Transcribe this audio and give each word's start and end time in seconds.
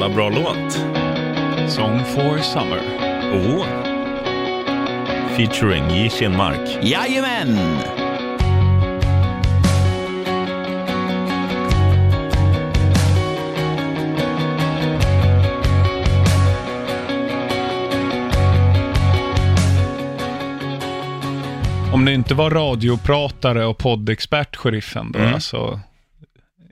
jävla 0.00 0.14
bra 0.16 0.28
låt. 0.30 0.72
Song 1.70 2.04
for 2.04 2.38
Summer. 2.38 2.80
Oh. 3.32 3.66
Featuring 5.36 5.90
J. 5.90 6.10
Kinmark. 6.10 6.78
Jajamän! 6.82 7.58
Om 21.92 22.04
det 22.04 22.12
inte 22.12 22.34
var 22.34 22.50
radiopratare 22.50 23.66
och 23.66 23.78
poddexpert, 23.78 24.56
sheriffen, 24.56 25.12
då 25.12 25.18
Mm. 25.18 25.34
alltså 25.34 25.80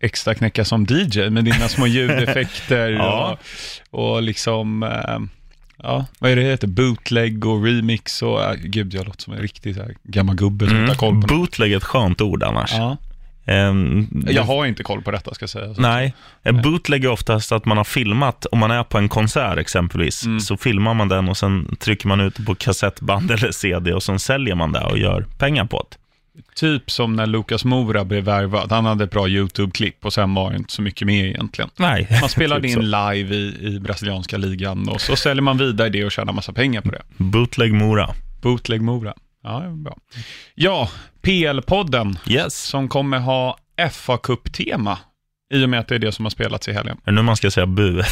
extra 0.01 0.35
knäcka 0.35 0.65
som 0.65 0.87
DJ 0.91 1.31
med 1.31 1.45
dina 1.45 1.69
små 1.69 1.87
ljudeffekter 2.27 2.89
Ja. 2.91 3.39
och, 3.91 4.15
och 4.15 4.23
liksom, 4.23 4.83
eh, 4.83 5.19
ja, 5.83 6.07
vad 6.19 6.31
är 6.31 6.37
det 6.37 6.43
heter, 6.43 6.67
bootleg 6.69 7.47
och 7.47 7.65
remix 7.65 8.23
och, 8.23 8.43
äh, 8.43 8.55
gud, 8.55 8.95
jag 8.95 9.07
låter 9.07 9.23
som 9.23 9.33
en 9.33 9.41
riktig 9.43 9.75
så 9.75 9.83
här, 9.83 9.95
gammal 10.03 10.37
gubbe 10.37 10.69
som 10.69 10.89
har 10.89 10.95
koll 10.95 11.15
på 11.15 11.21
något. 11.21 11.29
Bootleg 11.29 11.73
är 11.73 11.77
ett 11.77 11.85
skönt 11.85 12.21
ord 12.21 12.43
annars. 12.43 12.73
Ja. 12.73 12.97
Ehm, 13.47 14.07
Jag 14.31 14.43
har 14.43 14.67
inte 14.67 14.83
koll 14.83 15.03
på 15.03 15.11
detta, 15.11 15.35
ska 15.35 15.43
jag 15.43 15.51
säga. 15.51 15.75
Så. 15.75 15.81
Nej, 15.81 16.15
en 16.43 16.63
bootleg 16.63 17.05
är 17.05 17.09
oftast 17.09 17.53
att 17.53 17.65
man 17.65 17.77
har 17.77 17.85
filmat, 17.85 18.47
om 18.53 18.59
man 18.59 18.71
är 18.71 18.85
på 18.85 18.99
en 18.99 19.09
konsert 19.09 19.59
exempelvis, 19.59 20.25
Mm. 20.25 20.41
så 20.41 20.57
filmar 20.57 20.95
man 20.95 21.09
den 21.09 21.29
och 21.29 21.37
sen 21.37 21.77
trycker 21.81 22.09
man 22.09 22.21
ut 22.21 22.47
på 22.47 22.55
kassettband 22.55 23.31
eller 23.31 23.53
CD 23.53 23.93
och 23.93 24.03
sen 24.03 24.19
säljer 24.19 24.55
man 24.55 24.73
det 24.73 24.81
och 24.81 24.99
gör 24.99 25.27
pengar 25.39 25.65
på 25.65 25.87
det. 25.91 25.97
Typ 26.55 26.91
som 26.91 27.17
när 27.17 27.27
Lukas 27.27 27.65
Mora 27.65 28.05
blev 28.05 28.25
värvad. 28.25 28.73
Han 28.73 28.85
hade 28.85 29.05
ett 29.05 29.11
bra 29.11 29.29
YouTube-klipp 29.29 30.05
och 30.05 30.13
sen 30.13 30.35
var 30.35 30.51
det 30.51 30.57
inte 30.57 30.73
så 30.73 30.83
mycket 30.83 31.07
mer 31.07 31.25
egentligen. 31.25 31.71
Nej, 31.79 32.09
Man 32.21 32.29
spelade 32.29 32.61
typ 32.69 32.73
så. 32.75 32.81
in 32.81 32.87
live 32.91 33.35
i, 33.35 33.67
i 33.75 33.81
brasilianska 33.81 34.37
ligan 34.37 34.89
och 34.89 35.01
så 35.01 35.17
säljer 35.17 35.43
man 35.43 35.59
vidare 35.59 35.89
det 35.89 36.05
och 36.05 36.13
tjänar 36.13 36.33
massa 36.33 36.53
pengar 36.53 36.81
på 36.81 36.91
det. 36.91 37.03
Bootleg 37.17 37.73
Mora. 37.73 38.11
Bootleg 38.43 38.83
Mora. 38.83 39.15
Ja, 39.43 39.61
bra. 39.61 39.97
Ja, 40.55 40.91
PL-podden 41.23 42.17
Yes. 42.29 42.55
som 42.63 42.89
kommer 42.89 43.19
ha 43.19 43.59
FA-cup-tema 43.91 44.99
i 45.55 45.65
och 45.65 45.69
med 45.71 45.81
att 45.81 45.89
det 45.89 45.95
är 45.95 45.99
det 45.99 46.13
som 46.13 46.25
har 46.25 46.31
spelats 46.31 46.69
i 46.69 46.73
helgen. 46.73 46.97
Är 47.05 47.11
det 47.11 47.13
nu 47.13 47.23
man 47.23 47.37
ska 47.37 47.51
säga 47.51 47.67
bu? 47.67 48.03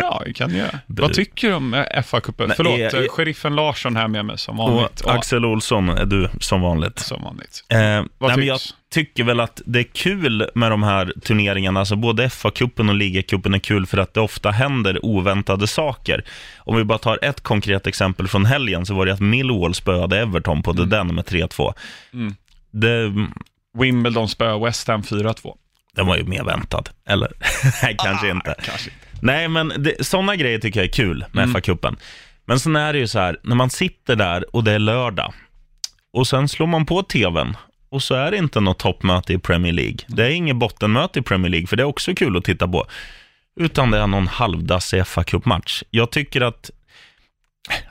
Ja, 0.00 0.22
det 0.26 0.32
kan 0.32 0.50
du 0.50 0.56
göra. 0.56 0.78
Bu. 0.86 1.02
Vad 1.02 1.12
tycker 1.14 1.48
du 1.48 1.54
om 1.54 1.74
eh, 1.74 1.80
FA-cupen? 2.02 2.52
Förlåt, 2.56 2.78
jag- 2.80 2.94
eh, 2.94 3.08
sheriffen 3.08 3.54
Larsson 3.56 3.96
här 3.96 4.08
med 4.08 4.24
mig 4.24 4.38
som 4.38 4.56
vanligt. 4.56 5.00
Och 5.00 5.14
Axel 5.14 5.44
Olsson 5.44 5.88
är 5.88 6.04
du 6.04 6.28
som 6.40 6.60
vanligt. 6.60 6.98
Som 6.98 7.22
vanligt. 7.22 7.64
Eh, 7.68 7.78
Vad 8.18 8.30
nej, 8.30 8.38
men 8.38 8.46
jag 8.46 8.58
tycks? 8.60 8.74
tycker 8.90 9.24
väl 9.24 9.40
att 9.40 9.62
det 9.66 9.78
är 9.78 9.82
kul 9.82 10.50
med 10.54 10.70
de 10.70 10.82
här 10.82 11.12
turneringarna, 11.22 11.80
alltså 11.80 11.96
både 11.96 12.28
FA-cupen 12.28 12.88
och 12.88 12.94
ligacupen 12.94 13.54
är 13.54 13.58
kul 13.58 13.86
för 13.86 13.98
att 13.98 14.14
det 14.14 14.20
ofta 14.20 14.50
händer 14.50 15.04
oväntade 15.04 15.66
saker. 15.66 16.24
Om 16.58 16.76
vi 16.76 16.84
bara 16.84 16.98
tar 16.98 17.18
ett 17.24 17.40
konkret 17.40 17.86
exempel 17.86 18.28
från 18.28 18.44
helgen 18.44 18.86
så 18.86 18.94
var 18.94 19.06
det 19.06 19.12
att 19.12 19.20
Millwall 19.20 19.74
spöade 19.74 20.18
Everton 20.20 20.62
på 20.62 20.72
den 20.72 21.14
med 21.14 21.24
3-2. 21.24 21.72
Mm. 22.12 22.34
Det, 22.70 23.12
Wimbledon 23.78 24.28
spöar 24.28 24.64
West 24.64 24.88
Ham 24.88 25.02
4-2. 25.02 25.56
Den 25.92 26.06
var 26.06 26.16
ju 26.16 26.24
mer 26.24 26.44
väntad, 26.44 26.82
eller? 27.08 27.32
Nej, 27.82 27.96
kanske 27.98 28.30
inte. 28.30 28.50
Ah, 28.50 28.62
Kanske 28.62 28.90
inte. 28.90 29.06
Nej, 29.22 29.48
men 29.48 29.86
sådana 30.00 30.36
grejer 30.36 30.58
tycker 30.58 30.80
jag 30.80 30.88
är 30.88 30.92
kul 30.92 31.24
med 31.32 31.44
Mm. 31.44 31.54
FA-cupen. 31.56 31.96
Men 32.46 32.60
sen 32.60 32.76
är 32.76 32.92
det 32.92 32.98
ju 32.98 33.06
så 33.06 33.18
här, 33.18 33.36
när 33.42 33.56
man 33.56 33.70
sitter 33.70 34.16
där 34.16 34.56
och 34.56 34.64
det 34.64 34.72
är 34.72 34.78
lördag 34.78 35.32
och 36.12 36.26
sen 36.26 36.48
slår 36.48 36.66
man 36.66 36.86
på 36.86 37.02
tvn 37.02 37.56
och 37.90 38.02
så 38.02 38.14
är 38.14 38.30
det 38.30 38.36
inte 38.36 38.60
något 38.60 38.78
toppmöte 38.78 39.32
i 39.32 39.38
Premier 39.38 39.72
League. 39.72 39.98
Det 40.06 40.24
är 40.24 40.30
inget 40.30 40.56
bottenmöte 40.56 41.18
i 41.18 41.22
Premier 41.22 41.50
League, 41.50 41.66
för 41.66 41.76
det 41.76 41.82
är 41.82 41.84
också 41.86 42.14
kul 42.14 42.36
att 42.36 42.44
titta 42.44 42.68
på. 42.68 42.86
Utan 43.60 43.90
det 43.90 43.98
är 43.98 44.06
någon 44.06 44.26
halvdassig 44.26 45.00
FA-cupmatch. 45.02 45.82
Jag 45.90 46.10
tycker 46.10 46.40
att, 46.40 46.70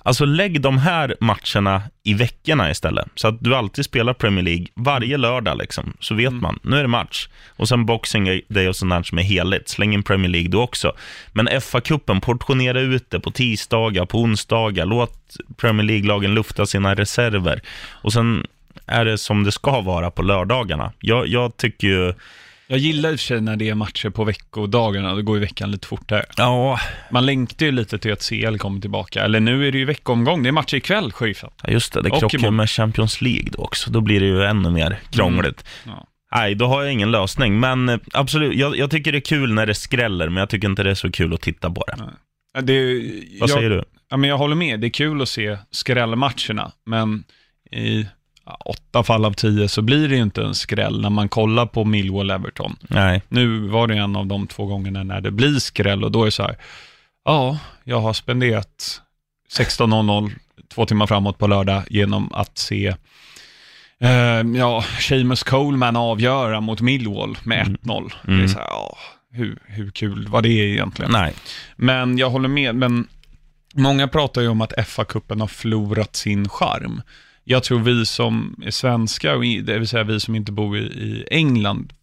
alltså 0.04 0.26
lägg 0.26 0.62
de 0.62 0.78
här 0.78 1.16
matcherna 1.20 1.82
i 2.04 2.14
veckorna 2.14 2.72
istället. 2.72 3.08
Så 3.16 3.28
att 3.28 3.38
du 3.44 3.56
alltid 3.56 3.86
spelar 3.86 4.14
Premier 4.14 4.46
League 4.46 4.68
varje 4.74 5.18
lördag 5.18 5.58
liksom. 5.58 5.94
Så 6.00 6.16
vet 6.16 6.34
man, 6.34 6.60
nu 6.64 6.78
är 6.78 6.82
det 6.82 6.88
match. 6.88 7.28
Och 7.48 7.68
sen 7.68 7.86
Boxing 7.86 8.42
Day 8.48 8.68
och 8.68 8.76
sånt 8.76 8.92
där 8.92 9.04
som 9.04 9.18
är 9.18 9.24
heligt. 9.24 9.70
Släng 9.70 9.94
in 9.94 10.04
Premier 10.04 10.32
League 10.32 10.50
då 10.50 10.62
också. 10.62 10.94
Men 11.32 11.48
FA-cupen, 11.48 12.20
portionera 12.20 12.80
ut 12.80 13.10
det 13.10 13.20
på 13.20 13.32
tisdagar, 13.32 14.06
på 14.06 14.20
onsdagar. 14.20 14.86
Låt 14.86 15.38
Premier 15.58 15.88
League-lagen 15.88 16.34
lufta 16.34 16.66
sina 16.66 16.96
reserver. 16.96 17.62
Och 17.92 18.14
sen 18.14 18.46
är 18.86 19.06
det 19.06 19.18
som 19.18 19.44
det 19.44 19.52
ska 19.52 19.82
vara 19.82 20.12
på 20.12 20.22
lördagarna. 20.22 20.92
Jag, 21.00 21.28
jag 21.28 21.58
tycker 21.58 21.88
ju, 21.88 22.14
Jag 22.72 22.80
gillar 22.80 23.12
i 23.12 23.16
och 23.16 23.20
för 23.20 23.26
sig 23.26 23.42
när 23.42 23.56
det 23.56 23.70
är 23.70 23.76
matcher 23.76 24.10
på 24.10 24.24
veckodagarna, 24.24 25.16
då 25.16 25.22
går 25.22 25.36
ju 25.38 25.42
veckan 25.42 25.72
lite 25.72 25.88
fortare. 25.88 26.26
ja, 26.38 26.80
Man 27.12 27.26
längtar 27.26 27.66
ju 27.66 27.72
lite 27.72 27.98
till 28.00 28.14
att 28.14 28.22
CL 28.30 28.58
kommer 28.58 28.82
tillbaka, 28.82 29.24
eller 29.24 29.40
nu 29.40 29.68
är 29.68 29.72
det 29.72 29.78
ju 29.78 29.86
veckomgång, 29.86 30.44
det 30.44 30.50
är 30.50 30.52
match 30.52 30.74
ikväll, 30.74 31.12
sheriffen. 31.12 31.50
just 31.68 31.94
det, 31.94 32.02
det 32.02 32.10
Och 32.10 32.20
krockar 32.20 32.38
imorgon. 32.38 32.56
med 32.56 32.70
Champions 32.70 33.22
League 33.22 33.50
då 33.52 33.64
också. 33.64 33.92
Då 33.92 34.02
blir 34.02 34.20
det 34.20 34.26
ju 34.26 34.44
ännu 34.44 34.70
mer 34.70 35.00
krångligt. 35.12 35.66
Ja. 35.86 36.08
Nej, 36.36 36.56
då 36.56 36.66
har 36.66 36.84
jag 36.84 36.92
ingen 36.94 37.12
lösning. 37.12 37.60
Men 37.60 37.90
eh, 37.90 37.98
absolut, 38.14 38.56
jag, 38.56 38.78
jag 38.78 38.92
tycker 38.92 39.12
det 39.12 39.18
är 39.18 39.22
kul 39.22 39.54
när 39.54 39.66
det 39.66 39.76
skräller, 39.76 40.30
men 40.30 40.38
jag 40.38 40.50
tycker 40.50 40.68
inte 40.70 40.84
det 40.84 40.90
är 40.92 40.96
så 40.96 41.12
kul 41.12 41.34
att 41.34 41.42
titta 41.42 41.70
på 41.70 41.84
det. 41.88 41.96
Ja, 42.54 42.62
Det, 42.62 42.84
Vad 43.40 43.50
jag, 43.50 43.50
säger 43.50 43.70
du? 43.70 43.84
Ja, 44.10 44.18
men 44.18 44.30
jag 44.30 44.38
håller 44.38 44.56
med, 44.56 44.80
det 44.80 44.88
är 44.88 44.92
kul 44.92 45.22
att 45.22 45.30
se 45.30 45.58
skrällmatcherna, 45.72 46.72
men 46.86 47.24
i 47.72 48.02
ja, 48.02 48.10
åtta 48.54 49.04
fall 49.04 49.26
av 49.26 49.34
tio 49.34 49.68
så 49.68 49.82
blir 49.82 50.10
det 50.10 50.16
ju 50.16 50.22
inte 50.22 50.44
en 50.44 50.56
skräll 50.56 51.02
när 51.02 51.10
man 51.10 51.30
kollar 51.30 51.66
på 51.66 51.84
Millwall-Everton. 51.84 52.76
Nej. 52.82 53.22
Nu 53.30 53.60
var 53.68 53.88
det 53.88 53.96
en 53.98 54.16
av 54.16 54.26
de 54.28 54.48
två 54.48 54.66
gångerna 54.66 55.04
när 55.04 55.22
det 55.22 55.32
blir 55.32 55.60
skräll 55.60 56.04
och 56.04 56.12
då 56.12 56.22
är 56.22 56.26
det 56.26 56.32
så 56.32 56.44
här, 56.44 56.58
ja, 57.26 57.58
jag 57.84 58.00
har 58.02 58.14
spenderat 58.14 59.02
16.00, 59.58 60.32
två 60.74 60.86
timmar 60.86 61.08
framåt 61.08 61.38
på 61.38 61.48
lördag 61.48 61.84
genom 61.90 62.34
att 62.34 62.58
se 62.58 62.88
eh, 64.02 64.42
ja, 64.58 64.84
Seamus 65.00 65.44
Coleman 65.44 65.96
avgöra 65.96 66.62
mot 66.62 66.82
Millwall 66.82 67.38
med 67.44 67.78
1-0. 67.84 68.12
Det 68.24 68.32
är 68.32 68.36
Mm. 68.36 68.48
så 68.50 68.60
här, 68.60 68.66
ja, 68.68 68.98
hur, 69.32 69.60
hur 69.66 69.92
kul 69.92 70.28
var 70.28 70.42
det 70.42 70.50
egentligen? 70.50 71.12
Nej. 71.12 71.34
Men 71.76 72.18
jag 72.18 72.30
håller 72.30 72.50
med, 72.50 72.76
men 72.76 73.08
många 73.76 74.08
pratar 74.08 74.42
ju 74.42 74.48
om 74.48 74.62
att 74.62 74.74
FA-cupen 74.74 75.40
har 75.40 75.48
förlorat 75.48 76.16
sin 76.16 76.50
charm. 76.50 77.02
Jag 77.52 77.64
tror 77.64 77.80
vi 77.80 78.06
som 78.06 78.56
är 78.66 78.72
svenskar, 78.72 79.36
och 79.36 79.42
det 79.42 79.80
vill 79.80 79.88
säga 79.88 80.04
vi 80.04 80.20
som 80.20 80.36
inte 80.36 80.52
bor 80.52 80.78
i, 80.78 81.26
England, 81.32 81.94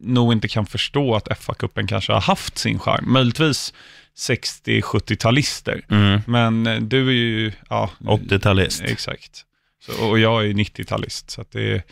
nog 0.00 0.32
inte 0.32 0.48
kan 0.48 0.66
förstå 0.66 1.14
att 1.14 1.28
FA-cupen 1.28 1.86
kanske 1.86 2.12
har 2.12 2.20
haft 2.20 2.58
sin 2.58 2.78
charm. 2.78 3.12
Möjligtvis 3.12 3.74
60-70-talister. 4.18 5.84
Mm. 5.88 6.20
Men 6.26 6.66
eh, 6.66 6.80
du 6.80 7.08
är 7.08 7.12
ju, 7.12 7.52
ja, 7.68 7.90
80-talist. 7.98 8.82
exakt. 8.84 9.44
Så, 9.86 10.08
och 10.08 10.18
jag 10.18 10.44
är 10.46 10.48
90-talist, 10.52 11.30
så 11.30 11.44
det 11.52 11.72
är, 11.72 11.82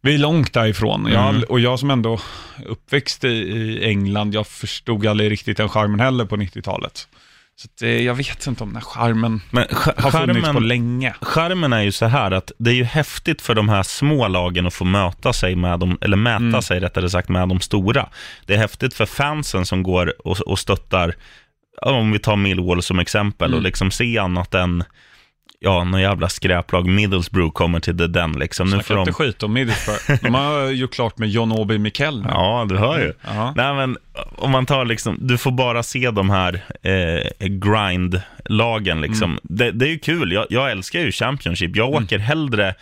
vi 0.00 0.14
är 0.14 0.18
långt 0.18 0.52
därifrån. 0.52 1.06
Jag, 1.12 1.28
Mm. 1.28 1.42
och 1.48 1.60
jag 1.60 1.78
som 1.78 1.90
ändå 1.90 2.20
uppväxt 2.66 3.24
i, 3.24 3.28
i 3.28 3.84
England, 3.84 4.34
jag 4.34 4.46
förstod 4.46 5.06
aldrig 5.06 5.30
riktigt 5.30 5.56
den 5.56 5.68
charmen 5.68 6.00
heller 6.00 6.24
på 6.24 6.36
90-talet. 6.36 7.08
Så 7.58 7.68
att, 7.74 7.82
eh, 7.82 7.88
jag 8.02 8.14
vet 8.14 8.46
inte 8.46 8.62
om 8.62 8.68
den 8.68 8.76
här 8.76 8.82
charmen 8.82 9.40
Men 9.50 9.64
har 9.96 10.10
funnits 10.10 10.48
på 10.48 10.60
länge. 10.60 11.14
skärmen 11.20 11.72
är 11.72 11.80
ju 11.82 11.92
så 11.92 12.06
här 12.06 12.30
att 12.30 12.52
det 12.58 12.70
är 12.70 12.74
ju 12.74 12.84
häftigt 12.84 13.42
för 13.42 13.54
de 13.54 13.68
här 13.68 13.82
små 13.82 14.28
lagen 14.28 14.66
att 14.66 14.74
få 14.74 14.84
möta 14.84 15.32
sig 15.32 15.56
med 15.56 15.80
dem, 15.80 15.98
eller 16.00 16.16
mäta 16.16 16.36
Mm. 16.44 16.62
sig 16.62 16.80
rättare 16.80 17.10
sagt 17.10 17.28
med 17.28 17.48
de 17.48 17.60
stora. 17.60 18.08
Det 18.46 18.54
är 18.54 18.58
häftigt 18.58 18.94
för 18.94 19.06
fansen 19.06 19.66
som 19.66 19.82
går 19.82 20.26
och, 20.28 20.40
och 20.40 20.58
stöttar, 20.58 21.14
om 21.82 22.12
vi 22.12 22.18
tar 22.18 22.36
Millwall 22.36 22.82
som 22.82 22.98
exempel, 22.98 23.46
Mm. 23.48 23.56
och 23.58 23.62
liksom 23.62 23.90
se 23.90 24.18
annat 24.18 24.54
än 24.54 24.84
ja, 25.60 25.84
någon 25.84 26.00
jävla 26.00 26.28
skräplag 26.28 26.86
Middlesbrough 26.86 27.52
kommer 27.52 27.80
till 27.80 27.98
the 27.98 28.06
den 28.06 28.32
liksom. 28.32 28.66
Nu 28.66 28.70
Snacka 28.70 28.84
får 28.84 28.94
de... 28.94 29.00
inte 29.00 29.12
skit 29.12 29.42
om 29.42 29.52
Middlesbrough. 29.52 30.22
De 30.22 30.34
har 30.34 30.70
gjort 30.70 30.94
klart 30.94 31.18
med 31.18 31.28
John 31.28 31.52
Obi 31.52 31.78
Mikel 31.78 32.22
nu. 32.22 32.28
Ja, 32.32 32.66
du 32.68 32.76
hör 32.76 32.98
ju. 32.98 33.12
Ja. 33.24 33.52
Nej, 33.56 33.74
men 33.74 33.96
om 34.36 34.50
man 34.50 34.66
tar 34.66 34.84
liksom, 34.84 35.18
du 35.20 35.38
får 35.38 35.50
bara 35.50 35.82
se 35.82 36.10
de 36.10 36.30
här 36.30 36.64
eh, 36.82 37.46
grind-lagen 37.48 39.00
liksom. 39.00 39.30
Mm. 39.30 39.40
Det, 39.42 39.70
det 39.70 39.86
är 39.86 39.90
ju 39.90 39.98
kul, 39.98 40.32
jag, 40.32 40.46
jag 40.50 40.70
älskar 40.70 41.00
ju 41.00 41.12
Championship. 41.12 41.76
Jag 41.76 41.90
åker 41.90 42.18
hellre, 42.18 42.74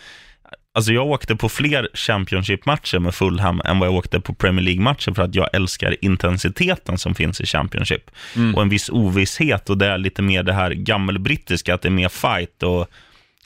alltså 0.75 0.93
jag 0.93 1.07
åkte 1.07 1.35
på 1.35 1.49
fler 1.49 1.89
Championship-matcher 1.93 2.99
med 2.99 3.15
Fulham 3.15 3.61
än 3.65 3.79
vad 3.79 3.87
jag 3.87 3.95
åkte 3.95 4.19
på 4.19 4.33
Premier 4.33 4.63
League-matcher 4.65 5.13
för 5.13 5.23
att 5.23 5.35
jag 5.35 5.49
älskar 5.53 5.95
intensiteten 6.01 6.97
som 6.97 7.15
finns 7.15 7.41
i 7.41 7.45
Championship. 7.45 8.11
Mm. 8.35 8.55
Och 8.55 8.61
en 8.61 8.69
viss 8.69 8.89
ovisshet 8.89 9.69
och 9.69 9.77
det 9.77 9.87
är 9.87 9.97
lite 9.97 10.21
mer 10.21 10.43
det 10.43 10.53
här 10.53 10.71
gammelbrittiska, 10.71 11.73
att 11.73 11.81
det 11.81 11.87
är 11.87 11.91
mer 11.91 12.09
fight 12.09 12.63
och 12.63 12.87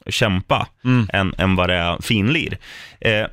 kämpa 0.10 0.68
Mm. 0.84 1.08
än, 1.14 1.34
än 1.38 1.56
vad 1.56 1.70
det 1.70 1.76
är 1.76 2.02
finlir. 2.02 2.58
Eh, 3.02 3.26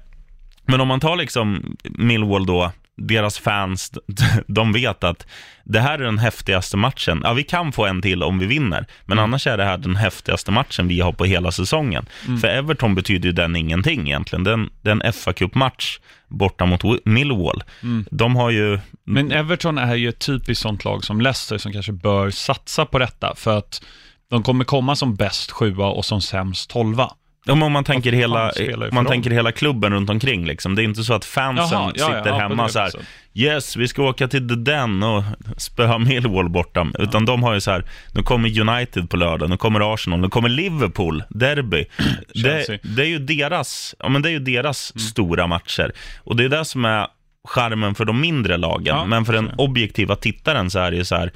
men 0.67 0.81
om 0.81 0.89
man 0.89 1.01
tar 1.01 1.17
liksom 1.17 1.77
Millwall 1.85 2.47
då, 2.47 2.73
deras 2.97 3.39
fans, 3.39 3.93
de 4.47 4.73
vet 4.73 5.05
att 5.05 5.27
det 5.65 5.81
här 5.81 5.99
är 5.99 6.05
den 6.05 6.19
häftigaste 6.19 6.77
matchen. 6.77 7.21
Ja, 7.25 7.33
vi 7.33 7.43
kan 7.43 7.73
få 7.73 7.87
en 7.87 8.03
till 8.03 8.23
om 8.23 8.39
vi 8.39 8.47
vinner, 8.47 8.87
men 9.05 9.19
annars 9.19 9.47
är 9.47 9.57
det 9.57 9.65
här 9.65 9.79
den 9.79 9.97
häftigaste 9.97 10.51
matchen 10.51 10.89
vi 10.89 11.01
har 11.01 11.13
på 11.13 11.25
hela 11.25 11.53
säsongen. 11.53 12.07
För 12.41 12.49
Everton 12.49 12.95
betyder 12.95 13.29
ju 13.29 13.33
den 13.33 13.57
ingenting 13.57 14.07
egentligen. 14.07 14.45
Den, 14.45 14.71
det 14.83 14.91
är 14.91 15.07
en 15.07 15.13
fa 15.13 15.33
Cup-match 15.33 15.99
borta 16.29 16.67
mot 16.67 16.83
Millwall. 17.05 17.63
De 18.11 18.37
har 18.37 18.51
ju... 18.51 18.79
Men 19.05 19.33
Everton 19.33 19.79
är 19.79 19.95
ju 19.95 20.09
ett 20.09 20.19
typiskt 20.19 20.63
sånt 20.63 20.85
lag 20.85 21.05
som 21.05 21.21
Leicester 21.21 21.59
som 21.59 21.73
kanske 21.73 21.93
bör 21.93 22.31
satsa 22.31 22.87
på 22.87 22.99
detta 22.99 23.35
för 23.37 23.59
att 23.59 23.83
de 24.31 24.43
kommer 24.43 24.65
komma 24.65 24.97
som 24.97 25.15
bäst 25.15 25.51
sjua 25.51 25.87
och 25.87 26.05
som 26.05 26.21
sämst 26.21 26.71
tolva. 26.71 27.13
Ja, 27.47 27.55
men 27.55 27.63
om 27.63 27.73
man 27.73 27.85
tänker, 27.85 28.11
fan 28.11 28.19
hela, 28.19 28.89
man 28.93 29.07
tänker 29.07 29.31
hela 29.31 29.53
klubben 29.53 29.93
runt 29.93 30.11
omkring. 30.11 30.47
Liksom. 30.47 30.75
Det 30.75 30.83
är 30.83 30.85
inte 30.85 31.05
så 31.05 31.15
att 31.15 31.25
fansen 31.25 31.79
Jaha, 31.79 31.93
ja, 31.95 32.01
ja, 32.01 32.07
sitter 32.07 32.31
ja, 32.31 32.35
på 32.35 32.41
hemma 32.41 32.69
så 32.69 32.79
här, 32.79 32.91
yes, 33.35 33.77
vi 33.77 33.89
ska 33.89 34.03
åka 34.03 34.29
till 34.29 34.65
Den 34.65 35.03
och 35.03 35.23
spöa 35.57 35.99
Millwall 35.99 36.49
borta. 36.49 36.87
Utan 36.99 37.25
de 37.25 37.43
har 37.43 37.55
ju 37.55 37.61
så 37.61 37.71
här, 37.71 37.85
nu 38.15 38.23
kommer 38.23 38.61
United 38.61 39.11
på 39.11 39.17
lördag, 39.17 39.51
nu 39.51 39.57
kommer 39.57 39.95
Arsenal, 39.95 40.21
nu 40.21 40.29
kommer 40.29 40.49
Liverpool, 40.49 41.23
derby. 41.31 41.85
Det, 42.35 42.79
det 42.83 43.03
är 43.03 43.07
ju 43.07 43.19
deras, 43.19 43.95
ja, 43.99 44.09
men 44.09 44.23
det 44.23 44.29
är 44.29 44.33
ju 44.33 44.39
deras 44.39 44.93
Mm. 44.97 45.01
stora 45.01 45.47
matcher. 45.47 45.93
Och 46.25 46.37
det 46.37 46.45
är 46.45 46.49
det 46.49 46.65
som 46.65 46.85
är 46.85 47.07
charmen 47.49 47.95
för 47.95 48.05
de 48.05 48.21
mindre 48.21 48.57
lagen. 48.57 48.97
Ja, 48.97 49.05
men 49.05 49.25
för 49.25 49.33
den 49.33 49.51
objektiva 49.59 50.17
tittaren 50.17 50.71
så 50.71 50.79
är 50.79 50.91
det 50.91 50.97
ju 50.97 51.05
så 51.05 51.17
här, 51.17 51.33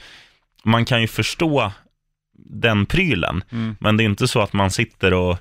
man 0.64 0.84
kan 0.84 1.00
ju 1.00 1.06
förstå 1.06 1.72
den 2.38 2.86
prylen. 2.86 3.42
Mm. 3.52 3.76
Men 3.80 3.96
det 3.96 4.02
är 4.02 4.04
inte 4.04 4.28
så 4.28 4.40
att 4.40 4.52
man 4.52 4.70
sitter 4.70 5.14
och, 5.14 5.38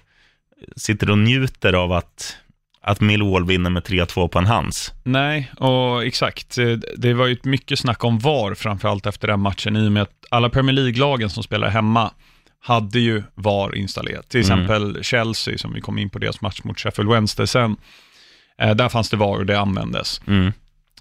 sitter 0.75 1.09
och 1.09 1.17
njuter 1.17 1.73
av 1.73 1.91
att, 1.91 2.37
att 2.81 3.01
Millwall 3.01 3.45
vinner 3.45 3.69
med 3.69 3.83
3-2 3.83 4.27
på 4.27 4.39
en 4.39 4.45
hands. 4.45 4.93
Nej, 5.03 5.51
och 5.57 6.03
exakt. 6.05 6.57
Eh, 6.57 6.65
Det 6.97 7.13
var 7.13 7.27
ju 7.27 7.37
mycket 7.43 7.79
snack 7.79 8.03
om 8.03 8.19
VAR, 8.19 8.53
framförallt 8.55 9.05
efter 9.05 9.27
den 9.27 9.39
matchen, 9.39 9.75
i 9.75 9.87
och 9.87 9.91
med 9.91 10.03
att 10.03 10.25
alla 10.29 10.49
Premier 10.49 10.73
League-lagen 10.75 11.29
som 11.29 11.43
spelar 11.43 11.69
hemma 11.69 12.11
hade 12.61 12.99
ju 12.99 13.23
VAR 13.35 13.75
installerat. 13.75 14.29
Till 14.29 14.51
Mm. 14.51 14.59
exempel 14.63 15.03
Chelsea, 15.03 15.57
som 15.57 15.73
vi 15.73 15.81
kom 15.81 15.97
in 15.97 16.09
på 16.09 16.19
deras 16.19 16.41
match 16.41 16.59
mot 16.63 16.79
Sheffield 16.79 17.09
Wednesday 17.11 17.47
sen. 17.47 17.75
Eh, 18.61 18.75
där 18.75 18.89
fanns 18.89 19.09
det 19.09 19.17
VAR 19.17 19.37
och 19.39 19.45
det 19.45 19.59
användes. 19.59 20.21
Mm. 20.27 20.47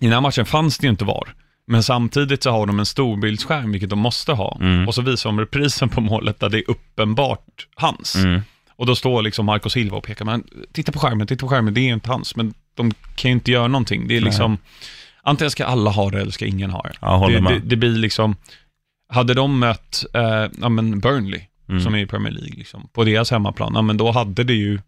I 0.01 0.05
den 0.05 0.13
här 0.13 0.21
matchen 0.21 0.47
fanns 0.47 0.79
det 0.79 0.87
ju 0.87 0.91
inte 0.91 1.05
VAR. 1.05 1.35
Men 1.67 1.83
samtidigt 1.83 2.43
så 2.43 2.51
har 2.51 2.67
de 2.67 2.79
en 2.79 2.87
storbildsskärm, 2.87 3.73
vilket 3.73 3.91
de 3.91 3.99
måste 3.99 4.33
ha. 4.33 4.59
Mm. 4.61 4.89
Och 4.89 4.95
så 4.95 5.03
visar 5.03 5.31
de 5.31 5.41
reprisen 5.41 5.89
på 5.89 6.01
målet 6.01 6.41
där 6.41 6.49
det 6.49 6.59
är 6.59 6.71
uppenbart 6.71 7.67
hans. 7.75 8.17
Och 8.79 8.87
då 8.87 8.97
står 8.97 9.23
liksom 9.23 9.47
Marco 9.47 9.71
Silva 9.71 9.97
och 9.97 10.05
pekar, 10.05 10.25
men 10.25 10.45
titta 10.73 10.93
på 10.93 10.99
skärmen, 10.99 11.27
titta 11.27 11.41
på 11.41 11.49
skärmen, 11.49 11.75
det 11.75 11.81
är 11.81 11.93
inte 11.93 12.11
hans. 12.11 12.37
Men 12.37 12.55
de 12.75 12.91
kan 13.17 13.31
ju 13.31 13.33
inte 13.33 13.51
göra 13.51 13.69
någonting. 13.69 14.09
Det 14.09 14.17
är 14.17 14.21
liksom, 14.21 14.59
antingen 15.23 15.51
ska 15.51 15.65
alla 15.65 15.91
ha 15.91 16.11
det 16.11 16.21
eller 16.21 16.33
ska 16.33 16.47
ingen 16.47 16.71
ha 16.71 16.83
det. 16.83 16.93
Ja, 17.01 17.29
det, 17.29 17.41
det, 17.41 17.59
det 17.59 17.77
blir 17.77 17.91
liksom, 17.91 18.37
hade 19.09 19.35
de 19.35 19.59
mött 19.59 20.05
eh, 20.15 20.47
ja, 20.61 20.69
men 20.69 21.01
Burnley, 21.01 21.41
Mm. 21.71 21.81
som 21.81 21.95
är 21.95 21.99
i 21.99 22.07
Premier 22.07 22.33
League, 22.33 22.55
liksom, 22.59 22.89
på 22.93 23.05
deras 23.05 23.31
hemmaplan, 23.31 23.73
ja, 23.75 23.83
men 23.83 23.97
då 23.97 24.11
hade 24.11 24.45
det 24.45 24.53
ju 24.55 24.79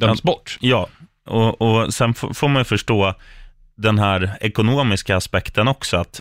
dömts 0.00 0.22
bort. 0.22 0.58
Ja, 0.60 0.88
och, 1.26 1.62
och 1.62 1.94
sen 1.94 2.14
får 2.14 2.48
man 2.48 2.60
ju 2.60 2.64
förstå 2.64 3.14
den 3.76 3.98
här 3.98 4.36
ekonomiska 4.40 5.16
aspekten 5.16 5.68
också, 5.68 5.96
att 5.96 6.20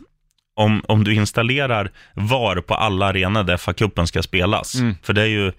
om, 0.55 0.81
om 0.87 1.03
du 1.03 1.13
installerar 1.13 1.91
VAR 2.13 2.61
på 2.61 2.73
alla 2.75 3.05
arenor 3.05 3.43
där 3.43 3.57
FA-cupen 3.57 4.05
ska 4.05 4.23
spelas, 4.23 4.75
Mm. 4.75 4.95
för 5.03 5.13
det 5.13 5.21
är 5.21 5.25
ju, 5.27 5.51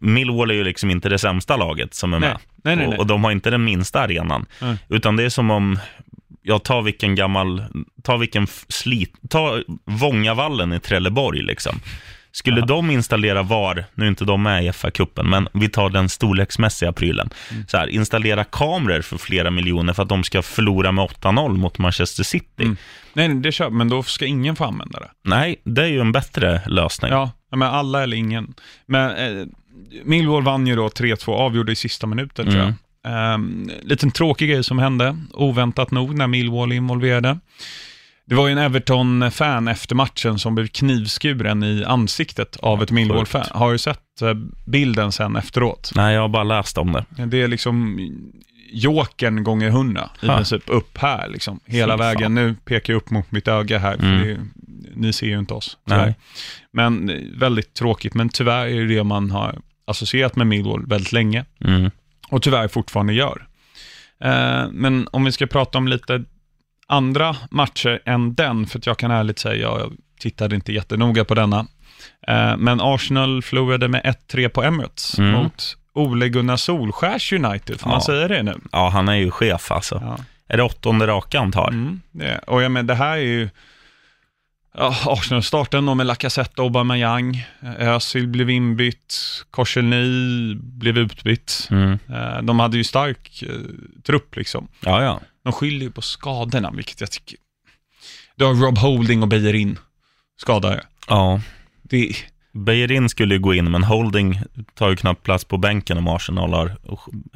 Millwall 0.00 0.50
är 0.50 0.54
ju 0.54 0.64
liksom 0.64 0.90
inte 0.90 1.08
det 1.08 1.18
sämsta 1.18 1.56
laget 1.56 1.94
som 1.94 2.14
är 2.14 2.18
Nej, 2.18 2.28
med. 2.28 2.38
nej, 2.64 2.76
nej, 2.76 2.86
och, 2.86 2.98
och 2.98 3.06
de 3.06 3.24
har 3.24 3.30
inte 3.30 3.50
den 3.50 3.64
minsta 3.64 4.00
arenan. 4.00 4.46
Nej. 4.60 4.76
Utan 4.88 5.16
det 5.16 5.22
är 5.22 5.28
som 5.28 5.50
om, 5.50 5.78
jag 6.42 6.62
tar 6.62 6.82
vilken 6.82 7.14
gammal, 7.14 7.64
ta 8.02 8.16
vilken 8.16 8.46
slit, 8.68 9.12
ta 9.30 9.62
Vångavallen 9.84 10.72
i 10.72 10.80
Trelleborg 10.80 11.42
liksom. 11.42 11.80
Skulle 12.36 12.60
de 12.60 12.90
installera 12.90 13.42
VAR, 13.42 13.84
nu 13.94 14.04
är 14.04 14.08
inte 14.08 14.24
de 14.24 14.42
med 14.42 14.64
i 14.64 14.68
FA-cupen, 14.68 15.22
men 15.22 15.48
vi 15.52 15.68
tar 15.68 15.90
den 15.90 16.08
storleksmässiga 16.08 16.92
prylen. 16.92 17.30
Mm. 17.50 17.66
Så 17.68 17.76
här, 17.76 17.86
installera 17.86 18.44
kameror 18.44 19.00
för 19.00 19.18
flera 19.18 19.50
miljoner 19.50 19.92
för 19.92 20.02
att 20.02 20.08
de 20.08 20.24
ska 20.24 20.42
förlora 20.42 20.92
med 20.92 21.04
8-0 21.04 21.56
mot 21.56 21.78
Manchester 21.78 22.24
City. 22.24 22.62
Mm. 22.62 22.76
Nej, 23.12 23.28
det 23.28 23.52
kör, 23.52 23.70
men 23.70 23.88
då 23.88 24.02
ska 24.02 24.26
ingen 24.26 24.56
få 24.56 24.64
använda 24.64 24.98
det. 25.00 25.08
Nej, 25.24 25.60
det 25.64 25.82
är 25.82 25.86
ju 25.86 26.00
en 26.00 26.12
bättre 26.12 26.62
lösning. 26.66 27.12
Ja, 27.12 27.30
men 27.50 27.62
alla 27.62 28.02
eller 28.02 28.16
ingen. 28.16 28.54
Men 28.86 29.10
eh, 29.10 29.46
Millwall 30.04 30.42
vann 30.42 30.66
ju 30.66 30.76
då 30.76 30.88
3-2, 30.88 31.30
avgjorde 31.32 31.72
i 31.72 31.76
sista 31.76 32.06
minuten 32.06 32.50
tror 32.50 32.62
jag. 32.64 32.72
Um, 33.34 33.70
liten 33.82 34.10
tråkig 34.10 34.48
grej 34.48 34.64
som 34.64 34.78
hände, 34.78 35.16
oväntat 35.32 35.90
nog, 35.90 36.14
när 36.14 36.26
Millwall 36.26 36.72
är 36.72 36.76
involverade. 36.76 37.38
Det 38.28 38.34
var 38.34 38.46
ju 38.46 38.52
en 38.52 38.58
Everton-fan 38.58 39.68
efter 39.68 39.94
matchen 39.94 40.38
som 40.38 40.54
blev 40.54 40.66
knivskuren 40.66 41.62
i 41.62 41.84
ansiktet 41.84 42.56
av 42.56 42.82
ett 42.82 42.90
Millwall-fan. 42.90 43.46
Har 43.50 43.72
du 43.72 43.78
sett 43.78 44.22
eh, 44.22 44.34
bilden 44.66 45.12
sen 45.12 45.36
efteråt? 45.36 45.92
Nej, 45.94 46.14
jag 46.14 46.20
har 46.20 46.28
bara 46.28 46.44
läst 46.44 46.78
om 46.78 46.92
det. 46.92 47.04
Det 47.26 47.42
är 47.42 47.48
liksom 47.48 47.98
jokern 48.72 49.44
gånger 49.44 49.70
hundra 49.70 50.10
i 50.22 50.26
princip 50.26 50.62
upp 50.66 50.98
här 50.98 51.28
liksom. 51.28 51.60
Hela 51.66 51.94
Fy 51.94 51.98
fan. 51.98 52.06
vägen. 52.06 52.34
Nu 52.34 52.54
pekar 52.64 52.92
jag 52.92 52.98
upp 52.98 53.10
mot 53.10 53.32
mitt 53.32 53.48
öga 53.48 53.78
här, 53.78 53.96
för 53.96 54.04
Mm. 54.06 54.20
det 54.24 54.30
är, 54.32 54.40
ni 54.94 55.12
ser 55.12 55.26
ju 55.26 55.38
inte 55.38 55.54
oss. 55.54 55.76
tyvärr. 55.88 56.04
Nej. 56.06 56.14
Men 56.72 57.10
eh, 57.10 57.16
väldigt 57.38 57.74
tråkigt, 57.74 58.14
men 58.14 58.28
tyvärr 58.28 58.66
är 58.66 58.80
det 58.80 58.94
det 58.94 59.04
man 59.04 59.30
har 59.30 59.58
associerat 59.86 60.36
med 60.36 60.46
Millwall 60.46 60.86
väldigt 60.86 61.12
länge 61.12 61.44
Mm. 61.64 61.90
och 62.28 62.42
tyvärr 62.42 62.68
fortfarande 62.68 63.12
gör. 63.12 63.46
Eh, 64.20 64.64
men 64.70 65.08
om 65.12 65.24
vi 65.24 65.32
ska 65.32 65.46
prata 65.46 65.78
om 65.78 65.88
lite 65.88 66.24
andra 66.86 67.36
matcher 67.50 68.00
än 68.04 68.34
den, 68.34 68.66
för 68.66 68.78
att 68.78 68.86
jag 68.86 68.98
kan 68.98 69.10
ärligt 69.10 69.38
säga, 69.38 69.56
jag 69.62 69.92
tittade 70.20 70.54
inte 70.56 70.72
jättenoga 70.72 71.24
på 71.24 71.34
denna. 71.34 71.66
Eh, 72.28 72.56
men 72.56 72.80
Arsenal 72.80 73.42
förlorade 73.42 73.88
med 73.88 74.02
1-3 74.04 74.48
på 74.48 74.62
Emirates 74.62 75.18
Mm. 75.18 75.32
mot 75.32 75.76
Ole 75.92 76.28
Gunnar 76.28 76.56
Solskjärs 76.56 77.32
United, 77.32 77.80
får 77.80 77.88
man 77.88 77.96
Ja. 77.96 78.06
säga 78.06 78.28
det 78.28 78.42
nu? 78.42 78.54
Ja, 78.72 78.88
han 78.88 79.08
är 79.08 79.14
ju 79.14 79.30
chef 79.30 79.72
alltså. 79.72 80.00
Ja. 80.04 80.16
Är 80.48 80.56
det 80.56 80.62
åttonde 80.62 81.06
raka 81.06 81.38
han 81.38 81.52
tar? 81.52 81.68
Mm, 81.68 82.00
det. 82.12 82.38
Och 82.46 82.62
jag 82.62 82.72
menar, 82.72 82.86
det 82.88 82.94
här 82.94 83.12
är 83.16 83.20
ju 83.20 83.48
ja, 84.76 84.96
Arsenal-starten 85.06 85.86
då 85.86 85.94
med 85.94 86.06
Lacazette 86.06 86.60
och 86.60 86.66
Aubameyang. 86.66 87.46
Özil 87.78 88.28
blev 88.28 88.50
inbytt, 88.50 89.14
Korselny 89.50 90.54
blev 90.54 90.98
utbytt. 90.98 91.68
Mm. 91.70 91.98
Eh, 92.08 92.42
De 92.42 92.60
hade 92.60 92.76
ju 92.76 92.84
stark 92.84 93.42
eh, 93.42 93.48
trupp 94.06 94.36
liksom. 94.36 94.68
Ja, 94.80 95.02
ja. 95.02 95.20
De 95.44 95.52
skyller 95.52 95.86
ju 95.86 95.90
på 95.90 96.02
skadorna, 96.02 96.70
vilket 96.70 97.00
jag 97.00 97.10
tycker... 97.10 97.38
Du 98.36 98.44
har 98.44 98.54
Rob 98.54 98.78
Holding 98.78 99.22
och 99.22 99.28
Bejerin 99.28 99.78
skadade. 100.36 100.84
Ja. 101.08 101.40
Det, 101.82 102.12
Beijerin 102.52 103.08
skulle 103.08 103.34
ju 103.34 103.40
gå 103.40 103.54
in, 103.54 103.70
men 103.70 103.84
Holding 103.84 104.40
tar 104.74 104.90
ju 104.90 104.96
knappt 104.96 105.22
plats 105.22 105.44
på 105.44 105.58
bänken 105.58 105.98
om 105.98 106.08
Arsenal 106.08 106.52
har 106.52 106.76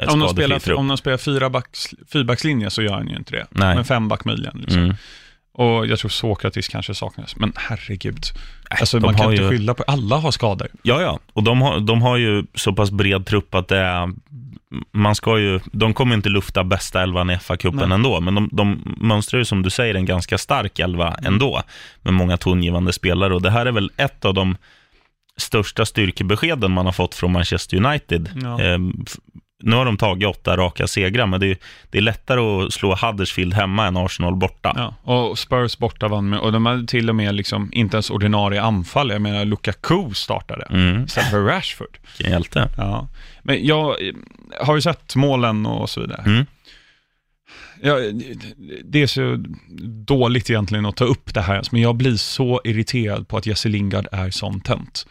om, 0.09 0.21
de 0.21 0.29
spelar, 0.29 0.73
om 0.73 0.89
de 0.89 0.97
spelar 0.97 1.19
fyra 1.19 1.51
backs, 1.51 1.87
fyrbackslinje 2.13 2.71
så 2.71 2.83
gör 2.83 2.95
han 2.95 3.09
ju 3.09 3.17
inte 3.17 3.33
det. 3.33 3.47
Nej. 3.51 3.75
Men 3.75 3.85
fem 3.85 4.09
back 4.09 4.25
möjligen. 4.25 4.59
Liksom. 4.59 4.83
Mm. 4.83 4.97
Och 5.53 5.87
jag 5.87 5.99
tror 5.99 6.09
Sokratis 6.09 6.69
kanske 6.69 6.95
saknas. 6.95 7.37
Men 7.37 7.53
herregud. 7.57 8.25
Alltså 8.71 8.99
de 8.99 9.07
man 9.07 9.15
kan 9.15 9.31
inte 9.33 9.43
ju- 9.43 9.49
skylla 9.51 9.75
på... 9.75 9.83
Alla 9.87 10.17
har 10.17 10.31
skador. 10.31 10.69
Ja, 10.83 11.01
ja. 11.03 11.19
Och 11.33 11.43
de 11.43 11.63
har, 11.63 11.81
de 11.81 12.03
har 12.03 12.17
ju 12.17 12.45
så 12.55 12.73
pass 12.73 12.91
bred 12.91 13.27
trupp 13.27 13.55
att 13.55 13.69
det 13.69 13.79
är... 13.79 14.09
Man 14.93 15.15
ska 15.15 15.39
ju, 15.39 15.61
de 15.73 15.95
kommer 15.95 16.15
inte 16.15 16.29
lufta 16.29 16.65
bästa 16.65 17.03
elvan 17.03 17.31
i 17.31 17.35
FA-cupen 17.37 17.95
ändå, 17.95 18.21
men 18.21 18.35
de, 18.35 18.49
de 18.53 18.95
mönstrar 19.01 19.39
ju 19.39 19.45
som 19.45 19.63
du 19.63 19.71
säger 19.71 19.95
en 19.95 20.05
ganska 20.07 20.39
stark 20.39 20.79
elva 20.79 21.15
ändå, 21.23 21.63
med 22.03 22.15
många 22.15 22.37
tongivande 22.37 22.93
spelare. 22.93 23.35
Och 23.35 23.43
det 23.43 23.51
här 23.51 23.67
är 23.67 23.73
väl 23.73 23.91
ett 23.97 24.25
av 24.25 24.35
de 24.35 24.57
största 25.37 25.87
styrkebeskeden 25.87 26.71
man 26.73 26.87
har 26.87 26.93
fått 26.93 27.15
från 27.15 27.33
Manchester 27.33 27.77
United. 27.87 28.31
Ja. 28.43 28.61
F- 28.61 29.17
nu 29.63 29.77
har 29.77 29.85
de 29.85 29.97
tagit 29.97 30.29
åtta 30.29 30.57
raka 30.57 30.87
segrar, 30.87 31.27
men 31.27 31.41
det 31.41 31.47
är, 31.47 31.57
det 31.91 31.99
är 31.99 32.03
lättare 32.03 32.41
att 32.67 32.73
slå 32.73 32.95
Huddersfield 32.95 33.55
hemma 33.55 33.87
än 33.87 33.97
Arsenal 33.97 34.37
borta. 34.37 34.73
Ja. 34.77 35.15
Och 35.15 35.39
Spurs 35.39 35.79
borta 35.79 36.09
vann 36.09 36.29
med. 36.29 36.39
Och 36.39 36.53
de 36.53 36.67
hade 36.67 36.87
till 36.87 37.09
och 37.09 37.15
med 37.17 37.35
liksom 37.35 37.69
inte 37.73 37.97
ens 37.97 38.11
ordinarie 38.11 38.63
anfall. 38.63 39.11
Jag 39.11 39.23
menar, 39.23 39.45
Lukaku 39.45 40.15
startade. 40.15 40.67
Mm, 40.71 41.05
Istället 41.05 41.31
för 41.31 41.43
Rashford. 41.45 41.99
vilken 42.19 42.33
hjälte. 42.33 42.69
Ja. 42.77 43.09
Men 43.43 43.67
jag 43.67 43.97
har 44.61 44.75
ju 44.75 44.81
sett 44.81 45.17
målen 45.17 45.67
och 45.67 45.91
så 45.91 46.01
vidare. 46.01 46.23
Mm. 46.27 46.47
Ja, 47.83 47.97
det 48.85 49.03
är 49.03 49.07
så 49.07 49.45
dåligt 50.07 50.51
egentligen 50.51 50.87
att 50.87 50.97
ta 50.97 51.05
upp 51.05 51.35
det 51.35 51.41
här, 51.41 51.63
men 51.73 51.81
jag 51.83 51.95
blir 51.97 52.17
så 52.17 52.61
irriterad 52.65 53.29
på 53.29 53.37
att 53.37 53.47
Jesse 53.47 53.69
Lingard 53.69 54.07
är 54.13 54.31
sån 54.31 54.61
tönt. 54.61 55.07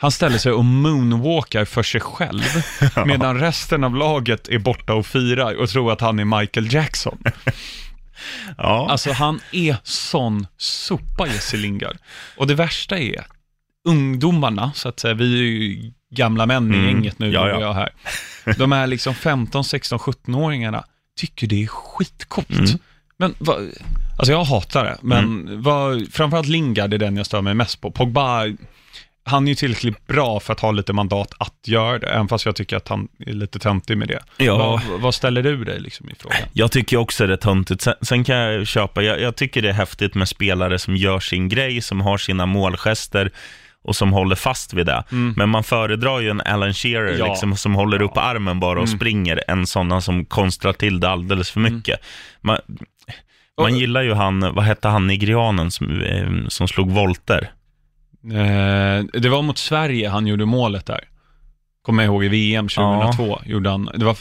Han 0.00 0.10
ställer 0.10 0.38
sig 0.38 0.52
och 0.52 0.64
moonwalkar 0.64 1.64
för 1.64 1.82
sig 1.82 2.00
själv, 2.00 2.42
medan 3.06 3.40
resten 3.40 3.84
av 3.84 3.94
laget 3.96 4.48
är 4.48 4.58
borta 4.58 4.94
och 4.94 5.06
firar 5.06 5.54
och 5.54 5.68
tror 5.68 5.92
att 5.92 6.00
han 6.00 6.18
är 6.18 6.24
Michael 6.40 6.72
Jackson. 6.74 7.18
Ja. 8.58 8.86
Alltså 8.90 9.12
han 9.12 9.40
är 9.52 9.76
sån 9.82 10.46
sopa, 10.56 11.26
Jesse 11.26 11.56
Lingard. 11.56 11.96
Och 12.36 12.46
det 12.46 12.54
värsta 12.54 12.98
är, 12.98 13.24
ungdomarna, 13.88 14.72
så 14.74 14.88
att 14.88 15.00
säga, 15.00 15.14
vi 15.14 15.38
är 15.38 15.42
ju 15.44 15.92
gamla 16.14 16.46
män 16.46 16.74
i 16.74 16.76
Mm. 16.76 16.86
gänget 16.86 17.18
nu, 17.18 17.32
Ja, 17.32 17.44
du 17.44 17.50
ja. 17.50 17.56
och 17.56 17.62
jag 17.62 17.74
här. 17.74 17.88
De 18.58 18.72
är 18.72 18.86
liksom 18.86 19.14
15, 19.14 19.64
16, 19.64 19.98
17-åringarna 19.98 20.84
tycker 21.16 21.46
det 21.46 21.62
är 21.62 21.66
skitcoolt. 21.66 22.50
Mm. 22.50 22.78
Men 23.16 23.34
va, 23.38 23.54
Alltså 24.18 24.32
jag 24.32 24.44
hatar 24.44 24.84
det, 24.84 24.98
men 25.02 25.48
vad, 25.62 26.12
framförallt 26.12 26.48
Lingard 26.48 26.94
är 26.94 26.98
den 26.98 27.16
jag 27.16 27.26
stör 27.26 27.40
mig 27.40 27.54
mest 27.54 27.80
på. 27.80 27.90
Pogba, 27.90 28.42
han 29.24 29.44
är 29.44 29.48
ju 29.48 29.54
tillräckligt 29.54 30.06
bra 30.06 30.40
för 30.40 30.52
att 30.52 30.60
ha 30.60 30.70
lite 30.70 30.92
mandat 30.92 31.32
att 31.38 31.54
göra 31.68 31.98
det, 31.98 32.06
även 32.06 32.28
fast 32.28 32.46
jag 32.46 32.56
tycker 32.56 32.76
att 32.76 32.88
han 32.88 33.08
är 33.26 33.32
lite 33.32 33.58
töntig 33.58 33.98
med 33.98 34.08
det. 34.08 34.20
Ja. 34.36 34.56
Vad, 34.58 35.00
vad 35.00 35.14
ställer 35.14 35.42
du 35.42 35.64
dig 35.64 35.80
liksom 35.80 36.10
i 36.10 36.14
frågan? 36.18 36.38
Jag 36.52 36.72
tycker 36.72 36.96
också 36.96 37.26
det 37.26 37.32
är 37.32 37.36
töntigt. 37.36 37.82
Sen, 37.82 37.94
sen 38.02 38.24
kan 38.24 38.36
jag 38.36 38.66
köpa, 38.66 39.02
jag, 39.02 39.20
jag 39.20 39.36
tycker 39.36 39.62
det 39.62 39.68
är 39.68 39.72
häftigt 39.72 40.14
med 40.14 40.28
spelare 40.28 40.78
som 40.78 40.96
gör 40.96 41.20
sin 41.20 41.48
grej, 41.48 41.80
som 41.82 42.00
har 42.00 42.18
sina 42.18 42.46
målgester 42.46 43.30
och 43.82 43.96
som 43.96 44.12
håller 44.12 44.36
fast 44.36 44.74
vid 44.74 44.86
det. 44.86 45.04
Men 45.36 45.48
man 45.48 45.64
föredrar 45.64 46.20
ju 46.20 46.30
en 46.30 46.40
Alan 46.40 46.74
Shearer 46.74 47.18
Ja. 47.18 47.26
liksom, 47.26 47.56
som 47.56 47.74
håller 47.74 48.02
upp 48.02 48.16
armen 48.16 48.60
bara 48.60 48.80
och 48.80 48.86
Mm. 48.88 48.98
springer, 48.98 49.42
än 49.48 49.66
sådana 49.66 50.00
som 50.00 50.24
konstrar 50.24 50.72
till 50.72 51.00
det 51.00 51.08
alldeles 51.08 51.50
för 51.50 51.60
mycket. 51.60 52.00
Man, 52.40 52.58
man 53.60 53.72
Och- 53.72 53.78
gillar 53.78 54.02
ju 54.02 54.14
han, 54.14 54.40
vad 54.54 54.64
hette 54.64 54.88
han, 54.88 55.06
nigerianen 55.06 55.70
som, 55.70 56.00
eh, 56.02 56.48
som 56.48 56.68
slog 56.68 56.90
volter? 56.90 57.50
Eh, 58.24 59.20
det 59.20 59.28
var 59.28 59.42
mot 59.42 59.58
Sverige 59.58 60.08
han 60.08 60.26
gjorde 60.26 60.44
målet 60.44 60.86
där. 60.86 61.00
Kommer 61.82 62.02
jag 62.02 62.10
ihåg 62.12 62.24
i 62.24 62.28
VM 62.28 62.68
2002. 62.68 63.40
Gjorde 63.46 63.70
han, 63.70 63.90
det 63.94 64.04
var 64.04 64.16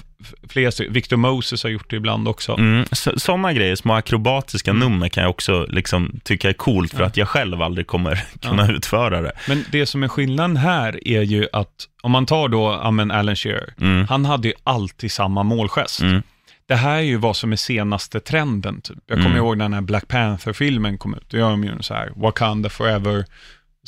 flera 0.49 0.71
stycken. 0.71 0.93
Victor 0.93 1.17
Moses 1.17 1.63
har 1.63 1.69
gjort 1.69 1.89
det 1.89 1.95
ibland 1.95 2.27
också. 2.27 2.53
Mm, 2.53 2.85
Sådana 3.17 3.53
grejer, 3.53 3.75
små 3.75 3.93
akrobatiska 3.93 4.73
nummer 4.73 5.09
kan 5.09 5.23
jag 5.23 5.29
också 5.29 5.65
liksom 5.69 6.19
tycka 6.23 6.49
är 6.49 6.53
coolt 6.53 6.93
för 6.93 7.03
att 7.03 7.17
jag 7.17 7.27
själv 7.27 7.61
aldrig 7.61 7.87
kommer 7.87 8.23
kunna 8.41 8.71
utföra 8.71 9.21
det. 9.21 9.31
Men 9.47 9.65
det 9.71 9.85
som 9.85 10.03
är 10.03 10.07
skillnaden 10.07 10.57
här 10.57 11.07
är 11.07 11.21
ju 11.21 11.47
att, 11.53 11.87
om 12.03 12.11
man 12.11 12.25
tar 12.25 12.47
då, 12.47 12.79
ja 12.83 12.91
men 12.91 13.11
Alan 13.11 13.35
Shearer, 13.35 13.73
Mm. 13.81 14.07
han 14.09 14.25
hade 14.25 14.47
ju 14.47 14.53
alltid 14.63 15.11
samma 15.11 15.43
målgest. 15.43 16.01
Mm. 16.01 16.21
Det 16.67 16.75
här 16.75 16.97
är 16.97 17.01
ju 17.01 17.17
vad 17.17 17.35
som 17.35 17.51
är 17.51 17.55
senaste 17.55 18.19
trenden. 18.19 18.81
Typ. 18.81 18.97
Jag 19.07 19.15
kommer 19.17 19.29
Mm. 19.29 19.37
ihåg 19.37 19.57
när 19.57 19.65
den 19.65 19.73
här 19.73 19.81
Black 19.81 20.07
Panther-filmen 20.07 20.97
kom 20.97 21.13
ut. 21.15 21.29
Då 21.29 21.37
gör 21.37 21.49
de 21.49 21.63
ju 21.63 21.71
så 21.81 21.93
här, 21.93 22.11
Wakanda 22.15 22.69
forever 22.69 23.25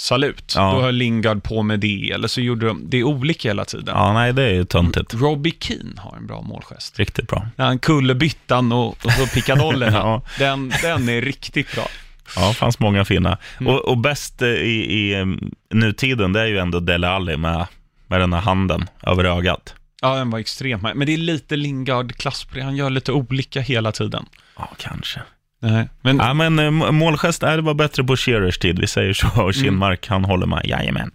salut. 0.02 0.54
Ja. 0.56 0.74
Då 0.74 0.82
höll 0.82 0.96
Lingard 0.96 1.44
på 1.44 1.64
med 1.64 1.80
det, 1.80 2.12
eller 2.12 2.28
så 2.28 2.42
gjorde 2.42 2.68
de, 2.68 2.90
det 2.90 2.98
är 2.98 3.04
olika 3.04 3.50
hela 3.50 3.66
tiden. 3.66 3.96
Ja, 3.98 4.14
nej, 4.14 4.34
det 4.34 4.44
är 4.44 4.54
ju 4.54 4.66
töntigt. 4.66 5.14
Robbie 5.14 5.54
Keane 5.60 6.02
har 6.02 6.18
en 6.18 6.28
bra 6.28 6.42
målgest. 6.42 7.00
Riktigt 7.00 7.28
bra. 7.28 7.48
När 7.56 7.66
han 7.66 7.80
kullerbyttan 7.80 8.72
och, 8.72 9.06
och 9.06 9.12
så 9.12 9.28
pickadollerna. 9.28 9.92
Ja. 10.02 10.22
den, 10.40 10.74
den 10.82 11.10
är 11.10 11.22
riktigt 11.22 11.76
bra. 11.76 11.88
Ja, 12.36 12.48
det 12.48 12.54
fanns 12.54 12.80
många 12.80 13.06
fina. 13.06 13.38
Mm. 13.60 13.74
Och, 13.74 13.86
och 13.86 13.98
bäst 13.98 14.42
eh, 14.42 14.48
i, 14.48 14.86
i 14.92 15.20
eh, 15.20 15.26
nutiden, 15.74 16.34
det 16.34 16.42
är 16.42 16.46
ju 16.46 16.58
ändå 16.58 16.80
Dele 16.80 17.10
Alli 17.10 17.38
med, 17.38 17.68
med 18.08 18.20
den 18.20 18.34
här 18.34 18.42
handen 18.42 18.86
över 19.04 19.24
ögat. 19.24 19.76
Ja, 20.02 20.16
den 20.16 20.30
var 20.30 20.40
extremt 20.40 20.82
Men 20.82 21.06
det 21.06 21.14
är 21.14 21.18
lite 21.18 21.56
Lingard-klass 21.56 22.46
på 22.46 22.56
det. 22.56 22.64
Han 22.64 22.76
gör 22.76 22.90
lite 22.90 23.12
olika 23.12 23.62
hela 23.62 23.92
tiden. 23.92 24.26
Ja, 24.58 24.70
kanske. 24.78 25.22
Nej, 25.64 25.90
men 26.02 26.18
Ja, 26.18 26.34
men 26.34 26.60
eh, 26.60 26.72
må- 26.72 26.92
målgest, 26.92 27.44
är 27.44 27.56
det 27.56 27.62
var 27.62 27.74
bättre 27.74 28.04
på 28.04 28.16
Shearers 28.18 28.58
tid, 28.58 28.80
vi 28.80 28.88
säger 28.88 29.14
så. 29.14 29.28
Mm. 29.34 29.46
Och 29.46 29.54
Kinmark, 29.54 30.08
han 30.08 30.26
håller 30.26 30.46
med. 30.48 30.62
Jajamän. 30.66 31.12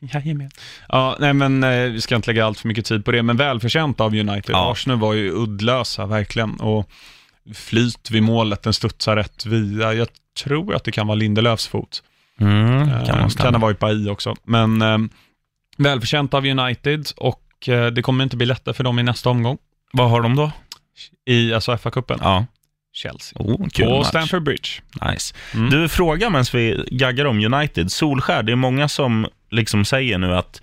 Jajamän. 0.00 0.50
Ja, 0.88 1.16
nej 1.20 1.32
men 1.32 1.64
eh, 1.64 1.70
vi 1.90 2.00
ska 2.00 2.16
inte 2.16 2.30
lägga 2.30 2.46
allt 2.46 2.60
för 2.60 2.68
mycket 2.68 2.84
tid 2.84 3.04
på 3.04 3.12
det, 3.12 3.22
men 3.22 3.36
välförtjänt 3.36 4.00
av 4.00 4.14
United. 4.14 4.50
Ja. 4.54 4.72
Arsenal 4.72 4.98
var 4.98 5.14
ju 5.14 5.30
uddlösa, 5.32 6.06
verkligen. 6.06 6.54
Och 6.60 6.90
flyt 7.54 8.10
vid 8.10 8.22
målet, 8.22 8.62
den 8.62 8.72
studsar 8.72 9.16
rätt 9.16 9.46
via. 9.46 9.92
Jag 9.94 10.08
tror 10.44 10.74
att 10.74 10.84
det 10.84 10.92
kan 10.92 11.06
vara 11.06 11.14
Lindelöfs 11.14 11.66
fot. 11.68 12.02
Mm, 12.40 12.82
Eh, 12.88 13.06
kan 13.06 13.18
man 13.20 13.30
kan 13.30 13.54
ha 13.54 13.60
varit 13.60 13.78
Bailly 13.78 14.10
också. 14.10 14.34
Men 14.44 14.82
eh, 14.82 14.98
välförtjänt 15.78 16.34
av 16.34 16.46
United 16.46 17.06
och 17.16 17.68
eh, 17.68 17.86
det 17.86 18.02
kommer 18.02 18.24
inte 18.24 18.36
bli 18.36 18.46
lättare 18.46 18.74
för 18.74 18.84
dem 18.84 18.98
i 18.98 19.02
nästa 19.02 19.30
omgång. 19.30 19.58
Vad 19.92 20.10
har 20.10 20.20
de 20.22 20.36
då? 20.36 20.50
I 21.26 21.54
alltså 21.54 21.72
FA-cupen. 21.76 22.18
Ja. 22.20 22.46
Chelsea. 22.96 23.42
Oh, 23.42 23.68
kul 23.68 23.86
På 23.86 23.98
match. 23.98 24.08
Stamford 24.08 24.42
Bridge. 24.42 24.68
Nice. 25.10 25.34
Mm. 25.54 25.70
Du, 25.70 25.88
fråga 25.88 26.30
medan 26.30 26.44
vi 26.52 26.84
gaggar 26.90 27.24
om 27.24 27.54
United. 27.54 27.92
Solskär, 27.92 28.42
det 28.42 28.52
är 28.52 28.56
många 28.56 28.88
som 28.88 29.26
liksom 29.50 29.84
säger 29.84 30.18
nu 30.18 30.34
att 30.34 30.62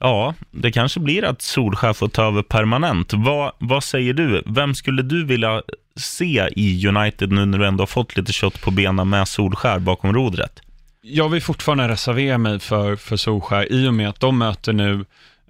ja, 0.00 0.34
det 0.50 0.72
kanske 0.72 1.00
blir 1.00 1.24
att 1.24 1.42
Solskär 1.42 1.92
får 1.92 2.08
ta 2.08 2.26
över 2.26 2.42
permanent. 2.42 3.12
Vad, 3.12 3.52
vad 3.58 3.84
säger 3.84 4.14
du? 4.14 4.42
Vem 4.46 4.74
skulle 4.74 5.02
du 5.02 5.24
vilja 5.24 5.62
se 5.96 6.48
i 6.56 6.88
United 6.88 7.32
nu 7.32 7.46
när 7.46 7.58
du 7.58 7.66
ändå 7.66 7.82
har 7.82 7.86
fått 7.86 8.16
lite 8.16 8.32
kött 8.32 8.60
på 8.60 8.70
benen 8.70 9.08
med 9.08 9.28
Solskär 9.28 9.78
bakom 9.78 10.14
rodret? 10.14 10.60
Jag 11.02 11.28
vill 11.28 11.42
fortfarande 11.42 11.88
reservera 11.88 12.38
mig 12.38 12.58
för, 12.58 12.96
för 12.96 13.16
Solskär 13.16 13.72
i 13.72 13.88
och 13.88 13.94
med 13.94 14.08
att 14.08 14.20
de 14.20 14.38
möter 14.38 14.72
nu, 14.72 15.04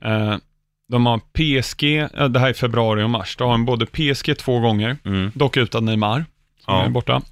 eh, 0.04 0.36
de 0.88 1.06
har 1.06 1.18
PSG, 1.18 1.98
eh, 1.98 2.28
det 2.28 2.40
här 2.40 2.48
är 2.48 2.52
februari 2.52 3.02
och 3.02 3.10
mars, 3.10 3.36
då 3.36 3.44
har 3.44 3.52
de 3.52 3.64
både 3.64 3.86
PSG 3.86 4.34
två 4.38 4.60
gånger, 4.60 4.96
Mm. 5.04 5.30
dock 5.34 5.56
utan 5.56 5.84
Neymar, 5.84 6.24
som 6.64 6.74
Ja. 6.74 6.84
är 6.84 6.88
borta. 6.88 7.22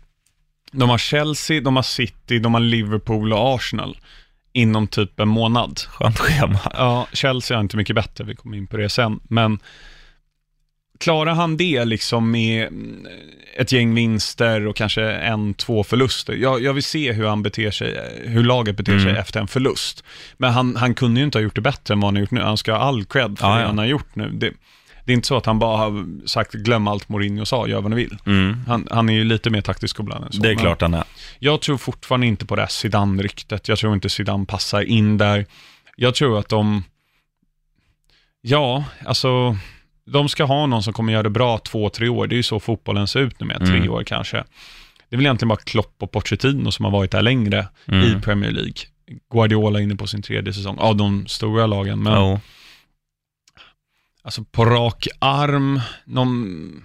De 0.72 0.88
har 0.90 0.98
Chelsea, 0.98 1.60
de 1.60 1.76
har 1.76 1.82
City, 1.82 2.38
de 2.38 2.54
har 2.54 2.60
Liverpool 2.60 3.32
och 3.32 3.54
Arsenal 3.54 3.96
inom 4.52 4.86
typ 4.86 5.20
en 5.20 5.28
månad. 5.28 5.80
Skönt 5.88 6.18
schema. 6.18 6.58
Ja, 6.74 7.06
Chelsea 7.12 7.56
är 7.56 7.60
inte 7.60 7.76
mycket 7.76 7.96
bättre, 7.96 8.24
vi 8.24 8.34
kommer 8.36 8.56
in 8.56 8.66
på 8.66 8.76
det 8.76 8.88
sen, 8.88 9.20
men 9.22 9.58
klarar 10.98 11.34
han 11.34 11.56
det 11.56 11.84
liksom 11.84 12.30
med 12.30 12.68
ett 13.56 13.72
gäng 13.72 13.94
vinster 13.94 14.66
och 14.66 14.76
kanske 14.76 15.02
en, 15.12 15.54
två 15.54 15.84
förluster? 15.84 16.32
Jag, 16.34 16.62
jag 16.62 16.72
vill 16.72 16.82
se 16.82 17.12
hur 17.12 17.26
han 17.26 17.42
beter 17.42 17.70
sig, 17.70 18.20
hur 18.24 18.42
laget 18.44 18.76
beter 18.76 18.98
sig 18.98 19.08
Mm. 19.10 19.16
efter 19.20 19.40
en 19.40 19.48
förlust. 19.48 20.04
Men 20.36 20.52
han, 20.52 20.76
han 20.76 20.94
kunde 20.94 21.20
ju 21.20 21.24
inte 21.26 21.38
ha 21.38 21.42
gjort 21.42 21.54
det 21.54 21.60
bättre 21.60 21.94
än 21.94 22.00
vad 22.00 22.08
han 22.08 22.14
har 22.16 22.20
gjort 22.20 22.30
nu. 22.30 22.40
Han 22.40 22.56
ska 22.56 22.72
ha 22.72 22.78
all 22.78 23.04
cred 23.04 23.38
för 23.38 23.46
Ja, 23.48 23.54
det 23.54 23.60
ja. 23.60 23.66
han 23.66 23.78
har 23.78 23.84
gjort 23.84 24.16
nu. 24.16 24.30
Det, 24.30 24.52
det 25.04 25.12
är 25.12 25.14
inte 25.14 25.28
så 25.28 25.36
att 25.36 25.46
han 25.46 25.58
bara 25.58 25.76
har 25.76 26.06
sagt 26.28 26.52
glöm 26.52 26.88
allt 26.88 27.08
Mourinho 27.08 27.44
sa, 27.44 27.68
gör 27.68 27.80
vad 27.80 27.90
ni 27.90 27.96
vill. 27.96 28.18
Mm. 28.26 28.56
Han, 28.66 28.88
han 28.90 29.08
är 29.08 29.12
ju 29.14 29.24
lite 29.24 29.50
mer 29.50 29.60
taktisk 29.60 29.94
skolad 29.94 30.22
än 30.22 30.32
så. 30.32 30.42
Det 30.42 30.50
är 30.50 30.54
klart 30.54 30.80
han 30.80 30.94
är. 30.94 31.04
jag 31.38 31.60
tror 31.60 31.76
fortfarande 31.78 32.26
inte 32.26 32.46
på 32.46 32.56
det 32.56 32.62
här 32.62 32.68
Zidane-ryktet. 32.68 33.68
Jag 33.68 33.78
tror 33.78 33.94
inte 33.94 34.08
Zidane 34.08 34.46
passar 34.46 34.82
in 34.82 35.18
där. 35.18 35.46
Jag 35.96 36.14
tror 36.14 36.38
att 36.38 36.48
de, 36.48 36.84
ja, 38.40 38.84
alltså, 39.04 39.56
de 40.06 40.28
ska 40.28 40.44
ha 40.44 40.66
någon 40.66 40.82
som 40.82 40.92
kommer 40.92 41.12
göra 41.12 41.22
det 41.22 41.30
bra 41.30 41.58
två, 41.58 41.88
tre 41.90 42.08
år. 42.08 42.26
Det 42.26 42.34
är 42.34 42.36
ju 42.36 42.42
så 42.42 42.60
fotbollen 42.60 43.06
ser 43.08 43.20
ut 43.20 43.40
nu 43.40 43.46
med, 43.46 43.58
tre 43.58 43.76
Mm. 43.76 43.90
år 43.90 44.02
kanske. 44.04 44.36
Det 45.08 45.14
är 45.14 45.16
väl 45.16 45.26
egentligen 45.26 45.48
bara 45.48 45.56
Klopp 45.58 45.94
och 46.02 46.12
Pochettino 46.12 46.70
som 46.72 46.84
har 46.84 46.92
varit 46.92 47.10
där 47.10 47.22
längre 47.22 47.68
Mm. 47.86 48.04
i 48.18 48.20
Premier 48.22 48.50
League. 48.50 48.74
Guardiola 49.32 49.80
inne 49.80 49.96
på 49.96 50.06
sin 50.06 50.22
tredje 50.22 50.52
säsong, 50.52 50.78
av 50.78 50.96
de 50.96 51.26
stora 51.26 51.66
lagen. 51.66 52.02
Men 52.02 52.12
Jo. 52.14 52.40
alltså 54.22 54.44
på 54.44 54.64
rak 54.64 55.06
arm, 55.18 55.80
någon, 56.04 56.82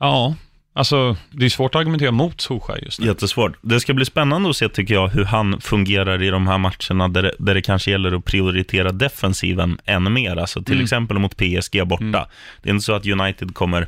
ja, 0.00 0.34
alltså 0.72 1.16
det 1.30 1.44
är 1.44 1.48
svårt 1.48 1.74
att 1.74 1.80
argumentera 1.80 2.10
mot 2.10 2.40
Solskjaer 2.40 2.84
just 2.84 3.00
nu. 3.00 3.06
Jättesvårt. 3.06 3.52
Det 3.62 3.80
ska 3.80 3.94
bli 3.94 4.04
spännande 4.04 4.50
att 4.50 4.56
se, 4.56 4.68
tycker 4.68 4.94
jag, 4.94 5.08
hur 5.08 5.24
han 5.24 5.60
fungerar 5.60 6.22
i 6.22 6.30
de 6.30 6.46
här 6.46 6.58
matcherna 6.58 7.08
där 7.08 7.22
det, 7.22 7.32
där 7.38 7.54
det 7.54 7.62
kanske 7.62 7.90
gäller 7.90 8.12
att 8.12 8.24
prioritera 8.24 8.92
defensiven 8.92 9.78
än 9.84 10.12
mer. 10.12 10.36
Alltså 10.36 10.62
till 10.62 10.74
Mm. 10.74 10.84
exempel 10.84 11.18
mot 11.18 11.36
PSG 11.36 11.86
borta. 11.86 12.04
Mm. 12.04 12.24
Det 12.62 12.68
är 12.68 12.72
inte 12.74 12.84
så 12.84 12.92
att 12.92 13.06
United 13.06 13.54
kommer 13.54 13.86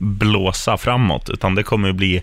blåsa 0.00 0.76
framåt, 0.76 1.30
utan 1.30 1.54
det 1.54 1.62
kommer 1.62 1.92
bli 1.92 2.22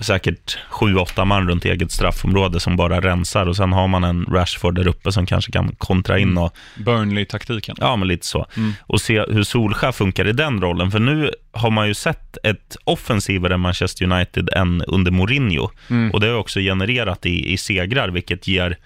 säkert 0.00 0.58
sju, 0.70 0.94
åtta 0.96 1.24
man 1.24 1.48
runt 1.48 1.64
eget 1.64 1.92
straffområde 1.92 2.60
som 2.60 2.76
bara 2.76 3.00
rensar 3.00 3.46
och 3.46 3.56
sen 3.56 3.72
har 3.72 3.88
man 3.88 4.04
en 4.04 4.24
Rashford 4.24 4.74
där 4.74 4.88
uppe 4.88 5.12
som 5.12 5.26
kanske 5.26 5.52
kan 5.52 5.74
kontra 5.78 6.18
in 6.18 6.28
Mm. 6.28 6.42
och 6.42 6.56
Burnley-taktiken. 6.76 7.76
Ja, 7.80 7.96
men 7.96 8.08
lite 8.08 8.26
så. 8.26 8.46
Mm. 8.56 8.72
Och 8.80 9.00
se 9.00 9.20
hur 9.28 9.42
Solskjaer 9.42 9.92
funkar 9.92 10.26
i 10.26 10.32
den 10.32 10.60
rollen. 10.60 10.90
För 10.90 10.98
nu 10.98 11.30
har 11.52 11.70
man 11.70 11.88
ju 11.88 11.94
sett 11.94 12.38
ett 12.42 12.76
offensivare 12.84 13.56
Manchester 13.56 14.04
United 14.12 14.48
än 14.56 14.82
under 14.82 15.10
Mourinho. 15.10 15.70
Mm. 15.90 16.10
Och 16.10 16.20
det 16.20 16.26
har 16.26 16.34
också 16.34 16.60
genererat 16.60 17.26
i, 17.26 17.52
i 17.52 17.56
segrar, 17.56 18.08
vilket 18.08 18.48
ger 18.48 18.76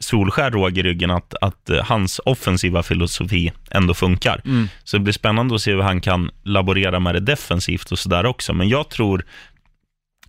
Solskjaer 0.00 0.50
råg 0.50 0.78
i 0.78 0.82
ryggen 0.82 1.10
att, 1.10 1.34
att 1.40 1.70
eh, 1.70 1.84
hans 1.84 2.20
offensiva 2.24 2.82
filosofi 2.82 3.52
ändå 3.70 3.94
funkar. 3.94 4.40
Mm. 4.44 4.68
Så 4.84 4.96
det 4.96 5.02
blir 5.02 5.12
spännande 5.12 5.54
att 5.54 5.60
se 5.60 5.72
hur 5.72 5.82
han 5.82 6.00
kan 6.00 6.30
laborera 6.42 7.00
med 7.00 7.14
det 7.14 7.20
defensivt 7.20 7.92
och 7.92 7.98
sådär 7.98 8.26
också. 8.26 8.52
Men 8.52 8.68
jag 8.68 8.88
tror, 8.90 9.24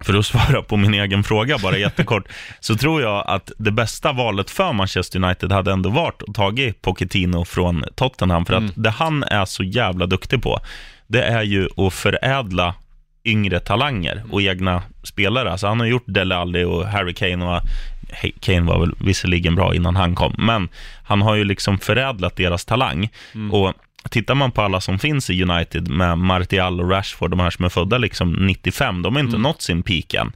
för 0.01 0.13
att 0.13 0.25
svara 0.25 0.61
på 0.61 0.77
min 0.77 0.93
egen 0.93 1.23
fråga 1.23 1.57
bara 1.57 1.77
jättekort, 1.77 2.23
så 2.59 2.75
tror 2.75 3.01
jag 3.01 3.23
att 3.27 3.51
det 3.57 3.71
bästa 3.71 4.11
valet 4.13 4.49
för 4.49 4.73
Manchester 4.73 5.23
United 5.23 5.51
hade 5.51 5.71
ändå 5.71 5.89
varit 5.89 6.21
att 6.27 6.35
tagit 6.35 6.81
Pochettino 6.81 7.45
från 7.45 7.83
Tottenham. 7.95 8.45
För 8.45 8.53
att 8.53 8.59
Mm. 8.61 8.73
det 8.75 8.89
han 8.89 9.23
är 9.23 9.45
så 9.45 9.63
jävla 9.63 10.05
duktig 10.05 10.41
på, 10.43 10.59
det 11.07 11.21
är 11.23 11.41
ju 11.43 11.67
att 11.77 11.93
förädla 11.93 12.73
yngre 13.25 13.59
talanger 13.59 14.23
och 14.31 14.41
egna 14.41 14.83
spelare. 15.03 15.51
Alltså 15.51 15.67
han 15.67 15.79
har 15.79 15.87
gjort 15.87 16.03
Dele 16.05 16.35
Alli 16.35 16.63
och 16.63 16.85
Harry 16.87 17.13
Kane 17.13 17.45
och 17.45 17.61
Kane 18.39 18.61
var 18.61 18.79
väl 18.79 18.91
visserligen 18.99 19.55
bra 19.55 19.75
innan 19.75 19.95
han 19.95 20.15
kom, 20.15 20.35
men 20.37 20.69
han 21.03 21.21
har 21.21 21.35
ju 21.35 21.43
liksom 21.43 21.77
förädlat 21.79 22.35
deras 22.35 22.65
talang. 22.65 23.09
Mm. 23.35 23.53
Och 23.53 23.73
tittar 24.09 24.35
man 24.35 24.51
på 24.51 24.61
alla 24.61 24.81
som 24.81 24.99
finns 24.99 25.29
i 25.29 25.43
United 25.43 25.87
med 25.87 26.17
Martial 26.17 26.81
och 26.81 26.89
Rashford, 26.91 27.29
de 27.31 27.39
här 27.39 27.49
som 27.49 27.65
är 27.65 27.69
födda 27.69 27.97
liksom 27.97 28.33
95, 28.33 29.01
de 29.01 29.15
har 29.15 29.19
inte 29.19 29.31
Mm. 29.35 29.41
nått 29.41 29.61
sin 29.61 29.83
peak 29.83 30.13
än. 30.13 30.31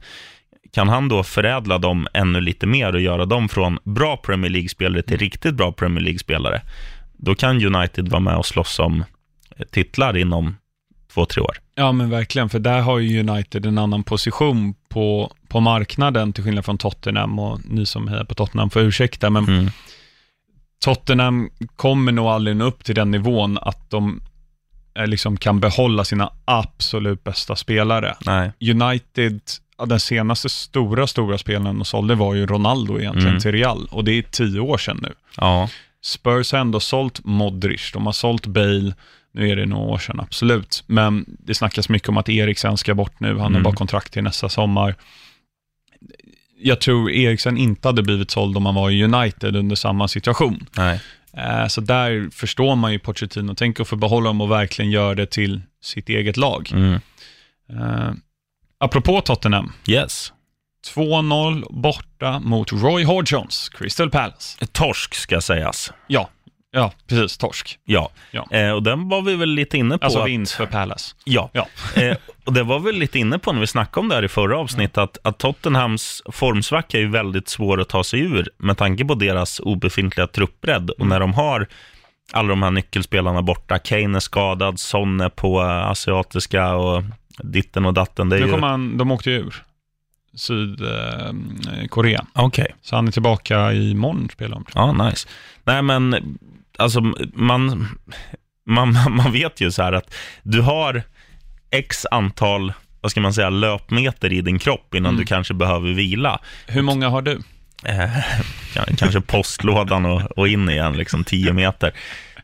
Kan 0.72 0.88
han 0.88 1.08
då 1.08 1.22
förädla 1.22 1.78
dem 1.78 2.06
ännu 2.14 2.40
lite 2.40 2.66
mer 2.66 2.92
och 2.94 3.00
göra 3.00 3.24
dem 3.24 3.48
från 3.48 3.78
bra 3.84 4.16
Premier 4.16 4.50
League-spelare 4.50 5.02
till 5.02 5.18
riktigt 5.18 5.54
bra 5.54 5.72
Premier 5.72 6.04
League-spelare, 6.04 6.62
då 7.16 7.34
kan 7.34 7.64
United 7.74 8.08
vara 8.08 8.20
med 8.20 8.36
och 8.36 8.46
slåss 8.46 8.78
om 8.78 9.04
titlar 9.70 10.16
inom 10.16 10.56
två, 11.14 11.26
tre 11.26 11.42
år. 11.42 11.56
Ja, 11.74 11.92
men 11.92 12.10
verkligen, 12.10 12.48
för 12.48 12.58
där 12.58 12.80
har 12.80 12.98
ju 12.98 13.20
United 13.20 13.66
en 13.66 13.78
annan 13.78 14.02
position 14.02 14.74
på, 14.88 15.32
på 15.48 15.60
marknaden, 15.60 16.32
till 16.32 16.44
skillnad 16.44 16.64
från 16.64 16.78
Tottenham, 16.78 17.38
och 17.38 17.60
ni 17.64 17.86
som 17.86 18.08
hejar 18.08 18.24
på 18.24 18.34
Tottenham 18.34 18.70
får 18.70 18.82
ursäkta, 18.82 19.30
men 19.30 19.44
Mm. 19.44 19.70
Tottenham 20.84 21.50
kommer 21.76 22.12
nog 22.12 22.26
aldrig 22.26 22.56
nå 22.56 22.64
upp 22.64 22.84
till 22.84 22.94
den 22.94 23.10
nivån 23.10 23.58
att 23.62 23.90
de 23.90 24.22
eh, 24.98 25.06
liksom 25.06 25.36
kan 25.36 25.60
behålla 25.60 26.04
sina 26.04 26.32
absolut 26.44 27.24
bästa 27.24 27.56
spelare. 27.56 28.14
Nej. 28.26 28.52
United, 28.60 29.40
den 29.86 30.00
senaste 30.00 30.48
stora, 30.48 31.06
stora 31.06 31.38
spelaren 31.38 31.78
de 31.78 31.84
sålde 31.84 32.14
var 32.14 32.34
ju 32.34 32.46
Ronaldo 32.46 32.98
egentligen 32.98 33.28
Mm. 33.28 33.40
till 33.40 33.52
Real, 33.52 33.88
och 33.90 34.04
det 34.04 34.12
är 34.18 34.22
tio 34.22 34.60
år 34.60 34.78
sedan 34.78 34.98
nu. 35.02 35.12
Ja. 35.36 35.68
Spurs 36.02 36.52
har 36.52 36.58
ändå 36.58 36.80
sålt 36.80 37.20
Modric, 37.24 37.90
de 37.92 38.06
har 38.06 38.12
sålt 38.12 38.46
Bale, 38.46 38.94
nu 39.32 39.48
är 39.50 39.56
det 39.56 39.66
några 39.66 39.84
år 39.84 39.98
sedan 39.98 40.20
absolut, 40.20 40.84
men 40.86 41.24
det 41.28 41.54
snackas 41.54 41.88
mycket 41.88 42.08
om 42.08 42.16
att 42.16 42.28
Eriksen 42.28 42.76
ska 42.76 42.94
bort 42.94 43.20
nu, 43.20 43.28
han 43.28 43.38
har 43.40 43.46
Mm. 43.50 43.62
bara 43.62 43.74
kontrakt 43.74 44.12
till 44.12 44.22
nästa 44.22 44.48
sommar. 44.48 44.94
Jag 46.62 46.80
tror 46.80 47.10
Eriksen 47.10 47.56
inte 47.56 47.88
hade 47.88 48.02
blivit 48.02 48.30
såld 48.30 48.56
om 48.56 48.66
han 48.66 48.74
var 48.74 48.90
i 48.90 49.04
United 49.04 49.56
under 49.56 49.76
samma 49.76 50.08
situation. 50.08 50.66
Nej. 50.76 51.00
Eh, 51.36 51.66
Så 51.66 51.80
där 51.80 52.30
förstår 52.32 52.76
man 52.76 52.92
ju 52.92 52.98
Pochettino, 52.98 53.54
tänk 53.54 53.80
att 53.80 53.88
få 53.88 53.96
behålla 53.96 54.26
dem 54.26 54.40
och 54.40 54.50
verkligen 54.50 54.90
göra 54.90 55.14
det 55.14 55.26
till 55.26 55.60
sitt 55.82 56.08
eget 56.08 56.36
lag. 56.36 56.70
Mm. 56.72 56.92
Eh, 57.70 58.10
apropå 58.78 59.20
Tottenham, 59.20 59.72
Yes. 59.88 60.32
2-0 60.94 61.64
borta 61.70 62.38
mot 62.40 62.72
Roy 62.72 63.04
Hodgsons, 63.04 63.68
Crystal 63.68 64.10
Palace. 64.10 64.66
Torsk 64.72 65.14
ska 65.14 65.40
sägas. 65.40 65.92
Ja, 66.06 66.30
ja 66.72 66.92
precis, 67.06 67.38
torsk. 67.38 67.78
Ja. 67.84 68.10
Ja. 68.30 68.46
Eh, 68.50 68.70
och 68.70 68.82
den 68.82 69.08
var 69.08 69.22
vi 69.22 69.36
väl 69.36 69.48
lite 69.48 69.78
inne 69.78 69.98
på. 69.98 70.04
Alltså 70.04 70.24
vinst 70.24 70.52
för 70.52 70.66
Palace. 70.66 71.14
Ja. 71.24 71.50
Ja. 71.52 71.66
eh, 72.02 72.16
och 72.44 72.52
det 72.52 72.62
var 72.62 72.80
väl 72.80 72.94
lite 72.94 73.18
inne 73.18 73.38
på 73.38 73.52
när 73.52 73.60
vi 73.60 73.66
snackade 73.66 74.00
om 74.00 74.08
det 74.08 74.14
här 74.14 74.24
i 74.24 74.28
förra 74.28 74.58
avsnittet, 74.58 74.98
att, 74.98 75.18
att 75.22 75.38
Tottenhams 75.38 76.22
formsvacka 76.32 76.96
är 76.96 77.02
ju 77.02 77.10
väldigt 77.10 77.48
svår 77.48 77.80
att 77.80 77.88
ta 77.88 78.04
sig 78.04 78.20
ur 78.20 78.48
med 78.56 78.76
tanke 78.76 79.04
på 79.04 79.14
deras 79.14 79.60
obefintliga 79.60 80.26
truppbredd. 80.26 80.90
Och 80.90 81.06
när 81.06 81.20
de 81.20 81.34
har 81.34 81.66
alla 82.32 82.48
de 82.48 82.62
här 82.62 82.70
nyckelspelarna 82.70 83.42
borta, 83.42 83.78
Kane 83.78 84.18
är 84.18 84.20
skadad, 84.20 84.80
Son 84.80 85.20
är 85.20 85.28
på 85.28 85.60
eh, 85.60 85.86
asiatiska 85.86 86.74
och 86.74 87.02
ditten 87.38 87.86
och 87.86 87.94
datten. 87.94 88.28
Det 88.28 88.36
är 88.36 88.40
Nu 88.40 88.46
ju... 88.46 88.52
kommer 88.52 88.68
han, 88.68 88.96
de 88.96 89.10
åkte 89.10 89.30
ju 89.30 89.36
ur 89.36 89.62
Sydkorea, 90.34 91.28
eh, 91.82 91.86
Korea. 91.88 92.26
Okej. 92.34 92.74
så 92.82 92.96
han 92.96 93.08
är 93.08 93.12
tillbaka 93.12 93.72
imorgon 93.72 94.28
spelar 94.32 94.54
de. 94.54 94.64
Ja, 94.74 94.92
nice. 94.92 95.28
Nej, 95.64 95.82
men 95.82 96.38
alltså 96.80 97.00
man, 97.34 97.88
man, 98.66 98.96
man 99.10 99.32
vet 99.32 99.60
ju 99.60 99.70
så 99.70 99.82
här 99.82 99.92
att 99.92 100.14
du 100.42 100.60
har 100.60 101.02
x 101.70 102.06
antal, 102.10 102.72
vad 103.00 103.10
ska 103.10 103.20
man 103.20 103.34
säga, 103.34 103.50
löpmeter 103.50 104.32
i 104.32 104.40
din 104.40 104.58
kropp 104.58 104.94
innan 104.94 105.10
Mm. 105.10 105.20
du 105.20 105.26
kanske 105.26 105.54
behöver 105.54 105.92
vila. 105.92 106.40
Hur 106.66 106.82
många 106.82 107.08
har 107.08 107.22
du? 107.22 107.40
Eh, 107.84 108.10
kan- 108.74 108.96
kanske 108.96 109.20
postlådan 109.20 110.06
och, 110.06 110.38
och 110.38 110.48
in 110.48 110.68
igen, 110.68 110.92
liksom 110.96 111.24
10 111.24 111.52
meter. 111.52 111.92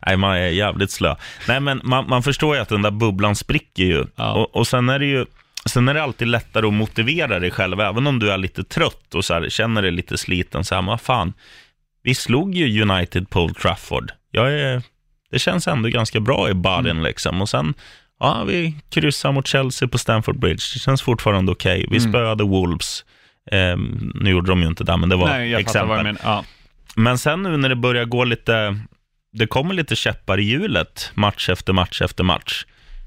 Nej, 0.07 0.17
man 0.17 0.37
är 0.37 0.49
jävligt 0.49 0.91
slö. 0.91 1.15
Nej, 1.49 1.61
men 1.61 1.81
man, 1.85 2.09
man 2.09 2.23
förstår 2.23 2.57
ju 2.57 2.63
att 2.63 2.69
den 2.69 2.83
där 2.83 2.91
bubblan 2.91 3.37
spricker 3.37 3.85
ju. 3.85 4.05
Ja. 4.17 4.33
Och, 4.33 4.57
och 4.57 4.67
sen 4.67 4.89
är 4.89 4.99
det 4.99 5.07
ju 5.07 5.27
Sen 5.67 5.89
är 5.89 5.95
det 5.95 6.03
alltid 6.03 6.29
lättare 6.29 6.67
att 6.67 6.73
motivera 6.75 7.39
dig 7.39 7.51
själv, 7.51 7.81
även 7.81 8.07
om 8.07 8.19
du 8.19 8.31
är 8.31 8.39
lite 8.39 8.65
trött 8.65 9.15
och 9.15 9.25
så 9.25 9.35
här, 9.35 9.49
känner 9.49 9.83
dig 9.83 9.91
lite 9.91 10.19
sliten. 10.19 10.65
Så 10.65 10.75
här, 10.75 10.83
men 10.83 10.99
fan, 10.99 11.33
vi 12.03 12.15
slog 12.15 12.55
ju 12.55 12.83
United 12.83 13.31
på 13.31 13.43
Old 13.43 13.57
Trafford. 13.57 14.13
Jag 14.31 14.53
är, 14.61 14.83
det 15.31 15.39
känns 15.39 15.69
ändå 15.69 15.89
ganska 15.89 16.21
bra 16.21 16.51
i 16.51 16.55
baden 16.55 16.91
Mm. 16.91 17.05
liksom. 17.05 17.43
Och 17.43 17.49
sen, 17.49 17.75
ja, 18.21 18.45
vi 18.45 18.75
kryssar 18.91 19.33
mot 19.33 19.47
Chelsea 19.47 19.89
på 19.89 19.99
Stamford 19.99 20.39
Bridge. 20.41 20.63
Det 20.75 20.81
känns 20.81 21.03
fortfarande 21.03 21.53
okej. 21.53 21.87
Vi 21.91 21.97
Mm. 21.97 22.11
spöade 22.13 22.45
Wolves. 22.45 23.05
Eh, 23.53 23.77
nu 24.15 24.31
gjorde 24.31 24.51
de 24.51 24.61
ju 24.63 24.67
inte 24.67 24.85
det, 24.85 24.97
men 24.97 25.09
det 25.09 25.17
var 25.17 25.29
Nej, 25.29 25.51
jag 25.51 25.65
fattar 25.65 25.87
vad 25.87 25.99
exempel. 25.99 26.19
du 26.19 26.23
menar. 26.29 26.37
Ja. 26.37 26.45
Men 26.97 27.19
sen 27.19 27.43
nu 27.43 27.57
när 27.57 27.69
det 27.69 27.77
börjar 27.77 28.05
gå 28.05 28.25
lite, 28.25 28.79
det 29.33 29.47
kommer 29.47 29.75
lite 29.75 29.97
käppar 29.97 30.39
i 30.41 30.43
hjulet 30.43 31.11
match 31.15 31.49
efter 31.49 31.73
match 31.73 32.03
efter 32.03 32.25
match, 32.25 32.65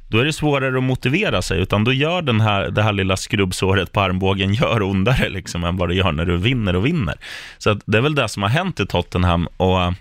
då 0.10 0.18
är 0.20 0.26
det 0.26 0.34
svårare 0.34 0.78
att 0.78 0.84
motivera 0.84 1.42
sig, 1.42 1.60
utan 1.62 1.84
då 1.84 1.94
gör 1.94 2.22
den 2.22 2.42
här, 2.42 2.70
det 2.70 2.84
här 2.84 2.92
lilla 2.94 3.18
skrubbsåret 3.18 3.92
på 3.92 4.02
armbågen 4.02 4.54
gör 4.54 4.82
ondare 4.82 5.30
liksom 5.30 5.64
än 5.64 5.78
vad 5.78 5.90
det 5.90 5.96
gör 5.96 6.12
när 6.12 6.26
du 6.26 6.38
vinner 6.38 6.76
och 6.76 6.86
vinner. 6.86 7.16
Så 7.58 7.80
det 7.86 7.98
är 7.98 8.02
väl 8.02 8.16
det 8.16 8.28
som 8.30 8.44
har 8.44 8.50
hänt 8.50 8.80
i 8.80 8.86
Tottenham 8.86 9.48
och, 9.58 9.94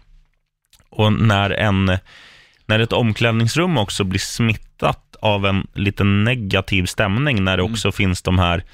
och 0.99 1.13
när, 1.13 1.51
en, 1.51 1.99
när 2.67 2.79
ett 2.81 2.93
omklädningsrum 2.93 3.79
också 3.79 4.05
blir 4.05 4.21
smittat 4.21 5.17
av 5.21 5.47
en 5.47 5.67
lite 5.75 6.05
negativ 6.05 6.87
stämning, 6.87 7.45
när 7.45 7.57
det 7.57 7.63
Mm. 7.63 7.73
också 7.73 7.93
finns 7.93 8.23
de 8.23 8.39
här 8.39 8.65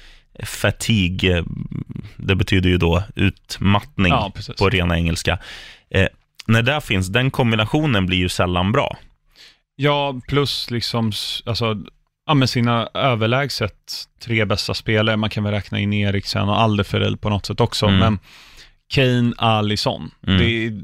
fatigue, 0.43 1.43
det 2.17 2.35
betyder 2.35 2.69
ju 2.69 2.77
då 2.77 3.03
utmattning 3.15 4.11
Ja, 4.11 4.31
på 4.59 4.69
rena 4.69 4.95
engelska. 4.97 5.39
Eh, 5.89 6.07
när 6.47 6.61
det 6.61 6.81
finns, 6.81 7.07
den 7.07 7.31
kombinationen 7.31 8.05
blir 8.05 8.17
ju 8.17 8.29
sällan 8.29 8.71
bra. 8.71 8.97
Ja, 9.75 10.21
plus 10.27 10.71
liksom, 10.71 11.11
alltså, 11.45 11.77
ja, 12.27 12.33
med 12.33 12.49
sina 12.49 12.89
överlägset 12.93 13.73
tre 14.23 14.45
bästa 14.45 14.73
spelare, 14.73 15.17
man 15.17 15.29
kan 15.29 15.43
väl 15.43 15.53
räkna 15.53 15.79
in 15.79 15.93
Eriksen 15.93 16.49
och 16.49 16.61
Alderfereld 16.61 17.21
på 17.21 17.29
något 17.29 17.45
sätt 17.45 17.61
också, 17.61 17.85
Mm. 17.85 17.99
men 17.99 18.19
Kane, 18.93 19.33
Alisson, 19.37 20.11
Mm. 20.27 20.39
det 20.39 20.45
är 20.65 20.81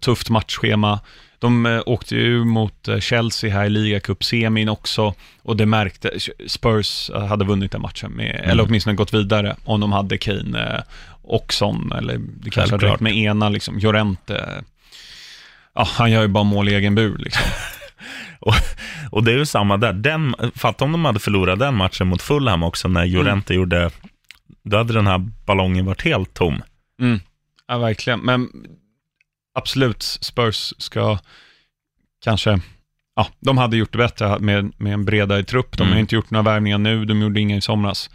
tufft 0.00 0.30
matchschema. 0.30 1.00
De 1.38 1.66
eh, 1.66 1.82
åkte 1.86 2.16
ju 2.16 2.44
mot 2.44 2.88
eh, 2.88 2.98
Chelsea 3.00 3.52
här 3.52 3.64
i 3.64 3.70
ligacupsemin 3.70 4.68
också 4.68 5.14
och 5.42 5.56
det 5.56 5.66
märkte, 5.66 6.10
Spurs 6.46 7.10
eh, 7.10 7.26
hade 7.26 7.44
vunnit 7.44 7.72
den 7.72 7.82
matchen, 7.82 8.10
med, 8.12 8.34
Mm. 8.34 8.50
eller 8.50 8.64
åtminstone 8.64 8.96
gått 8.96 9.14
vidare 9.14 9.56
om 9.64 9.80
de 9.80 9.92
hade 9.92 10.18
Kane 10.18 10.84
och 11.22 11.52
Son, 11.52 11.92
eller 11.92 12.18
det 12.18 12.50
kanske 12.50 12.74
hade 12.76 12.96
med 13.00 13.16
ena, 13.16 13.48
liksom, 13.48 13.78
Llorente, 13.78 14.64
ja, 15.74 15.88
han 15.90 16.10
gör 16.10 16.22
ju 16.22 16.28
bara 16.28 16.44
mål 16.44 16.68
i 16.68 16.74
egen 16.74 16.94
bur 16.94 17.18
liksom. 17.18 17.42
Och, 18.40 18.54
och 19.10 19.24
det 19.24 19.32
är 19.32 19.36
ju 19.36 19.46
samma 19.46 19.76
där. 19.76 19.92
Den, 19.92 20.34
fatta 20.54 20.84
om 20.84 20.92
de 20.92 21.04
hade 21.04 21.18
förlorat 21.18 21.58
den 21.58 21.74
matchen 21.74 22.06
mot 22.06 22.22
Fulham 22.22 22.62
också, 22.62 22.88
när 22.88 23.06
Llorente 23.06 23.54
gjorde, 23.54 23.90
då 24.64 24.76
hade 24.76 24.92
den 24.92 25.06
här 25.06 25.18
ballongen 25.46 25.86
varit 25.86 26.04
helt 26.04 26.34
tom. 26.34 26.62
Mm. 27.00 27.20
Ja, 27.68 27.78
verkligen. 27.78 28.20
Men 28.20 28.48
absolut, 29.58 30.02
Spurs 30.02 30.74
ska 30.78 31.18
kanske, 32.24 32.60
ja, 33.16 33.28
de 33.40 33.58
hade 33.58 33.76
gjort 33.76 33.92
det 33.92 33.98
bättre 33.98 34.38
med, 34.38 34.72
med 34.76 34.92
en 34.92 35.04
bredare 35.04 35.44
trupp. 35.44 35.76
De 35.76 35.82
har 35.82 35.88
Mm. 35.90 35.98
inte 36.00 36.14
gjort 36.14 36.30
några 36.30 36.42
värvningar 36.52 36.78
nu, 36.78 37.04
de 37.04 37.22
gjorde 37.22 37.40
inga 37.40 37.56
i 37.56 37.60
somras. 37.60 38.10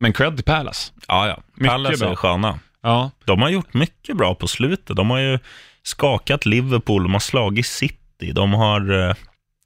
Men 0.00 0.12
cred 0.12 0.36
till 0.36 0.44
Palace. 0.44 0.92
Ja, 1.08 1.28
ja. 1.28 1.66
Palace 1.68 2.06
är 2.06 2.14
sköna. 2.14 2.58
Ja, 2.82 3.10
De 3.24 3.42
har 3.42 3.48
gjort 3.48 3.74
mycket 3.74 4.16
bra 4.16 4.34
på 4.34 4.46
slutet. 4.48 4.96
De 4.96 5.10
har 5.10 5.18
ju 5.18 5.38
skakat 5.82 6.46
Liverpool, 6.46 7.02
de 7.02 7.12
har 7.12 7.20
slagit 7.20 7.66
City, 7.66 8.32
de 8.32 8.52
har, 8.54 8.90
eh, 8.92 9.14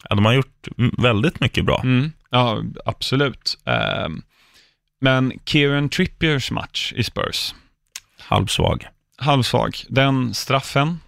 ja, 0.09 0.15
de 0.15 0.25
har 0.25 0.33
gjort 0.33 0.69
väldigt 0.99 1.41
mycket 1.41 1.65
bra. 1.65 1.81
mm. 1.85 2.13
ja 2.31 2.63
absolut. 2.85 3.59
Ehm, 3.65 4.23
men 5.01 5.33
Kieran 5.45 5.89
Trippiers 5.89 6.51
match 6.51 6.93
i 6.97 7.05
Spurs, 7.05 7.55
Halvsvag. 8.21 8.87
Halvsvag. 9.19 9.77
Den 9.89 10.35
straffen, 10.35 11.01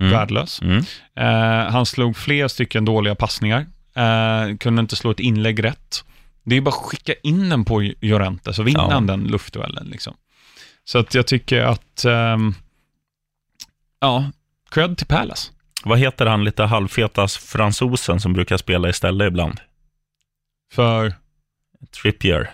Mm. 0.00 0.12
värdelös. 0.12 0.62
Mm. 0.62 0.84
Eh, 1.16 1.72
han 1.72 1.86
slog 1.86 2.16
flera 2.16 2.48
stycken 2.48 2.84
dåliga 2.84 3.14
passningar. 3.14 3.66
Eh, 3.94 4.56
kunde 4.56 4.80
inte 4.80 4.96
slå 4.96 5.10
ett 5.10 5.20
inlägg 5.20 5.64
rätt. 5.64 6.04
Det 6.44 6.56
är 6.56 6.60
bara 6.60 6.70
att 6.70 6.82
skicka 6.82 7.14
in 7.22 7.48
den 7.48 7.64
på 7.64 7.92
Llorente, 8.00 8.52
så 8.54 8.62
vinner 8.62 8.80
Ja. 8.80 8.90
han 8.92 9.06
den 9.06 9.24
luftduellen. 9.24 9.86
Liksom. 9.86 10.14
Så 10.84 10.98
att 10.98 11.14
jag 11.14 11.26
tycker 11.26 11.60
att, 11.62 12.04
ehm, 12.04 12.54
ja, 14.00 14.30
cred 14.70 14.98
till 14.98 15.06
Palace. 15.06 15.50
Vad 15.84 15.98
heter 15.98 16.26
han 16.26 16.44
lite 16.44 16.62
halvfeta 16.62 17.28
fransosen 17.28 18.20
som 18.20 18.32
brukar 18.32 18.56
spela 18.56 18.88
istället 18.88 19.28
ibland? 19.28 19.60
För, 20.72 21.14
Trippier. 22.02 22.50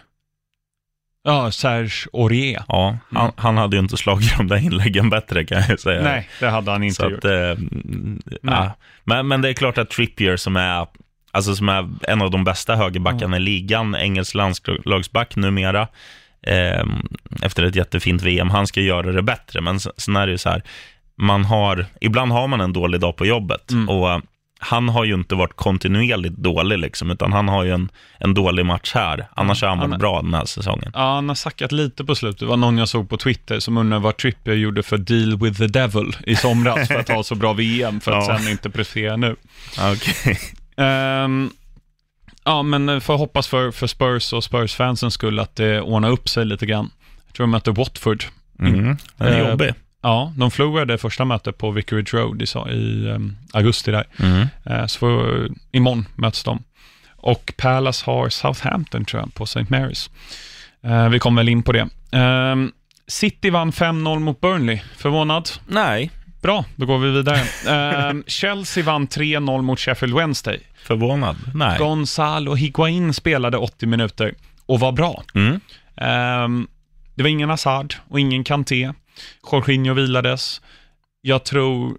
Ja, 1.24 1.50
Serge 1.50 1.90
Aurier. 2.12 2.62
Ja, 2.68 2.96
han, 3.10 3.22
Mm. 3.22 3.32
han 3.36 3.56
hade 3.56 3.76
ju 3.76 3.82
inte 3.82 3.96
slagit 3.96 4.36
de 4.38 4.46
där 4.48 4.56
inläggen 4.56 5.10
bättre 5.10 5.44
kan 5.44 5.62
jag 5.68 5.80
säga. 5.80 6.02
Nej, 6.02 6.28
det 6.40 6.48
hade 6.50 6.70
han 6.70 6.82
inte 6.82 6.94
Så 6.94 7.10
gjort. 7.10 7.18
att, 7.18 7.24
eh, 7.24 7.30
mm, 7.50 8.20
ja. 8.42 8.72
men, 9.04 9.28
men 9.28 9.42
det 9.42 9.48
är 9.48 9.52
klart 9.52 9.78
att 9.78 9.90
Trippier 9.90 10.36
som 10.36 10.56
är, 10.56 10.86
alltså 11.32 11.54
som 11.56 11.68
är 11.68 11.88
en 12.08 12.22
av 12.22 12.30
de 12.30 12.44
bästa 12.44 12.76
högerbackarna 12.76 13.36
i 13.36 13.40
ligan, 13.40 13.94
engelsk 13.94 14.34
landslagsback 14.34 15.36
numera, 15.36 15.88
eh, 16.46 16.84
efter 17.42 17.62
ett 17.62 17.76
jättefint 17.76 18.22
VM, 18.22 18.50
han 18.50 18.66
ska 18.66 18.80
göra 18.80 19.12
det 19.12 19.22
bättre. 19.22 19.60
Men 19.60 19.80
sen- 19.80 20.16
är 20.16 20.26
det 20.26 20.32
ju 20.32 20.38
så 20.38 20.50
här, 20.50 20.62
man 21.16 21.44
har, 21.44 21.86
ibland 22.00 22.32
har 22.32 22.46
man 22.48 22.60
en 22.60 22.72
dålig 22.72 23.00
dag 23.00 23.16
på 23.16 23.26
jobbet 23.26 23.70
Mm. 23.70 23.88
och 23.88 24.10
eh, 24.12 24.18
han 24.62 24.88
har 24.88 25.04
ju 25.04 25.14
inte 25.14 25.34
varit 25.34 25.56
kontinuerligt 25.56 26.36
dålig, 26.36 26.78
liksom, 26.78 27.10
utan 27.10 27.32
han 27.32 27.48
har 27.48 27.64
ju 27.64 27.72
en, 27.72 27.88
en 28.18 28.34
dålig 28.34 28.66
match 28.66 28.92
här. 28.94 29.28
Annars 29.36 29.62
har 29.62 29.68
han 29.68 29.78
varit 29.90 30.00
bra 30.00 30.22
den 30.22 30.34
här 30.34 30.44
säsongen. 30.44 30.90
Ja, 30.94 31.14
han 31.14 31.28
har 31.28 31.34
sackat 31.34 31.72
lite 31.72 32.04
på 32.04 32.14
slutet. 32.14 32.40
Det 32.40 32.46
var 32.46 32.56
någon 32.56 32.78
jag 32.78 32.88
såg 32.88 33.08
på 33.08 33.16
Twitter 33.16 33.60
som 33.60 33.76
undrar 33.76 33.98
vad 33.98 34.16
Trippier 34.16 34.54
gjorde 34.54 34.82
för 34.82 34.98
deal 34.98 35.38
with 35.38 35.58
the 35.60 35.66
devil 35.66 36.16
i 36.26 36.36
somras 36.36 36.88
för 36.88 36.94
att 36.98 37.08
ha 37.08 37.22
så 37.22 37.34
bra 37.34 37.52
VM, 37.52 38.00
för 38.00 38.12
att 38.12 38.24
Ja. 38.28 38.38
sen 38.38 38.48
inte 38.48 38.70
prestera 38.70 39.16
nu. 39.16 39.36
Okej. 39.92 40.38
Ehm, 40.76 41.50
Ja, 42.44 42.62
men 42.62 43.00
får 43.00 43.16
hoppas 43.18 43.48
för, 43.48 43.70
för 43.70 43.86
Spurs 43.86 44.32
och 44.32 44.44
Spurs-fansens 44.44 45.14
skull 45.14 45.38
att 45.38 45.56
det 45.56 45.80
ordnar 45.80 46.10
upp 46.10 46.28
sig 46.28 46.44
lite 46.44 46.66
grann. 46.66 46.90
Jag 47.26 47.34
tror 47.34 47.44
de 47.46 47.50
möter 47.50 47.72
Watford. 47.72 48.24
Mm. 48.58 48.96
Den 49.16 49.28
är 49.28 49.40
Eh, 49.42 49.48
jobbig. 49.50 49.74
Ja, 50.02 50.32
de 50.36 50.50
förlorade 50.50 50.98
första 50.98 51.24
mötet 51.24 51.58
på 51.58 51.70
Vicarage 51.70 52.14
Road 52.14 52.42
i, 52.42 52.72
i 52.74 53.08
um, 53.08 53.36
augusti 53.52 53.90
där. 53.90 54.04
Mm. 54.18 54.46
Eh, 54.64 54.86
så 54.86 54.98
får, 54.98 55.48
imorgon 55.72 56.06
möts 56.14 56.44
de. 56.44 56.62
Och 57.16 57.52
Palace 57.56 58.06
har 58.06 58.28
Southampton 58.28 59.04
tror 59.04 59.22
jag 59.22 59.34
på 59.34 59.44
St. 59.44 59.60
Mary's. 59.60 60.10
Eh, 60.82 61.08
vi 61.08 61.18
kommer 61.18 61.42
väl 61.42 61.48
in 61.48 61.62
på 61.62 61.72
det. 61.72 61.88
Ehm, 62.12 62.72
City 63.06 63.50
vann 63.50 63.72
5-0 63.72 64.18
mot 64.18 64.40
Burnley. 64.40 64.80
Förvånad? 64.96 65.50
Nej, 65.66 66.10
Bra, 66.42 66.64
då 66.76 66.86
går 66.86 66.98
vi 66.98 67.10
vidare. 67.10 67.40
Ehm, 67.68 68.24
Chelsea 68.26 68.84
vann 68.84 69.06
3-0 69.08 69.62
mot 69.62 69.80
Sheffield 69.80 70.16
Wednesday. 70.16 70.60
förvånad. 70.84 71.36
Nej. 71.54 71.78
Gonzalo 71.78 72.54
Higuain 72.54 73.14
spelade 73.14 73.56
80 73.56 73.86
minuter 73.86 74.34
och 74.66 74.80
var 74.80 74.92
bra. 74.92 75.22
Mm. 75.34 75.60
Det 77.14 77.22
var 77.22 77.30
ingen 77.30 77.50
Hazard 77.50 77.94
och 78.08 78.20
ingen 78.20 78.44
Kanté. 78.44 78.92
Jorginho 79.52 79.94
vilades. 79.94 80.60
Jag 81.20 81.44
tror 81.44 81.96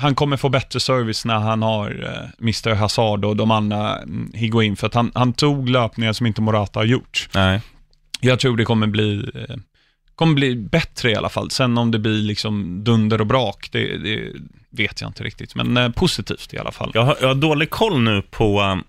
han 0.00 0.14
kommer 0.14 0.36
få 0.36 0.48
bättre 0.48 0.80
service 0.80 1.24
när 1.24 1.38
han 1.38 1.62
har 1.62 1.90
uh, 1.90 2.30
Mr 2.40 2.74
Hazard 2.74 3.24
och 3.24 3.36
de 3.36 3.50
andra 3.50 3.98
mm, 3.98 4.32
Higuain, 4.34 4.76
för 4.76 4.86
att 4.86 4.94
han, 4.94 5.12
han 5.14 5.32
tog 5.32 5.68
löpningar 5.68 6.12
som 6.12 6.26
inte 6.26 6.40
Morata 6.40 6.80
har 6.80 6.84
gjort. 6.84 7.28
Nej. 7.34 7.60
Jag 8.20 8.40
tror 8.40 8.56
det 8.56 8.64
kommer 8.64 8.86
bli, 8.86 9.30
eh, 9.34 9.56
kommer 10.14 10.34
bli 10.34 10.56
bättre 10.56 11.10
i 11.10 11.14
alla 11.14 11.28
fall. 11.28 11.50
Sen 11.50 11.78
om 11.78 11.90
det 11.90 11.98
blir 11.98 12.22
liksom 12.22 12.84
dunder 12.84 13.20
och 13.20 13.26
brak, 13.26 13.68
det, 13.72 13.98
det 13.98 14.32
vet 14.70 15.00
jag 15.00 15.08
inte 15.08 15.24
riktigt. 15.24 15.54
Men 15.54 15.76
eh, 15.76 15.90
positivt 15.90 16.54
i 16.54 16.58
alla 16.58 16.72
fall. 16.72 16.90
Jag 16.94 17.02
har, 17.02 17.16
jag 17.20 17.28
har 17.28 17.34
dålig 17.34 17.70
koll 17.70 18.00
nu 18.00 18.22
på 18.22 18.62
um, 18.62 18.84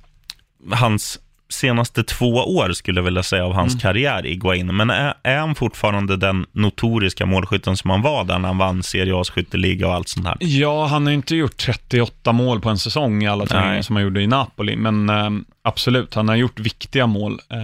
hans 0.72 1.20
senaste 1.50 2.04
två 2.04 2.28
år, 2.36 2.74
skulle 2.74 3.00
jag 3.00 3.06
vilja 3.06 3.24
säga, 3.24 3.46
av 3.46 3.54
hans 3.54 3.74
Mm. 3.74 3.80
karriär, 3.80 4.26
Iguain. 4.26 4.76
Men 4.76 4.90
är, 4.90 5.14
är 5.24 5.38
han 5.38 5.56
fortfarande 5.56 6.18
den 6.18 6.46
notoriska 6.52 7.26
målskytten 7.26 7.78
som 7.78 7.90
han 7.90 8.02
var 8.02 8.24
där 8.24 8.40
när 8.40 8.48
han 8.48 8.58
vann 8.58 8.84
Serie 8.84 9.14
A's 9.14 9.32
skytteliga 9.32 9.88
och 9.88 9.94
allt 9.94 10.08
sånt 10.10 10.28
här? 10.28 10.38
Ja, 10.40 10.86
han 10.86 11.04
har 11.06 11.12
ju 11.12 11.16
inte 11.16 11.36
gjort 11.36 11.58
38 11.58 12.32
mål 12.32 12.62
på 12.62 12.70
en 12.70 12.78
säsong 12.78 13.24
i 13.24 13.28
alla 13.28 13.46
turneringar 13.46 13.82
som 13.82 13.96
han 13.96 14.04
gjorde 14.04 14.22
i 14.22 14.28
Napoli, 14.28 14.76
men 14.76 15.10
eh, 15.10 15.30
absolut, 15.64 16.14
han 16.14 16.28
har 16.30 16.36
gjort 16.36 16.60
viktiga 16.60 17.08
mål. 17.08 17.32
Eh, 17.50 17.58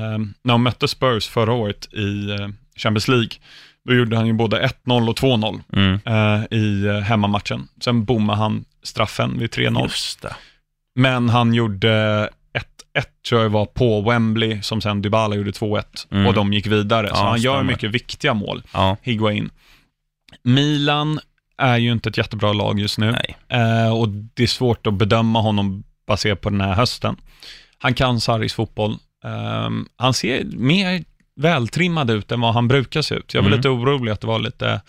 när 0.43 0.51
han 0.53 0.63
mötte 0.63 0.87
Spurs 0.87 1.27
förra 1.27 1.53
året 1.53 1.93
i 1.93 2.29
eh, 2.31 2.47
Champions 2.77 3.07
League, 3.07 3.29
då 3.87 3.93
gjorde 3.93 4.17
han 4.17 4.27
ju 4.27 4.33
både 4.33 4.67
1-0 4.85 5.09
och 5.09 5.15
2-0 5.19 5.61
Mm. 5.73 5.99
eh, 6.05 6.57
i 6.57 6.85
eh, 6.85 6.99
hemmamatchen. 6.99 7.67
Sen 7.81 8.05
bommade 8.05 8.39
han 8.39 8.65
straffen 8.83 9.39
vid 9.39 9.49
3-0. 9.49 9.81
Just 9.83 10.21
det. 10.21 10.35
Men 10.95 11.29
han 11.29 11.53
gjorde 11.53 12.29
1-1 12.95 13.03
tror 13.29 13.41
jag 13.41 13.49
var 13.49 13.65
på 13.65 14.01
Wembley, 14.01 14.61
som 14.61 14.81
sen 14.81 15.01
Dybala 15.01 15.35
gjorde 15.35 15.51
2-1 15.51 15.83
Mm. 16.11 16.27
och 16.27 16.33
de 16.33 16.53
gick 16.53 16.67
vidare. 16.67 17.07
Så 17.07 17.15
Ja, 17.15 17.29
han 17.29 17.41
gör 17.41 17.53
stämmer. 17.55 17.71
mycket 17.71 17.91
viktiga 17.91 18.33
mål, 18.33 18.63
Ja, 18.73 18.97
Higuain. 19.01 19.49
Milan 20.43 21.19
är 21.57 21.77
ju 21.77 21.91
inte 21.91 22.09
ett 22.09 22.17
jättebra 22.17 22.53
lag 22.53 22.79
just 22.79 22.97
nu. 22.97 23.15
Eh, 23.49 23.93
och 23.97 24.09
det 24.09 24.43
är 24.43 24.47
svårt 24.47 24.87
att 24.87 24.93
bedöma 24.93 25.41
honom 25.41 25.83
baserat 26.07 26.41
på 26.41 26.49
den 26.49 26.61
här 26.61 26.73
hösten. 26.73 27.15
Han 27.77 27.93
kan 27.93 28.21
Sarris 28.21 28.53
fotboll. 28.53 28.97
Ehm, 29.25 29.87
han 29.97 30.13
ser 30.13 30.43
mer 30.43 31.03
vältrimmad 31.35 32.09
ut 32.11 32.31
än 32.31 32.41
vad 32.41 32.53
han 32.53 32.67
brukar 32.67 33.01
se 33.01 33.15
ut. 33.15 33.33
Jag 33.33 33.41
var 33.41 33.47
Mm. 33.47 33.59
lite 33.59 33.69
orolig 33.69 34.11
att 34.11 34.21
det 34.21 34.27
var 34.27 34.39
lite, 34.39 34.81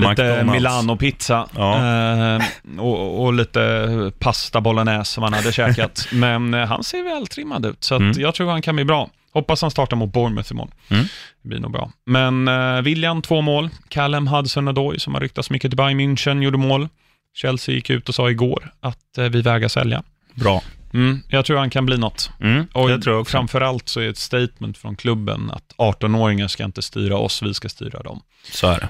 lite. 0.00 0.44
Milano-pizza 0.44 1.48
Ja. 1.56 1.76
Ehm, 1.76 2.42
och, 2.80 3.24
och 3.24 3.32
lite 3.32 4.12
pasta 4.18 4.60
bolognese 4.60 5.12
som 5.12 5.22
han 5.22 5.32
hade 5.32 5.52
käkat. 5.52 6.08
Men 6.12 6.54
eh, 6.54 6.66
han 6.66 6.84
ser 6.84 7.02
vältrimmad 7.02 7.66
ut, 7.66 7.84
så 7.84 7.94
Mm. 7.96 8.20
jag 8.20 8.34
tror 8.34 8.50
han 8.50 8.62
kan 8.62 8.74
bli 8.76 8.84
bra. 8.84 9.10
Hoppas 9.32 9.62
han 9.62 9.70
startar 9.70 9.96
mot 9.96 10.12
Bournemouth 10.12 10.52
imorgon. 10.52 10.70
Mm. 10.88 11.04
Det 11.42 11.48
blir 11.48 11.58
nog 11.60 11.72
bra. 11.72 11.90
Men 12.06 12.48
uh, 12.48 12.82
William, 12.82 13.22
två 13.22 13.40
mål. 13.40 13.68
Callum 13.88 14.28
Hudson-Odoi, 14.28 14.98
som 14.98 15.14
har 15.14 15.20
ryktats 15.20 15.50
mycket 15.50 15.70
till 15.70 15.76
Bayern 15.76 16.00
München, 16.00 16.42
gjorde 16.42 16.58
mål. 16.58 16.88
Chelsea 17.36 17.74
gick 17.74 17.90
ut 17.90 18.08
och 18.08 18.14
sa 18.14 18.30
igår 18.30 18.72
att 18.80 19.18
eh, 19.18 19.24
vi 19.24 19.42
vägrar 19.42 19.68
sälja. 19.68 20.02
Bra. 20.34 20.62
Mm, 20.94 21.22
jag 21.28 21.44
tror 21.44 21.58
han 21.58 21.70
kan 21.70 21.86
bli 21.86 21.98
något. 21.98 22.30
Mm, 22.40 22.66
Och 22.72 22.88
det 22.88 22.98
tror 23.00 23.14
jag 23.14 23.20
också. 23.20 23.30
framförallt 23.32 23.88
så 23.88 24.00
är 24.00 24.08
ett 24.08 24.18
statement 24.18 24.78
från 24.78 24.96
klubben 24.96 25.50
att 25.50 25.74
18-åringar 25.78 26.48
ska 26.48 26.64
inte 26.64 26.82
styra 26.82 27.16
oss, 27.16 27.42
vi 27.42 27.54
ska 27.54 27.68
styra 27.68 28.02
dem. 28.02 28.20
Så 28.52 28.66
är 28.66 28.80
det. 28.80 28.88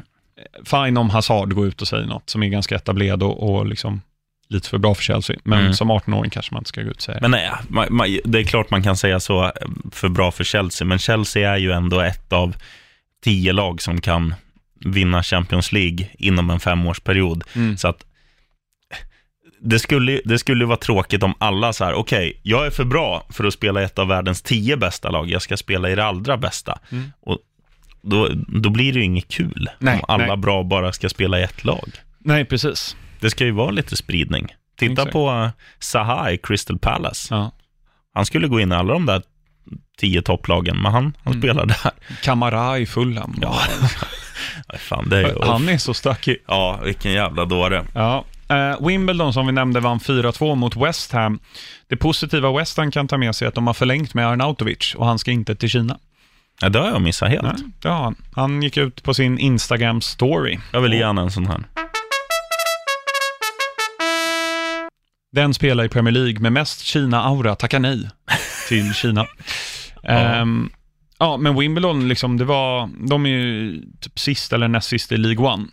Fine 0.64 0.96
om 0.96 1.11
Hazard 1.11 1.55
går 1.55 1.66
ut 1.66 1.83
och 1.83 1.88
säger 1.88 2.07
något 2.07 2.31
som 2.31 2.42
är 2.42 2.48
ganska 2.48 2.76
etablerad 2.76 3.22
och, 3.22 3.50
och 3.50 3.66
liksom 3.66 4.00
lite 4.48 4.68
för 4.68 4.79
bra 4.79 4.94
för 4.94 5.03
Chelsea. 5.03 5.37
Men 5.44 5.61
Mm. 5.61 5.74
som 5.74 5.90
18-åring 5.90 6.31
kanske 6.31 6.55
man 6.55 6.61
inte 6.61 6.68
ska 6.68 6.83
gå 6.83 6.90
ut 6.90 6.96
och 6.96 7.03
säga 7.03 7.14
det. 7.14 7.20
Men 7.20 7.31
nej, 7.31 7.50
man, 7.68 7.87
man, 7.90 8.18
det 8.24 8.38
är 8.38 8.44
klart 8.44 8.70
man 8.70 8.83
kan 8.83 8.96
säga 8.96 9.20
så 9.20 9.44
eh, 9.44 9.50
för 9.92 10.09
bra 10.09 10.31
för 10.31 10.44
Chelsea, 10.44 10.87
men 10.87 10.98
Chelsea 10.98 11.53
är 11.53 11.57
ju 11.57 11.72
ändå 11.72 12.00
ett 12.00 12.33
av 12.33 12.57
tio 13.24 13.53
lag 13.53 13.83
som 13.83 14.00
kan 14.00 14.35
vinna 14.85 15.22
Champions 15.22 15.72
League 15.72 16.07
inom 16.18 16.50
en 16.50 16.61
femårsperiod. 16.61 17.44
Mm. 17.55 17.76
Så 17.76 17.88
att 17.88 18.05
det 19.62 19.79
skulle, 19.79 20.20
det 20.24 20.38
skulle 20.38 20.64
vara 20.64 20.76
tråkigt 20.76 21.22
om 21.22 21.35
alla 21.38 21.72
så 21.72 21.85
här, 21.85 21.94
okej, 21.94 22.40
jag 22.42 22.66
är 22.66 22.70
för 22.70 22.85
bra 22.85 23.26
för 23.31 23.44
att 23.44 23.55
spela 23.55 23.83
ett 23.83 23.98
av 23.98 24.09
världens 24.09 24.42
tio 24.42 24.76
bästa 24.76 25.11
lag, 25.11 25.31
jag 25.31 25.42
ska 25.42 25.57
spela 25.57 25.90
i 25.90 25.94
det 25.94 26.05
allra 26.05 26.37
bästa. 26.37 26.79
Mm. 26.90 27.12
Och 27.20 27.38
då, 28.02 28.28
då 28.48 28.70
blir 28.70 28.92
det 28.92 28.98
ju 28.98 29.04
inget 29.04 29.28
kul 29.28 29.68
Nej, 29.78 29.94
om 29.98 30.04
alla 30.08 30.26
nej. 30.26 30.36
bra 30.36 30.62
bara 30.62 30.92
ska 30.92 31.08
spela 31.08 31.40
i 31.40 31.42
ett 31.42 31.64
lag. 31.64 31.90
Nej, 32.18 32.44
precis. 32.44 32.96
Det 33.20 33.30
ska 33.30 33.44
ju 33.44 33.50
vara 33.50 33.70
lite 33.70 33.96
spridning. 33.96 34.48
Titta 34.78 34.92
Exakt. 34.92 35.12
på 35.12 35.30
uh, 35.30 35.48
Zaha 35.78 36.30
i 36.30 36.38
Crystal 36.38 36.78
Palace. 36.78 37.34
Ja. 37.34 37.50
Han 38.14 38.26
skulle 38.26 38.48
gå 38.48 38.60
in 38.60 38.72
i 38.72 38.74
alla 38.74 38.92
de 38.92 39.06
där 39.06 39.22
tio 39.98 40.22
topplagen, 40.22 40.76
men 40.82 40.92
han, 40.92 41.16
han 41.24 41.32
Mm. 41.32 41.42
spelar 41.42 41.66
där. 41.66 41.90
Kamara 42.22 42.78
i 42.78 42.86
Fulham. 42.86 43.38
Ja, 43.40 43.58
fan, 44.78 45.08
det 45.08 45.18
är. 45.18 45.46
Han 45.46 45.68
är 45.68 45.78
så 45.78 45.94
stökig. 45.94 46.36
Ja, 46.48 46.80
vilken 46.84 47.12
jävla 47.12 47.44
dåre. 47.44 47.84
Ja. 47.94 48.24
Eh, 48.48 48.86
Wimbledon 48.86 49.32
som 49.32 49.46
vi 49.46 49.52
nämnde 49.52 49.80
vann 49.80 49.98
4-2 49.98 50.54
mot 50.54 50.76
West 50.76 51.12
Ham. 51.12 51.38
Det 51.88 51.96
positiva 51.96 52.52
West 52.58 52.76
Ham 52.76 52.90
kan 52.90 53.08
ta 53.08 53.16
med 53.18 53.34
sig 53.36 53.44
är 53.44 53.48
att 53.48 53.54
de 53.54 53.66
har 53.66 53.74
förlängt 53.74 54.14
med 54.14 54.26
Arnautovic 54.28 54.94
och 54.94 55.06
han 55.06 55.18
ska 55.18 55.30
inte 55.30 55.54
till 55.56 55.68
Kina. 55.70 55.98
Ja, 56.61 56.68
det 56.68 56.79
har 56.79 56.88
jag 56.88 57.03
missat 57.03 57.29
helt. 57.29 57.42
Nej, 57.42 57.73
det 57.83 57.88
har 57.88 58.03
han. 58.03 58.16
Han 58.35 58.62
gick 58.62 58.77
ut 58.77 59.03
på 59.03 59.14
sin 59.14 59.38
Instagram-story. 59.38 60.61
Jag 60.73 60.81
vill 60.81 60.92
ge 60.92 61.05
han 61.05 61.18
en 61.18 61.31
sån 61.31 61.46
här. 61.46 61.64
Den 65.33 65.55
spelar 65.55 65.85
i 65.85 65.88
Premier 65.88 66.12
League 66.12 66.40
med 66.40 66.53
mest 66.53 66.81
Kina-aura 66.81 67.55
tackar 67.55 67.79
nej 67.79 68.11
till 68.68 68.94
Kina. 68.94 69.27
Ehm, 70.03 70.70
ja, 71.18 71.37
men 71.37 71.59
Wimbledon, 71.59 72.09
liksom, 72.09 72.38
det 72.38 72.44
var, 72.44 72.90
de 73.09 73.27
är 73.27 73.31
ju 73.31 73.83
typ 74.01 74.18
sist 74.18 74.53
eller 74.53 74.68
näst 74.68 74.88
sist 74.88 75.12
i 75.12 75.16
League 75.16 75.46
One. 75.46 75.66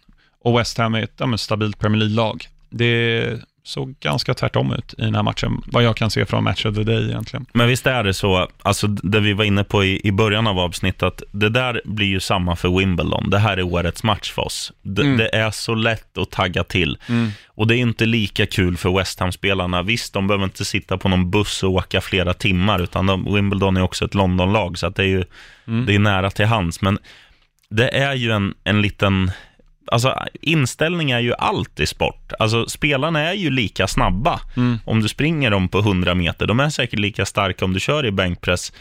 Och 0.44 0.60
West 0.60 0.78
Ham 0.78 0.96
är 0.96 1.04
ett 1.04 1.16
ja, 1.18 1.38
stabilt 1.38 1.80
Premier 1.80 2.00
League-lag. 2.00 2.48
Det 2.70 3.42
såg 3.68 4.00
ganska 4.00 4.34
tvärtom 4.34 4.74
ut 4.74 4.94
i 4.98 5.02
den 5.02 5.16
här 5.16 5.24
matchen, 5.24 5.62
vad 5.66 5.84
jag 5.84 5.96
kan 5.98 6.12
se 6.12 6.26
från 6.26 6.44
Match 6.44 6.66
of 6.66 6.76
the 6.76 6.84
Day 6.84 7.06
egentligen. 7.10 7.46
Men 7.54 7.68
visst 7.68 7.88
är 7.88 8.04
det 8.04 8.14
så, 8.14 8.48
alltså 8.62 8.88
det 8.88 9.20
vi 9.20 9.34
var 9.34 9.44
inne 9.44 9.64
på 9.64 9.84
i, 9.84 10.02
i 10.04 10.12
början 10.12 10.48
av 10.48 10.60
avsnittet, 10.60 11.04
att 11.04 11.24
det 11.32 11.50
där 11.50 11.82
blir 11.86 12.08
ju 12.08 12.20
samma 12.20 12.56
för 12.56 12.70
Wimbledon. 12.80 13.30
Det 13.30 13.40
här 13.40 13.58
är 13.58 13.62
årets 13.64 14.04
match 14.04 14.32
för 14.32 14.42
oss. 14.42 14.72
Det, 14.82 15.02
Mm. 15.02 15.18
det 15.18 15.36
är 15.36 15.52
så 15.52 15.76
lätt 15.76 16.18
att 16.18 16.32
tagga 16.32 16.64
till. 16.64 16.98
Och 17.48 17.68
det 17.68 17.76
är 17.76 17.80
inte 17.80 18.06
lika 18.06 18.46
kul 18.46 18.78
för 18.78 18.98
West 18.98 19.20
Ham-spelarna. 19.20 19.82
Visst, 19.84 20.14
de 20.14 20.28
behöver 20.28 20.44
inte 20.46 20.66
sitta 20.66 20.98
på 20.98 21.10
någon 21.10 21.32
buss 21.32 21.64
och 21.64 21.72
åka 21.72 22.02
flera 22.02 22.34
timmar, 22.34 22.80
utan 22.84 23.06
de, 23.06 23.34
Wimbledon 23.34 23.78
är 23.78 23.82
också 23.82 24.06
ett 24.06 24.14
Londonlag, 24.16 24.78
så 24.78 24.88
att 24.88 24.96
det 24.96 25.04
är 25.04 25.08
ju 25.08 25.24
Mm. 25.68 25.86
det 25.86 25.96
är 25.96 26.00
nära 26.00 26.32
till 26.32 26.46
hands. 26.46 26.82
Men 26.82 27.00
det 27.70 27.90
är 27.90 28.14
ju 28.14 28.32
en, 28.32 28.54
en 28.64 28.82
liten... 28.82 29.32
Alltså 29.92 30.16
inställning 30.42 31.12
är 31.12 31.20
ju 31.20 31.34
allt 31.34 31.80
i 31.80 31.86
sport. 31.88 32.32
Alltså 32.40 32.66
spelarna 32.66 33.20
är 33.20 33.34
ju 33.34 33.50
lika 33.50 33.88
snabba. 33.88 34.42
Mm. 34.58 34.80
Om 34.86 35.02
du 35.02 35.08
springer 35.08 35.52
dem 35.52 35.70
på 35.70 35.80
100 35.80 36.16
meter, 36.16 36.48
de 36.48 36.60
är 36.60 36.70
säkert 36.70 37.00
lika 37.00 37.26
starka 37.26 37.66
om 37.66 37.74
du 37.74 37.80
kör 37.80 38.06
i 38.06 38.12
bänkpress. 38.12 38.74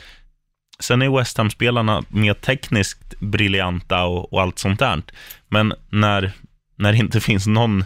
Sen 0.81 1.03
är 1.03 1.19
West 1.19 1.39
Ham-spelarna 1.39 2.03
mer 2.09 2.35
tekniskt 2.35 3.21
briljanta 3.21 4.05
och, 4.05 4.33
och 4.33 4.43
allt 4.43 4.59
sånt 4.59 4.79
där. 4.79 5.03
Men 5.49 5.73
när, 5.91 6.33
när 6.77 6.93
det 6.93 6.99
inte 6.99 7.21
finns 7.21 7.47
någon 7.47 7.85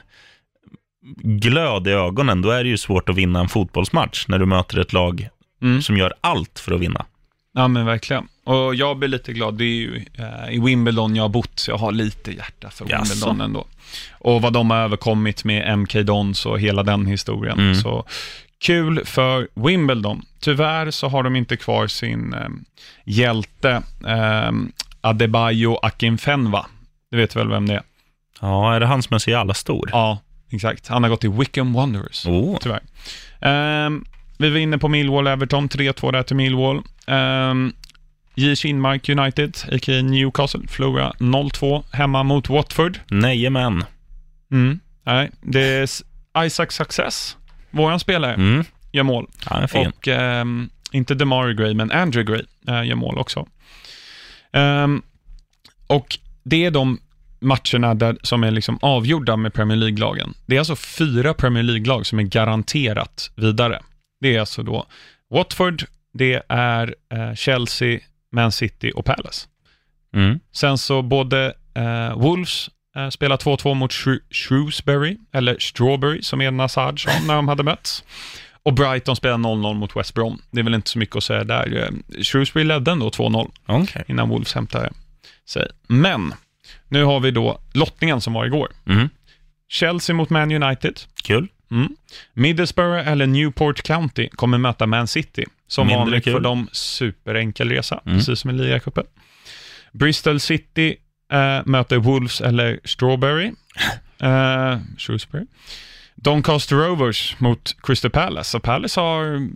glöd 1.17 1.89
i 1.89 1.91
ögonen, 1.91 2.43
då 2.43 2.51
är 2.51 2.65
det 2.65 2.71
ju 2.71 2.79
svårt 2.79 3.09
att 3.09 3.17
vinna 3.17 3.41
en 3.41 3.49
fotbollsmatch 3.49 4.25
när 4.29 4.39
du 4.39 4.47
möter 4.47 4.79
ett 4.79 4.93
lag 4.93 5.29
Mm. 5.63 5.83
som 5.83 5.97
gör 5.97 6.15
allt 6.21 6.59
för 6.59 6.73
att 6.75 6.81
vinna. 6.81 7.07
Ja, 7.55 7.69
men 7.69 7.87
verkligen. 7.87 8.29
Och 8.45 8.75
jag 8.75 8.99
blir 8.99 9.09
lite 9.09 9.33
glad, 9.33 9.55
det 9.55 9.65
är 9.65 9.67
ju 9.77 10.05
eh, 10.19 10.55
i 10.55 10.61
Wimbledon 10.61 11.17
jag 11.17 11.25
har 11.25 11.29
bott, 11.29 11.59
så 11.59 11.71
jag 11.71 11.79
har 11.79 11.93
lite 11.93 12.33
hjärta 12.33 12.71
för 12.71 12.87
Jaså? 12.91 13.13
Wimbledon 13.15 13.41
ändå. 13.41 13.67
Och 14.19 14.43
vad 14.43 14.53
de 14.53 14.71
har 14.71 14.79
överkommit 14.79 15.45
med 15.45 15.79
MK 15.79 15.93
Dons 15.95 16.47
och 16.47 16.61
hela 16.61 16.83
den 16.83 17.07
historien. 17.07 17.59
Mm. 17.59 17.75
Så 17.75 18.05
kul 18.65 19.05
för 19.05 19.49
Wimbledon. 19.55 20.23
Tyvärr 20.41 20.91
så 20.91 21.09
har 21.09 21.23
de 21.23 21.37
inte 21.37 21.57
kvar 21.57 21.87
sin 21.87 22.35
eh, 22.35 22.49
hjälte 23.05 23.83
eh, 24.07 24.51
Adebayo 25.01 25.79
Akinfenwa. 25.83 26.67
Du 27.11 27.17
vet 27.17 27.37
väl 27.37 27.49
vem 27.49 27.69
det 27.69 27.75
är? 27.75 27.83
Ja, 28.41 28.75
är 28.75 28.81
det 28.81 28.87
han 28.87 29.03
som 29.03 29.15
är 29.15 29.19
så 29.19 29.31
jävla 29.31 29.55
stor? 29.55 29.89
Ja, 29.93 30.19
exakt. 30.53 30.89
Han 30.89 31.03
har 31.03 31.11
gått 31.11 31.21
till 31.21 31.31
Wickham 31.31 31.73
Wanderers 31.73 32.27
Oh. 32.27 32.59
tyvärr. 32.61 32.81
Ehm, 33.41 34.05
vi 34.41 34.51
var 34.51 34.59
inne 34.59 34.79
på 34.79 34.89
Millwall-Everton, 34.89 35.69
3-2 35.69 36.13
där 36.13 36.23
till 36.23 36.37
Millwall. 36.37 36.83
Um, 37.07 37.73
J. 38.35 38.57
Kinmark 38.57 39.09
United, 39.09 39.57
a.k.a. 39.73 40.03
Newcastle, 40.03 40.61
förlorade 40.69 41.13
0-2 41.19 41.85
hemma 41.93 42.23
mot 42.23 42.49
Watford. 42.49 42.99
Nejamän. 43.11 43.85
Mm. 44.53 44.81
Nej, 45.07 45.31
det 45.41 45.61
är 45.63 45.89
Isaac 46.47 46.67
Success, 46.71 47.37
våran 47.71 48.01
spelare, 48.01 48.35
Mm. 48.35 48.65
gör 48.93 49.03
mål. 49.03 49.27
Fin. 49.69 49.87
Och 49.87 50.09
ehm, 50.09 50.71
inte 50.93 51.15
Demario 51.15 51.55
Gray, 51.57 51.75
men 51.75 51.91
Andrew 51.93 52.33
Gray 52.33 52.45
äh, 52.77 52.89
gör 52.89 52.97
mål 52.97 53.19
också. 53.19 53.47
Ehm, 54.53 55.03
och 55.87 56.19
det 56.43 56.65
är 56.65 56.71
de 56.71 56.99
matcherna 57.41 57.95
där, 57.95 58.17
som 58.23 58.45
är 58.45 58.51
liksom 58.51 58.79
avgjorda 58.83 59.37
med 59.37 59.55
Premier 59.55 59.77
League-lagen. 59.79 60.35
Det 60.47 60.55
är 60.55 60.59
alltså 60.59 60.77
fyra 60.77 61.35
Premier 61.35 61.63
League-lag 61.65 62.07
som 62.07 62.19
är 62.19 62.23
garanterat 62.23 63.31
vidare. 63.35 63.81
Det 64.21 64.37
är 64.37 64.41
alltså 64.41 64.63
då 64.63 64.87
Watford, 65.31 65.85
det 66.13 66.43
är 66.49 66.95
eh, 67.13 67.35
Chelsea, 67.35 68.01
Man 68.33 68.53
City 68.53 68.93
och 68.97 69.05
Palace. 69.05 69.47
Mm. 70.15 70.41
Sen 70.53 70.79
så 70.79 71.03
både 71.03 71.55
eh, 71.75 72.19
Wolves 72.19 72.71
eh, 72.97 73.09
spelar 73.09 73.37
2-2 73.37 73.75
mot 73.75 73.91
Shrew- 73.91 74.21
Shrewsbury, 74.31 75.17
eller 75.33 75.59
Strawberry 75.59 76.23
som 76.23 76.41
Eden 76.41 76.61
Hazard 76.61 77.05
sa 77.05 77.11
när 77.27 77.35
de 77.35 77.49
hade 77.49 77.63
mötts. 77.63 78.05
Och 78.63 78.75
Brighton 78.75 79.17
spelar 79.17 79.37
0-0 79.39 79.75
mot 79.75 79.97
West 79.97 80.15
Brom. 80.15 80.43
Det 80.51 80.61
är 80.61 80.65
väl 80.65 80.75
inte 80.75 80.91
så 80.91 80.99
mycket 80.99 81.17
att 81.17 81.25
säga 81.25 81.45
där. 81.45 81.77
Eh, 82.17 82.23
Shrewsbury 82.23 82.65
ledde 82.65 82.91
ändå 82.91 83.09
2-0 83.09 83.51
Okej. 83.67 84.05
innan 84.09 84.29
Wolves 84.29 84.55
hämtade 84.55 84.93
sig. 85.49 85.69
Men, 85.89 86.35
nu 86.89 87.05
har 87.05 87.21
vi 87.21 87.31
då 87.31 87.61
lottningen 87.73 88.21
som 88.21 88.33
var 88.33 88.45
igår. 88.47 88.69
Mm. 88.87 89.09
Chelsea 89.69 90.17
mot 90.17 90.31
Man 90.31 90.63
United. 90.63 91.01
Kul. 91.23 91.49
Mm. 91.71 91.89
Middlesbrough 92.35 93.09
eller 93.09 93.27
Newport 93.27 93.83
County 93.83 94.29
kommer 94.29 94.59
möta 94.59 94.87
Man 94.87 95.07
City. 95.07 95.45
Som 95.69 95.87
Mindre 95.87 95.99
vanligt 96.05 96.25
kul. 96.25 96.33
för 96.33 96.41
dem 96.41 96.69
superenkel 96.73 97.69
resa, 97.69 98.01
Mm. 98.07 98.19
precis 98.19 98.41
som 98.41 98.51
i 98.51 98.53
ligacupen. 98.53 99.05
Bristol 99.93 100.41
City 100.41 100.97
eh, 101.33 101.61
möter 101.67 101.97
Wolves 101.97 102.41
eller 102.41 102.81
Strawberry. 102.85 103.53
Eh, 104.23 104.79
Shrewsbury. 104.99 105.45
Doncaster 106.17 106.77
Rovers 106.77 107.37
mot 107.39 107.77
Crystal 107.83 108.11
Palace. 108.11 108.51
Så 108.51 108.61
Palace 108.61 109.01
har 109.01 109.49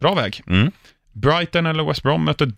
bra 0.00 0.14
väg. 0.14 0.42
Mm. 0.46 0.70
Brighton 1.12 1.66
eller 1.66 1.84
West 1.84 2.02
Brom 2.02 2.24
möter 2.24 2.52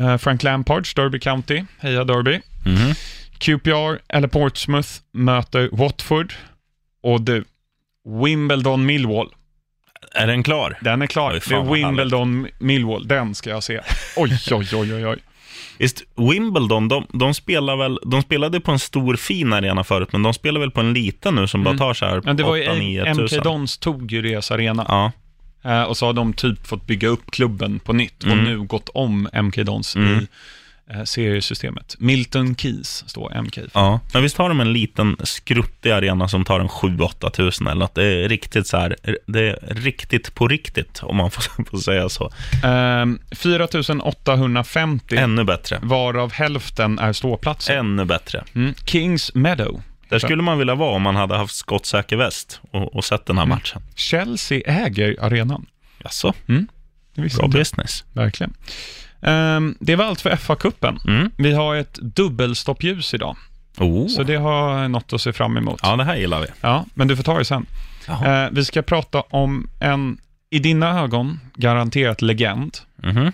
eh, 0.00 0.16
Frank 0.16 0.42
Lampards 0.42 0.94
Derby 0.94 1.18
County. 1.20 1.64
Heja 1.78 2.04
Derby. 2.04 2.40
Mhm. 2.64 2.94
QPR 3.38 3.98
eller 4.08 4.28
Portsmouth 4.28 4.88
möter 5.12 5.68
Watford. 5.72 6.32
Och 7.02 7.20
du, 7.22 7.44
Wimbledon 8.04 8.86
Millwall. 8.86 9.28
Är 10.14 10.26
den 10.26 10.42
klar? 10.42 10.78
Den 10.80 11.02
är 11.02 11.06
klar. 11.06 11.32
Oj, 11.34 11.40
det 11.48 11.54
är 11.54 11.58
vad 11.62 11.72
Wimbledon 11.74 12.46
Millwall. 12.58 13.08
Den 13.08 13.34
ska 13.34 13.50
jag 13.50 13.62
se. 13.62 13.80
Oj, 14.16 14.38
oj, 14.52 14.68
oj, 14.74 14.94
oj, 14.94 15.06
oj. 15.06 15.18
Visst, 15.78 16.02
Wimbledon, 16.16 16.88
de, 16.88 17.06
de, 17.12 17.34
spelar 17.34 17.76
väl, 17.76 17.98
de 18.06 18.22
spelade 18.22 18.60
på 18.60 18.72
en 18.72 18.78
stor 18.78 19.16
fin 19.16 19.52
arena 19.52 19.84
förut, 19.84 20.08
men 20.12 20.22
de 20.22 20.34
spelar 20.34 20.60
väl 20.60 20.70
på 20.70 20.80
en 20.80 20.92
liten 20.92 21.34
nu 21.34 21.46
som 21.46 21.64
bara 21.64 21.78
tar 21.78 21.94
så 21.94 22.04
här 22.06 22.12
Men 22.14 22.22
Mm. 22.22 22.36
det 22.36 22.42
var 22.42 22.56
ju 22.56 22.62
8-9 22.64 23.04
MK 23.10 23.16
tusen. 23.18 23.42
Dons 23.44 23.78
tog 23.78 24.12
ju 24.12 24.22
deras 24.22 24.50
arena. 24.50 24.84
Ja, 24.88 25.12
Eh, 25.66 25.82
och 25.82 25.96
så 25.96 26.06
har 26.06 26.12
de 26.12 26.32
typ 26.32 26.66
fått 26.66 26.86
bygga 26.86 27.08
upp 27.08 27.30
klubben 27.30 27.78
på 27.80 27.92
nytt 27.92 28.22
och 28.24 28.30
Mm. 28.30 28.44
nu 28.44 28.58
gått 28.62 28.88
om 28.94 29.28
MK 29.32 29.62
Dons 29.64 29.96
Mm. 29.96 30.18
i 30.18 30.26
seriesystemet. 31.04 31.96
Milton 31.98 32.56
Keys 32.56 33.04
står 33.06 33.42
MK 33.42 33.54
för. 33.54 33.70
ja. 33.74 34.00
Men 34.12 34.22
visst 34.22 34.36
har 34.38 34.48
de 34.48 34.60
en 34.60 34.72
liten 34.72 35.16
skruttig 35.22 35.90
arena 35.90 36.28
som 36.28 36.44
tar 36.44 36.60
en 36.60 36.68
7-8 36.68 37.30
tusen 37.30 37.66
eller 37.66 37.78
något. 37.80 37.94
Det 37.94 38.04
är 38.04 38.28
riktigt 38.28 38.66
så 38.66 38.76
här, 38.76 38.96
det 39.26 39.40
är 39.50 39.74
riktigt 39.74 40.34
på 40.34 40.48
riktigt, 40.48 41.00
om 41.02 41.16
man 41.16 41.30
får, 41.30 41.64
får 41.70 41.78
säga 41.78 42.08
så. 42.08 42.30
Ehm, 42.64 43.18
4 43.30 43.68
850, 44.02 45.16
Ännu 45.16 45.44
bättre. 45.44 45.78
varav 45.82 46.32
hälften 46.32 46.98
är 46.98 47.12
ståplatser. 47.12 47.76
Ännu 47.76 48.04
bättre. 48.04 48.44
Mm. 48.54 48.74
Kings 48.86 49.34
Meadow. 49.34 49.82
Där 50.08 50.18
skulle 50.18 50.42
man 50.42 50.58
vilja 50.58 50.74
vara 50.74 50.94
om 50.96 51.02
man 51.02 51.16
hade 51.16 51.36
haft 51.36 51.54
skottsäker 51.54 52.16
väst 52.16 52.60
och, 52.70 52.96
och 52.96 53.04
sett 53.04 53.26
den 53.26 53.36
här 53.38 53.44
Mm. 53.44 53.56
matchen. 53.56 53.82
Chelsea 53.94 54.60
äger 54.66 55.16
arenan. 55.24 55.66
Jaså, 55.98 56.32
visste 57.14 57.38
bra 57.38 57.48
business. 57.48 58.04
Verkligen. 58.12 58.54
Ehm, 59.24 59.74
det 59.80 59.96
var 59.96 60.04
allt 60.04 60.20
för 60.20 60.30
FA-cupen. 60.30 60.98
Mm. 61.08 61.30
Vi 61.36 61.52
har 61.52 61.76
ett 61.76 61.94
dubbelstoppljus 61.94 63.14
idag, 63.14 63.36
Oh. 63.78 64.08
så 64.08 64.22
det 64.22 64.36
har 64.36 64.88
något 64.88 65.12
att 65.12 65.20
se 65.20 65.32
fram 65.32 65.56
emot. 65.56 65.80
Ja, 65.82 65.96
det 65.96 66.04
här 66.04 66.16
gillar 66.16 66.40
vi. 66.40 66.46
Ja, 66.60 66.84
men 66.94 67.08
du 67.08 67.16
får 67.16 67.22
ta 67.24 67.38
det 67.38 67.44
sen. 67.44 67.66
Eh, 68.08 68.46
vi 68.52 68.64
ska 68.64 68.82
prata 68.82 69.20
om 69.20 69.68
en, 69.80 70.18
i 70.50 70.58
dina 70.58 71.00
ögon, 71.00 71.40
garanterat 71.54 72.22
legend. 72.22 72.78
Mhm. 72.96 73.32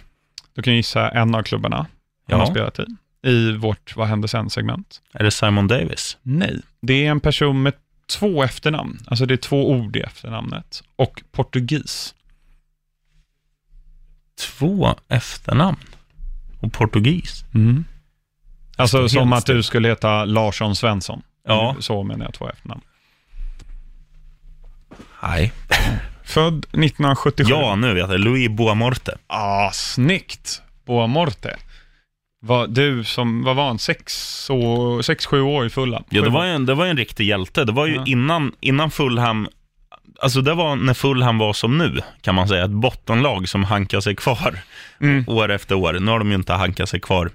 Du 0.54 0.62
kan 0.62 0.74
gissa 0.74 1.08
en 1.08 1.34
av 1.34 1.42
klubbarna 1.42 1.76
han 1.76 1.86
Ja. 2.26 2.36
har 2.36 2.46
spelat 2.46 2.78
i. 2.78 2.84
I 3.28 3.52
vårt 3.56 3.96
Vad 3.96 4.08
hände 4.08 4.28
sen-segment. 4.28 5.00
Är 5.12 5.24
det 5.24 5.30
Simon 5.30 5.66
Davis? 5.68 6.16
Nej, 6.22 6.60
det 6.82 7.06
är 7.06 7.10
en 7.10 7.20
person 7.20 7.62
med 7.62 7.72
två 8.18 8.42
efternamn. 8.42 8.98
Alltså 9.06 9.26
det 9.26 9.34
är 9.34 9.36
två 9.36 9.70
ord 9.70 9.96
i 9.96 10.00
efternamnet. 10.00 10.82
Och 10.96 11.22
portugis. 11.32 12.14
Två 14.40 14.94
efternamn 15.08 15.78
och 16.60 16.72
portugis. 16.72 17.44
Alltså 18.76 19.08
står 19.08 19.20
som 19.20 19.32
att 19.32 19.46
du 19.46 19.62
skulle 19.62 19.88
heta 19.88 20.24
Larsson 20.24 20.76
Svensson. 20.76 21.22
Ja. 21.46 21.76
Så 21.80 22.02
menar 22.02 22.24
jag 22.24 22.34
två 22.34 22.48
efternamn. 22.48 22.80
Nej. 25.22 25.52
Född 26.24 26.58
1977. 26.58 27.50
Ja, 27.50 27.76
nu 27.76 27.94
vet 27.94 28.10
jag. 28.10 28.20
Louis 28.20 28.48
Boamorte. 28.50 29.18
Ah, 29.26 29.70
snyggt! 29.72 30.62
Boa 30.86 31.06
Morte. 31.06 31.56
Var 32.42 32.66
du 32.66 33.04
som, 33.04 33.42
vad 33.44 33.56
var 33.56 33.66
han, 33.66 33.78
sex, 33.78 34.50
år, 34.50 35.02
sex 35.02 35.26
sju 35.26 35.40
år 35.40 35.66
i 35.66 35.70
fulla? 35.70 36.02
Ja, 36.08 36.22
det 36.22 36.28
var 36.30 36.44
ju 36.44 36.50
en, 36.50 36.66
det 36.66 36.74
var 36.74 36.86
en 36.86 36.96
riktig 36.96 37.24
hjälte. 37.26 37.64
Det 37.64 37.72
var 37.72 37.86
ju 37.86 37.94
Ja. 37.94 38.04
innan, 38.06 38.52
innan 38.60 38.90
Fulham, 38.90 39.48
alltså 40.22 40.40
det 40.40 40.54
var 40.54 40.76
när 40.76 40.94
Fulham 40.94 41.38
var 41.38 41.52
som 41.52 41.78
nu, 41.78 42.00
kan 42.20 42.34
man 42.34 42.48
säga. 42.48 42.64
Ett 42.64 42.70
bottenlag 42.70 43.48
som 43.48 43.64
hankar 43.64 44.00
sig 44.00 44.16
kvar 44.16 44.58
Mm. 45.00 45.24
år 45.28 45.50
efter 45.50 45.74
år. 45.74 45.92
Nu 46.00 46.10
har 46.10 46.18
de 46.18 46.28
ju 46.28 46.34
inte 46.34 46.52
hankat 46.52 46.88
sig 46.88 47.00
kvar 47.00 47.30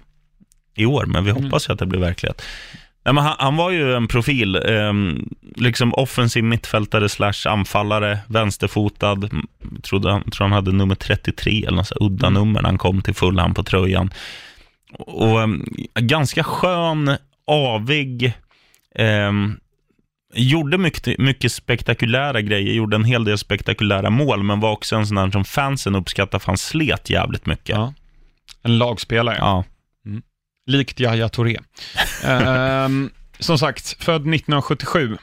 i 0.75 0.85
år, 0.85 1.05
men 1.05 1.23
vi 1.23 1.29
Mm. 1.31 1.43
hoppas 1.43 1.69
ju 1.69 1.73
att 1.73 1.79
det 1.79 1.85
blir 1.85 1.99
verklighet. 1.99 2.41
Nej, 3.05 3.13
men 3.13 3.23
han, 3.23 3.35
han 3.39 3.55
var 3.55 3.71
ju 3.71 3.93
en 3.95 4.07
profil, 4.07 4.55
ehm, 4.55 5.29
liksom 5.55 5.93
offensiv 5.93 6.43
mittfältare 6.43 7.09
slash 7.09 7.47
anfallare, 7.47 8.19
vänsterfotad. 8.27 9.29
Trodde 9.83 10.11
han, 10.11 10.31
tror 10.31 10.43
han 10.47 10.51
hade 10.51 10.71
nummer 10.71 10.95
33 10.95 11.65
eller 11.67 11.77
något 11.77 11.91
udda 11.99 12.27
Mm. 12.27 12.33
nummer 12.41 12.61
när 12.61 12.69
han 12.69 12.77
kom 12.77 13.01
till 13.01 13.13
Fulham 13.15 13.53
på 13.53 13.63
tröjan. 13.63 14.09
Och 14.99 15.41
ehm, 15.41 15.65
ganska 15.99 16.43
skön, 16.43 17.17
avig, 17.47 18.33
ehm, 18.95 19.57
gjorde 20.35 20.77
mycket, 20.77 21.19
mycket 21.19 21.51
spektakulära 21.51 22.41
grejer, 22.41 22.73
gjorde 22.73 22.95
en 22.95 23.05
hel 23.05 23.23
del 23.23 23.37
spektakulära 23.37 24.09
mål, 24.09 24.43
men 24.43 24.59
var 24.59 24.71
också 24.71 24.95
en 24.95 25.07
sån 25.07 25.17
här 25.17 25.31
som 25.31 25.45
fansen 25.45 25.95
uppskattade, 25.95 26.39
för 26.39 26.47
han 26.47 26.57
slet 26.57 27.09
jävligt 27.09 27.45
mycket. 27.45 27.69
Ja. 27.69 27.93
En 28.63 28.77
lagspelare. 28.77 29.37
Ja. 29.37 29.63
Likt 30.67 30.99
Yahya 30.99 31.29
Touré. 31.29 31.57
Ehm, 32.23 33.09
som 33.39 33.57
sagt, 33.57 34.03
född 34.03 34.21
1977. 34.21 35.17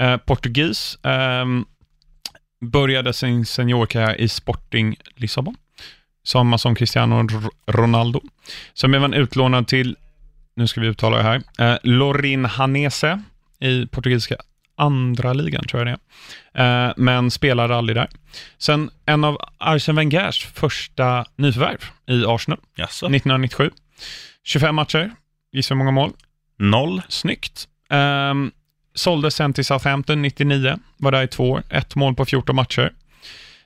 Eh, 0.00 0.16
portugis. 0.16 0.98
Ehm, 1.02 1.64
började 2.60 3.12
sin 3.12 3.46
seniorkarriär 3.46 4.20
i 4.20 4.28
Sporting 4.28 4.96
Lissabon. 5.16 5.56
Samma 6.24 6.58
som 6.58 6.74
Cristiano 6.74 7.28
Ronaldo. 7.66 8.20
Sen 8.74 8.90
blev 8.90 9.02
han 9.02 9.14
utlånad 9.14 9.68
till, 9.68 9.96
nu 10.56 10.66
ska 10.66 10.80
vi 10.80 10.86
uttala 10.86 11.16
det 11.16 11.22
här, 11.22 11.42
eh, 11.58 11.78
Lorin 11.82 12.44
Hanese 12.44 13.22
i 13.60 13.86
portugisiska 13.86 14.36
andra 14.76 15.32
ligan, 15.32 15.64
tror 15.64 15.86
jag 15.86 15.98
det 15.98 16.00
är. 16.62 16.88
Eh, 16.88 16.92
men 16.96 17.30
spelade 17.30 17.76
aldrig 17.76 17.96
där. 17.96 18.08
Sen 18.58 18.90
en 19.06 19.24
av 19.24 19.38
Arsene 19.58 19.96
Wengers 19.96 20.46
första 20.46 21.24
nyförvärv 21.36 21.78
i 22.06 22.24
Arsenal, 22.26 22.58
Jaså? 22.76 23.06
1997. 23.06 23.70
25 24.44 24.74
matcher, 24.74 25.10
gissa 25.52 25.74
hur 25.74 25.78
många 25.78 25.90
mål? 25.90 26.12
Noll? 26.58 27.02
Snyggt. 27.08 27.68
Um, 27.90 28.50
såldes 28.94 29.34
sen 29.34 29.52
till 29.52 29.64
Southampton 29.64 30.22
99, 30.22 30.78
var 30.96 31.12
där 31.12 31.22
i 31.22 31.28
två 31.28 31.50
år, 31.50 31.62
ett 31.70 31.94
mål 31.94 32.14
på 32.14 32.24
14 32.24 32.56
matcher. 32.56 32.92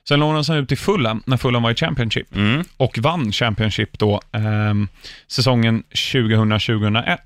Sen 0.07 0.19
lånades 0.19 0.47
han 0.47 0.57
ut 0.57 0.67
till 0.67 0.77
Fulham 0.77 1.23
när 1.25 1.37
Fulham 1.37 1.63
var 1.63 1.71
i 1.71 1.75
Championship 1.75 2.35
Mm. 2.35 2.63
och 2.77 2.97
vann 2.97 3.31
Championship 3.31 3.99
då 3.99 4.21
ehm, 4.31 4.87
säsongen 5.27 5.83
2000-2001. 5.91 7.17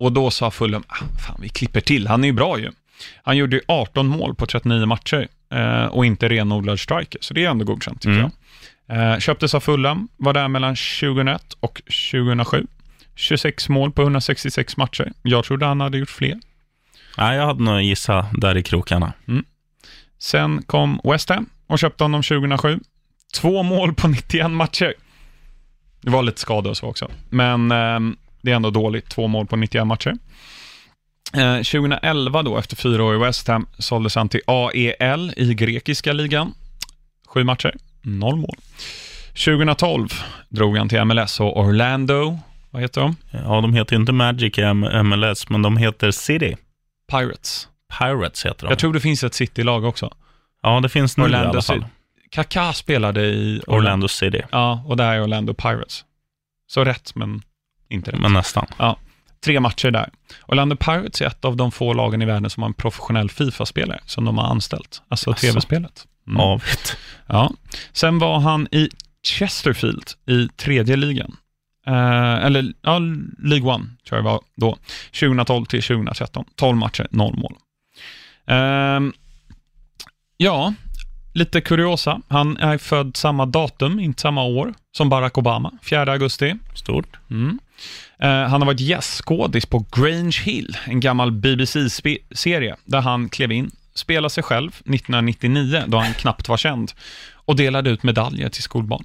Och 0.00 0.12
då 0.12 0.30
sa 0.30 0.50
Fulham, 0.50 0.84
ah, 0.88 0.96
fan 1.26 1.38
vi 1.40 1.48
klipper 1.48 1.80
till, 1.80 2.06
han 2.06 2.24
är 2.24 2.28
ju 2.28 2.32
bra 2.34 2.58
ju. 2.58 2.70
Han 3.22 3.36
gjorde 3.36 3.56
ju 3.56 3.62
18 3.68 4.06
mål 4.06 4.34
på 4.34 4.46
39 4.46 4.86
matcher 4.86 5.28
eh, 5.52 5.84
och 5.84 6.06
inte 6.06 6.28
renodlad 6.28 6.80
striker, 6.80 7.18
så 7.22 7.34
det 7.34 7.44
är 7.44 7.50
ändå 7.50 7.64
godkänt 7.64 8.00
tycker 8.02 8.18
Mm. 8.18 8.30
jag. 8.86 9.12
Eh, 9.12 9.18
köptes 9.18 9.54
av 9.54 9.60
Fulham, 9.60 10.08
var 10.16 10.32
där 10.32 10.48
mellan 10.48 10.76
2001 11.00 11.52
och 11.60 11.82
2007. 12.12 12.66
26 13.14 13.68
mål 13.68 13.92
på 13.92 14.02
166 14.02 14.76
matcher. 14.76 15.12
Jag 15.22 15.44
trodde 15.44 15.66
han 15.66 15.80
hade 15.80 15.98
gjort 15.98 16.10
fler. 16.10 16.40
Nej, 17.18 17.36
jag 17.36 17.46
hade 17.46 17.62
nog 17.62 17.82
gissat 17.82 18.26
där 18.32 18.56
i 18.56 18.62
krokarna. 18.62 19.12
Sen 20.18 20.62
kom 20.62 21.00
West 21.04 21.28
Ham 21.28 21.46
och 21.66 21.78
köpte 21.78 22.04
honom 22.04 22.22
2007. 22.22 22.80
Två 23.34 23.62
mål 23.62 23.94
på 23.94 24.08
91 24.08 24.50
matcher. 24.50 24.94
Det 26.00 26.10
var 26.10 26.22
lite 26.22 26.40
skada 26.40 26.70
och 26.70 26.76
så 26.76 26.86
också, 26.86 27.10
men 27.30 27.70
eh, 27.72 28.00
det 28.42 28.50
är 28.50 28.56
ändå 28.56 28.70
dåligt. 28.70 29.08
Två 29.08 29.26
mål 29.26 29.46
på 29.46 29.56
91 29.56 29.86
matcher. 29.86 30.14
Eh, 31.34 31.56
2011 31.56 32.42
då, 32.42 32.58
efter 32.58 32.76
fyra 32.76 33.04
år 33.04 33.14
i 33.14 33.18
West 33.18 33.48
Ham, 33.48 33.66
såldes 33.78 34.14
han 34.14 34.28
till 34.28 34.40
AEL 34.46 35.32
i 35.36 35.54
grekiska 35.54 36.12
ligan. 36.12 36.54
Sju 37.28 37.44
matcher, 37.44 37.74
noll 38.02 38.36
mål. 38.36 38.56
2012 39.44 40.08
drog 40.48 40.76
han 40.76 40.88
till 40.88 41.04
MLS 41.04 41.40
och 41.40 41.58
Orlando, 41.60 42.38
vad 42.70 42.82
heter 42.82 43.00
de? 43.00 43.16
Ja, 43.30 43.60
de 43.60 43.74
heter 43.74 43.96
inte 43.96 44.12
Magic 44.12 44.58
i 44.58 44.62
MLS, 45.02 45.48
men 45.48 45.62
de 45.62 45.76
heter 45.76 46.10
City. 46.10 46.56
Pirates. 47.10 47.68
Pirates 47.98 48.46
heter 48.46 48.66
de. 48.66 48.70
Jag 48.70 48.78
tror 48.78 48.92
det 48.92 49.00
finns 49.00 49.24
ett 49.24 49.34
City-lag 49.34 49.84
också. 49.84 50.10
Ja, 50.62 50.80
det 50.80 50.88
finns 50.88 51.16
nu 51.16 51.28
i 51.30 51.34
alla 51.34 51.62
fall. 51.62 51.84
Kaká 52.30 52.72
spelade 52.72 53.20
i 53.26 53.60
Orlando. 53.66 53.82
Orlando 53.86 54.08
City, 54.08 54.42
Ja, 54.52 54.84
och 54.86 54.96
det 54.96 55.02
här 55.04 55.14
är 55.14 55.22
Orlando 55.22 55.54
Pirates. 55.54 56.04
Så 56.66 56.84
rätt, 56.84 57.14
men 57.14 57.42
inte 57.90 58.10
rätt. 58.10 58.20
men 58.20 58.32
nästan. 58.32 58.66
Tre 59.44 59.60
matcher 59.60 59.90
där. 59.90 60.10
Orlando 60.46 60.76
Pirates 60.76 61.20
är 61.20 61.26
ett 61.26 61.44
av 61.44 61.56
de 61.56 61.72
få 61.72 61.92
lagen 61.92 62.22
i 62.22 62.24
världen 62.24 62.50
som 62.50 62.62
har 62.62 62.68
en 62.68 62.74
professionell 62.74 63.30
Fifa-spelare 63.30 64.00
som 64.06 64.24
de 64.24 64.38
har 64.38 64.44
anställt. 64.44 65.02
Alltså 65.08 65.30
Asså. 65.30 65.40
tv-spelet. 65.40 66.06
Mm. 66.26 66.40
Avigt. 66.40 66.96
Ja. 67.26 67.50
Sen 67.92 68.18
var 68.18 68.38
han 68.38 68.68
i 68.70 68.88
Chesterfield 69.22 70.04
i 70.26 70.48
tredje 70.48 70.96
ligan. 70.96 71.36
Eh, 71.86 72.44
eller 72.44 72.72
ja, 72.82 72.98
League 73.38 73.74
One 73.74 73.84
tror 74.08 74.18
jag 74.18 74.24
det 74.24 74.30
var 74.30 74.40
då. 74.56 74.76
2012 75.20 75.64
till 75.64 75.82
2013. 75.82 76.44
12 76.56 76.76
matcher, 76.76 77.06
0 77.10 77.36
mål. 77.36 77.54
Ehm, 78.46 79.12
ja, 80.36 80.74
lite 81.34 81.60
kuriosa. 81.60 82.20
Han 82.28 82.56
är 82.56 82.78
född 82.78 83.16
samma 83.16 83.46
datum, 83.46 84.00
inte 84.00 84.22
samma 84.22 84.42
år, 84.44 84.74
som 84.96 85.08
Barack 85.08 85.38
Obama, 85.38 85.72
4 85.82 86.12
augusti. 86.12 86.54
Stort. 86.74 87.16
Mm. 87.30 87.58
Eh, 88.18 88.28
han 88.28 88.60
har 88.60 88.66
varit 88.66 88.80
gästskådis 88.80 89.66
på 89.66 89.86
Grange 89.96 90.40
Hill, 90.44 90.76
en 90.84 91.00
gammal 91.00 91.32
BBC-serie, 91.32 92.76
där 92.84 93.00
han 93.00 93.28
klev 93.28 93.52
in, 93.52 93.70
spelade 93.94 94.30
sig 94.30 94.42
själv 94.42 94.68
1999, 94.70 95.82
då 95.86 95.98
han 95.98 96.14
knappt 96.14 96.48
var 96.48 96.56
känd, 96.56 96.92
och 97.32 97.56
delade 97.56 97.90
ut 97.90 98.02
medaljer 98.02 98.48
till 98.48 98.62
skolbarn. 98.62 99.04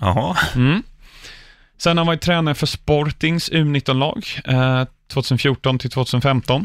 Jaha. 0.00 0.36
Mm. 0.54 0.82
Sen 1.78 1.96
har 1.96 2.04
han 2.04 2.06
varit 2.06 2.20
tränare 2.20 2.54
för 2.54 2.66
Sportings 2.66 3.50
U19-lag, 3.50 4.26
eh, 4.44 4.84
2014 5.12 5.78
till 5.78 5.90
2015. 5.90 6.64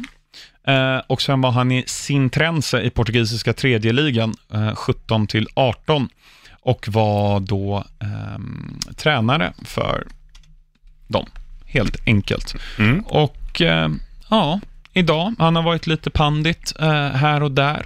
Eh, 0.68 0.98
och 1.08 1.22
sen 1.22 1.42
var 1.42 1.52
han 1.52 1.72
i 1.72 1.84
Sintrense 1.88 2.82
i 2.82 2.90
portugisiska 2.90 3.54
tredje 3.54 3.94
ligan, 3.94 4.34
eh, 4.54 4.76
17 4.76 5.28
till 5.28 5.48
18. 5.54 6.10
Och 6.62 6.88
var 6.88 7.40
då 7.40 7.84
ehm, 8.00 8.80
tränare 8.96 9.54
för 9.66 10.08
dem, 11.08 11.26
helt 11.70 11.98
enkelt. 12.06 12.56
Mm. 12.80 13.00
Och 13.00 13.62
eh, 13.62 13.90
ja, 14.30 14.60
idag, 14.94 15.34
han 15.40 15.56
har 15.56 15.64
varit 15.64 15.88
lite 15.88 16.10
pandit 16.10 16.74
eh, 16.80 17.10
här 17.10 17.44
och 17.44 17.52
där. 17.52 17.86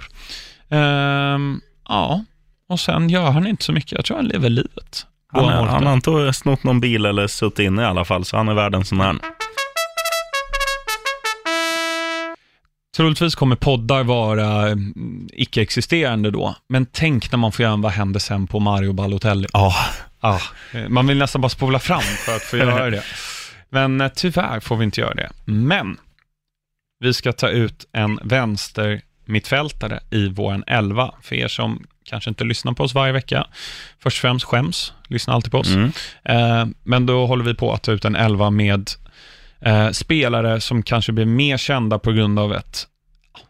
Ehm, 0.70 1.60
ja, 1.88 2.24
och 2.68 2.80
sen 2.80 3.08
gör 3.08 3.30
han 3.30 3.46
inte 3.46 3.64
så 3.64 3.72
mycket. 3.72 3.92
Jag 3.92 4.04
tror 4.04 4.16
han 4.16 4.26
lever 4.26 4.50
livet. 4.50 5.06
Han, 5.32 5.44
är, 5.44 5.86
har 5.86 5.92
inte 5.92 6.32
snott 6.32 6.64
någon 6.64 6.80
bil 6.80 7.06
eller 7.06 7.26
suttit 7.26 7.58
inne 7.58 7.82
i 7.82 7.84
alla 7.84 8.04
fall, 8.04 8.24
så 8.24 8.36
han 8.36 8.48
är 8.48 8.54
värd 8.54 8.74
en 8.74 8.84
sån 8.84 9.00
här. 9.00 9.16
Troligtvis 12.96 13.34
kommer 13.34 13.56
poddar 13.56 14.04
vara 14.04 14.68
mm, 14.68 15.28
icke-existerande 15.32 16.30
då, 16.30 16.56
men 16.68 16.86
tänk 16.86 17.32
när 17.32 17.38
man 17.38 17.52
får 17.52 17.62
göra 17.62 17.72
en 17.72 17.80
Vad 17.80 17.92
händer 17.92 18.20
sen 18.20 18.46
på 18.46 18.60
Mario 18.60 18.92
Balotelli? 18.92 19.48
Ja, 19.52 19.74
Ah, 20.24 20.40
eh, 20.72 20.88
man 20.88 21.06
vill 21.06 21.18
nästan 21.18 21.40
bara 21.40 21.48
spola 21.48 21.78
fram 21.78 22.00
för 22.00 22.36
att 22.36 22.42
få 22.42 22.56
göra 22.56 22.90
det. 22.90 23.02
Men 23.74 24.00
eh, 24.00 24.12
tyvärr 24.14 24.60
får 24.60 24.76
vi 24.76 24.84
inte 24.84 25.00
göra 25.00 25.14
det. 25.14 25.30
Men 25.44 25.96
vi 27.00 27.14
ska 27.14 27.32
ta 27.32 27.48
ut 27.48 27.86
en 27.92 28.18
vänster 28.22 29.02
mittfältare 29.24 30.00
i 30.10 30.28
våran 30.28 30.64
elva. 30.66 31.14
För 31.22 31.36
er 31.36 31.48
som 31.48 31.86
kanske 32.04 32.30
inte 32.30 32.44
lyssnar 32.44 32.72
på 32.72 32.82
oss 32.82 32.94
varje 32.94 33.12
vecka. 33.12 33.46
Först 33.98 34.16
och 34.16 34.20
främst 34.20 34.44
skäms, 34.44 34.92
lyssna 35.08 35.32
alltid 35.32 35.52
på 35.52 35.58
oss. 35.58 35.74
mm. 35.74 35.92
Eh, 36.24 36.66
men 36.82 37.06
då 37.06 37.26
håller 37.26 37.44
vi 37.44 37.54
på 37.54 37.72
att 37.72 37.82
ta 37.82 37.92
ut 37.92 38.04
en 38.04 38.16
elva 38.16 38.50
med 38.50 38.90
eh, 39.60 39.90
spelare 39.90 40.60
som 40.60 40.82
kanske 40.82 41.12
blir 41.12 41.26
mer 41.26 41.56
kända 41.56 41.98
på 41.98 42.12
grund 42.12 42.38
av 42.38 42.52
ett 42.52 42.86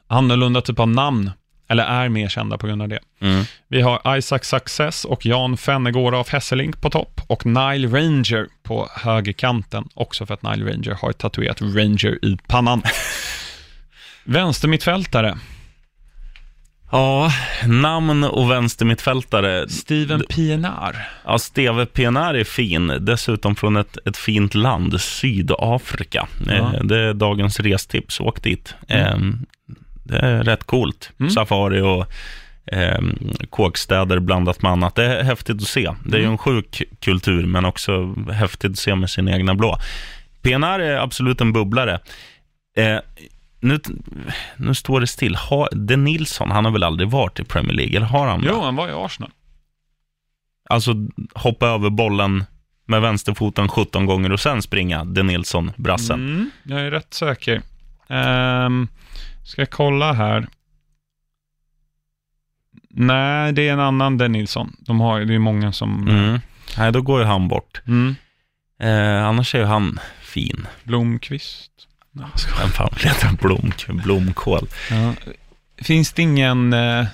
annorlunda 0.07 0.61
typ 0.61 0.79
av 0.79 0.89
namn, 0.89 1.31
eller 1.75 1.85
är 1.85 2.09
mer 2.09 2.29
kända 2.29 2.59
på 2.59 2.67
grund 2.67 2.83
av 2.83 2.89
det. 2.89 2.99
Mm. 3.21 3.45
Vi 3.69 3.81
har 3.81 4.17
Isaac 4.17 4.39
Success 4.43 5.05
och 5.05 5.27
Jan 5.27 5.57
Fennegård 5.57 6.15
av 6.15 6.29
Hesselink 6.29 6.81
på 6.81 6.91
topp 6.91 7.21
och 7.27 7.47
Nile 7.47 7.89
Ranger 7.89 8.47
på 8.63 8.89
högerkanten, 8.97 9.89
också 9.95 10.27
för 10.27 10.35
att 10.35 10.43
Nile 10.43 10.73
Ranger 10.73 10.99
har 11.01 11.13
tatuerat 11.13 11.63
Ranger 11.63 12.25
i 12.25 12.39
pannan. 12.47 12.83
Vänstermittfältare, 14.25 15.39
ja, 16.95 17.33
namn 17.67 18.25
och 18.25 18.51
vänstermittfältare. 18.51 19.69
Steven 19.69 20.23
Pienaar. 20.29 21.09
Ja, 21.25 21.39
Steve 21.39 21.87
PNR 21.87 22.35
är 22.35 22.45
fin, 22.45 22.99
dessutom 23.01 23.57
från 23.57 23.77
ett, 23.77 23.99
ett 24.07 24.17
fint 24.17 24.55
land, 24.55 25.01
Sydafrika. 25.01 26.29
Ja. 26.47 26.53
Eh, 26.53 26.83
det 26.83 26.99
är 26.99 27.15
dagens 27.15 27.61
restips, 27.61 28.21
åk 28.21 28.43
dit. 28.43 28.75
Eh, 28.89 29.17
det 30.05 30.19
är 30.19 30.45
rätt 30.45 30.65
coolt. 30.65 31.11
Mm. 31.21 31.31
Safari 31.31 31.81
och 31.81 32.07
eh, 32.75 32.99
kåkstäder 33.51 34.19
blandat 34.19 34.63
med 34.63 34.73
annat. 34.73 34.95
Det 34.95 35.05
är 35.05 35.25
häftigt 35.25 35.57
att 35.63 35.69
se. 35.69 35.91
Det 36.05 36.17
är 36.17 36.21
ju 36.21 36.25
Mm. 36.25 36.33
en 36.33 36.39
sjuk 36.39 36.83
kultur, 37.01 37.47
men 37.47 37.65
också 37.65 38.15
häftigt 38.33 38.71
att 38.73 38.79
se 38.79 38.95
med 38.95 39.11
sin 39.11 39.29
egna 39.29 39.55
blå. 39.55 39.79
PNR 40.43 40.79
är 40.81 40.97
absolut 40.97 41.41
en 41.41 41.53
bubblare. 41.53 42.01
Eh, 42.77 42.99
nu, 43.61 43.81
nu 44.57 44.75
står 44.75 45.01
det 45.01 45.07
still. 45.07 45.35
Ha, 45.37 45.69
De 45.73 45.97
Nilsson, 45.97 46.51
han 46.51 46.65
har 46.65 46.73
väl 46.73 46.83
aldrig 46.83 47.09
varit 47.11 47.41
i 47.41 47.45
Premier 47.45 47.75
League, 47.77 47.97
eller 47.97 48.07
har 48.07 48.27
han 48.27 48.41
det? 48.41 48.49
Jo, 48.49 48.61
han 48.61 48.77
var 48.77 48.89
i 48.89 48.93
Arsenal. 48.93 49.31
Alltså 50.71 50.95
hoppa 51.35 51.67
över 51.69 51.91
bollen 51.91 52.45
med 52.87 53.01
vänsterfoten 53.03 53.69
17 53.69 54.07
gånger 54.07 54.33
och 54.33 54.41
sen 54.41 54.63
springa 54.63 55.05
De 55.05 55.23
Nilsson, 55.23 55.73
brassen. 55.77 56.21
Mm, 56.21 56.51
jag 56.63 56.81
är 56.81 56.91
rätt 56.91 57.15
säker. 57.15 57.63
Um, 58.09 58.89
ska 59.45 59.61
jag 59.61 59.71
kolla 59.71 60.13
här. 60.13 60.47
Nej, 62.91 63.53
det 63.53 63.69
är 63.69 63.73
en 63.73 63.81
annan 63.81 64.19
Den 64.19 64.33
Nilsson. 64.33 64.77
De 64.79 65.01
har, 65.01 65.21
det 65.21 65.35
är 65.35 65.39
många 65.39 65.73
som... 65.73 66.09
Mm. 66.09 66.41
Nej, 66.79 66.93
då 66.93 67.03
går 67.03 67.21
ju 67.21 67.27
han 67.27 67.49
bort. 67.49 67.83
Mm. 67.87 68.17
Eh, 68.81 69.25
annars 69.27 69.55
är 69.55 69.59
ju 69.59 69.65
han 69.65 69.99
fin. 70.21 70.67
Blomqvist. 70.85 71.71
Vem 72.61 72.71
fan 72.71 72.91
vill 72.97 73.05
heta 73.09 73.33
Blom, 73.41 73.73
blomkål? 73.89 74.69
Ja. 74.91 75.13
Finns 75.79 76.13
det 76.13 76.23
ingen 76.23 76.73
eh, 76.73 77.07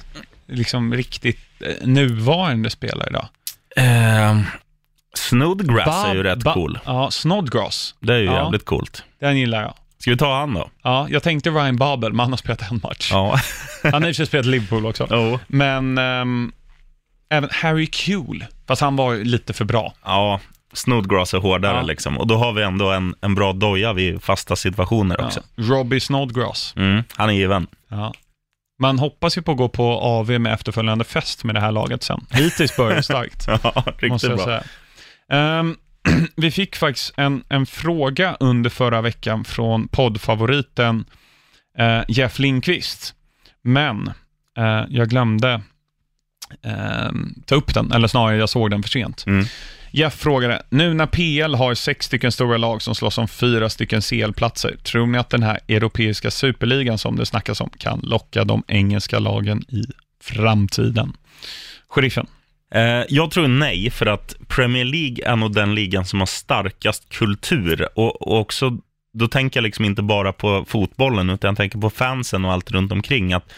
liksom 0.46 0.94
riktigt 0.94 1.38
eh, 1.60 1.86
nuvarande 1.86 2.70
spelare 2.70 3.08
idag? 3.10 3.28
Eh, 3.76 4.40
Snodgrass 5.14 6.04
är 6.04 6.08
Bob- 6.08 6.14
ju 6.16 6.22
rätt 6.22 6.38
Ba- 6.44 6.54
cool. 6.54 6.78
Ja, 6.84 7.10
Snodgrass. 7.10 7.94
Det 8.00 8.14
är 8.14 8.18
ju 8.18 8.24
Ja. 8.24 8.42
jävligt 8.44 8.64
coolt. 8.64 9.04
Den 9.20 9.38
gillar 9.38 9.62
jag. 9.62 9.74
Ska 10.00 10.10
vi 10.10 10.16
ta 10.16 10.38
han 10.38 10.54
då? 10.54 10.70
Ja, 10.82 11.06
jag 11.10 11.22
tänkte 11.22 11.50
Ryan 11.50 11.76
Babel, 11.76 12.12
men 12.12 12.20
han 12.20 12.30
har 12.32 12.36
spelat 12.36 12.70
en 12.70 12.80
match. 12.82 13.10
Ja. 13.12 13.40
Han 13.92 14.02
har 14.02 14.10
i 14.20 14.26
spelat 14.26 14.46
Liverpool 14.46 14.86
också. 14.86 15.06
Jo. 15.10 15.38
Men 15.46 15.98
ehm, 15.98 16.52
även 17.30 17.50
Harry 17.52 17.86
Kuehl, 17.86 18.44
fast 18.66 18.82
han 18.82 18.96
var 18.96 19.16
lite 19.16 19.52
för 19.52 19.64
bra. 19.64 19.94
Ja, 20.04 20.40
Snodgrass 20.72 21.34
är 21.34 21.38
hårdare 21.38 21.76
Ja. 21.76 21.82
liksom. 21.82 22.18
Och 22.18 22.26
då 22.26 22.36
har 22.36 22.52
vi 22.52 22.62
ändå 22.62 22.90
en, 22.90 23.14
en 23.20 23.34
bra 23.34 23.52
doja 23.52 23.92
vid 23.92 24.22
fasta 24.22 24.56
situationer 24.56 25.24
också. 25.24 25.40
Ja. 25.56 25.64
Robbie 25.64 26.00
Snodgrass. 26.00 26.74
Mm, 26.76 27.02
han 27.16 27.28
är 27.30 27.34
given. 27.34 27.66
Ja. 27.88 28.14
Man 28.80 28.98
hoppas 28.98 29.38
ju 29.38 29.42
på 29.42 29.52
att 29.52 29.58
gå 29.58 29.68
på 29.68 30.00
AV 30.00 30.30
med 30.40 30.52
efterföljande 30.54 31.04
fest 31.04 31.44
med 31.44 31.54
det 31.54 31.60
här 31.60 31.72
laget 31.72 32.02
sen. 32.02 32.26
Hittills 32.30 32.76
börjar 32.76 32.96
det 32.96 33.02
starkt. 33.02 33.46
Ja, 33.62 33.84
riktigt 33.98 34.36
bra. 34.36 34.44
säga. 34.44 34.62
Vi 36.36 36.50
fick 36.50 36.76
faktiskt 36.76 37.12
en, 37.16 37.44
en 37.48 37.66
fråga 37.66 38.36
under 38.40 38.70
förra 38.70 39.00
veckan 39.00 39.44
från 39.44 39.88
poddfavoriten 39.88 41.04
eh, 41.78 42.00
Jeff 42.08 42.38
Lindqvist. 42.38 43.14
Men 43.62 44.12
eh, 44.58 44.84
jag 44.88 45.08
glömde 45.08 45.62
ehm, 46.62 47.34
ta 47.46 47.54
upp 47.54 47.74
den, 47.74 47.92
eller 47.92 48.08
snarare 48.08 48.36
jag 48.36 48.48
såg 48.48 48.70
den 48.70 48.82
för 48.82 48.90
sent. 48.90 49.26
Mm. 49.26 49.44
Jeff 49.92 50.14
frågade, 50.14 50.62
nu 50.70 50.94
när 50.94 51.06
PL 51.06 51.54
har 51.54 51.74
sex 51.74 52.06
stycken 52.06 52.32
stora 52.32 52.56
lag 52.56 52.82
som 52.82 52.94
slåss 52.94 53.18
om 53.18 53.28
fyra 53.28 53.70
stycken 53.70 54.00
CL-platser, 54.02 54.76
tror 54.76 55.06
ni 55.06 55.18
att 55.18 55.30
den 55.30 55.42
här 55.42 55.60
europeiska 55.68 56.30
superligan 56.30 56.98
som 56.98 57.16
det 57.16 57.26
snackas 57.26 57.60
om 57.60 57.70
kan 57.78 58.00
locka 58.02 58.44
de 58.44 58.62
engelska 58.68 59.18
lagen 59.18 59.64
i 59.68 59.84
framtiden? 60.22 61.12
Sheriffen? 61.88 62.26
Eh, 62.74 63.04
jag 63.08 63.30
tror 63.30 63.48
nej, 63.48 63.90
för 63.90 64.06
att 64.06 64.34
Premier 64.48 64.84
League 64.84 65.24
är 65.24 65.36
nog 65.36 65.54
den 65.54 65.74
ligan 65.74 66.04
som 66.04 66.18
har 66.18 66.26
starkast 66.26 67.08
kultur. 67.08 67.88
Och, 67.94 68.22
och 68.22 68.40
också, 68.40 68.78
då 69.12 69.28
tänker 69.28 69.60
jag 69.60 69.62
liksom 69.62 69.84
inte 69.84 70.02
bara 70.02 70.32
på 70.32 70.64
fotbollen, 70.68 71.30
utan 71.30 71.48
jag 71.48 71.56
tänker 71.56 71.78
på 71.78 71.90
fansen 71.90 72.44
och 72.44 72.52
allt 72.52 72.70
runt 72.70 72.92
omkring. 72.92 73.32
Att 73.32 73.52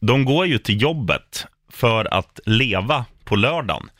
de 0.00 0.24
går 0.24 0.46
ju 0.46 0.58
till 0.58 0.82
jobbet 0.82 1.46
för 1.72 2.14
att 2.14 2.40
leva 2.46 3.04
på 3.24 3.36
lördagen. 3.36 3.90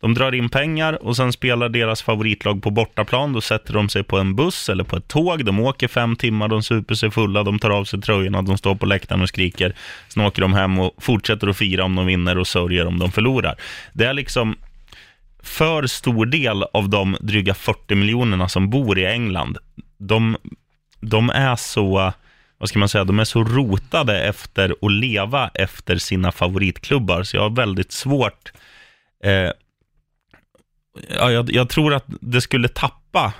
De 0.00 0.14
drar 0.14 0.34
in 0.34 0.48
pengar 0.48 1.04
och 1.06 1.16
sen 1.16 1.32
spelar 1.32 1.68
deras 1.68 2.02
favoritlag 2.02 2.62
på 2.62 2.70
bortaplan. 2.70 3.32
Då 3.32 3.40
sätter 3.40 3.72
de 3.72 3.88
sig 3.88 4.02
på 4.02 4.18
en 4.18 4.36
buss 4.36 4.68
eller 4.68 4.84
på 4.84 4.96
ett 4.96 5.08
tåg. 5.08 5.44
De 5.44 5.60
åker 5.60 5.88
fem 5.88 6.16
timmar, 6.16 6.48
de 6.48 6.62
super 6.62 6.94
sig 6.94 7.10
fulla, 7.10 7.42
de 7.42 7.58
tar 7.58 7.70
av 7.70 7.84
sig 7.84 8.00
tröjorna, 8.00 8.42
de 8.42 8.58
står 8.58 8.74
på 8.74 8.86
läktaren 8.86 9.22
och 9.22 9.28
skriker. 9.28 9.74
Sen 10.08 10.24
åker 10.26 10.42
de 10.42 10.52
hem 10.52 10.78
och 10.78 10.94
fortsätter 10.98 11.46
att 11.46 11.56
fira 11.56 11.84
om 11.84 11.94
de 11.94 12.06
vinner 12.06 12.38
och 12.38 12.46
sörjer 12.46 12.86
om 12.86 12.98
de 12.98 13.12
förlorar. 13.12 13.54
Det 13.92 14.04
är 14.04 14.14
liksom 14.14 14.56
för 15.42 15.86
stor 15.86 16.26
del 16.26 16.62
av 16.62 16.88
de 16.88 17.16
dryga 17.20 17.54
40 17.54 17.94
miljonerna 17.94 18.48
som 18.48 18.70
bor 18.70 18.98
i 18.98 19.06
England. 19.06 19.58
De, 19.98 20.36
de 21.00 21.30
är 21.30 21.56
så 21.56 22.12
vad 22.58 22.68
ska 22.68 22.78
man 22.78 22.88
säga, 22.88 23.04
de 23.04 23.18
är 23.18 23.24
så 23.24 23.44
rotade 23.44 24.24
efter 24.24 24.74
att 24.82 24.92
leva 24.92 25.50
efter 25.54 25.96
sina 25.96 26.32
favoritklubbar, 26.32 27.22
så 27.22 27.36
jag 27.36 27.42
har 27.42 27.50
väldigt 27.50 27.92
svårt 27.92 28.52
eh, 29.24 29.50
ja, 31.08 31.32
jag, 31.32 31.52
jag, 31.52 31.68
tror 31.68 31.94
att 31.94 32.04
det 32.08 32.40
skulle 32.40 32.68
tappa 32.68 33.32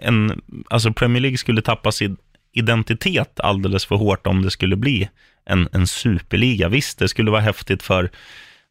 en, 0.00 0.42
alltså 0.70 0.92
Premier 0.92 1.20
League 1.20 1.38
skulle 1.38 1.62
tappa 1.62 1.92
sin 1.92 2.16
identitet 2.52 3.40
alldeles 3.40 3.84
för 3.84 3.96
hårt 3.96 4.26
om 4.26 4.42
det 4.42 4.50
skulle 4.50 4.76
bli 4.76 5.08
en, 5.44 5.68
en 5.72 5.86
superliga. 5.86 6.68
Visst, 6.68 6.98
det 6.98 7.08
skulle 7.08 7.30
vara 7.30 7.40
häftigt 7.40 7.82
för 7.82 8.10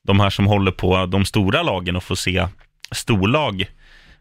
de 0.07 0.19
här 0.19 0.29
som 0.29 0.47
håller 0.47 0.71
på 0.71 1.05
de 1.05 1.25
stora 1.25 1.63
lagen 1.63 1.95
att 1.95 2.03
få 2.03 2.15
se 2.15 2.47
storlag 2.91 3.65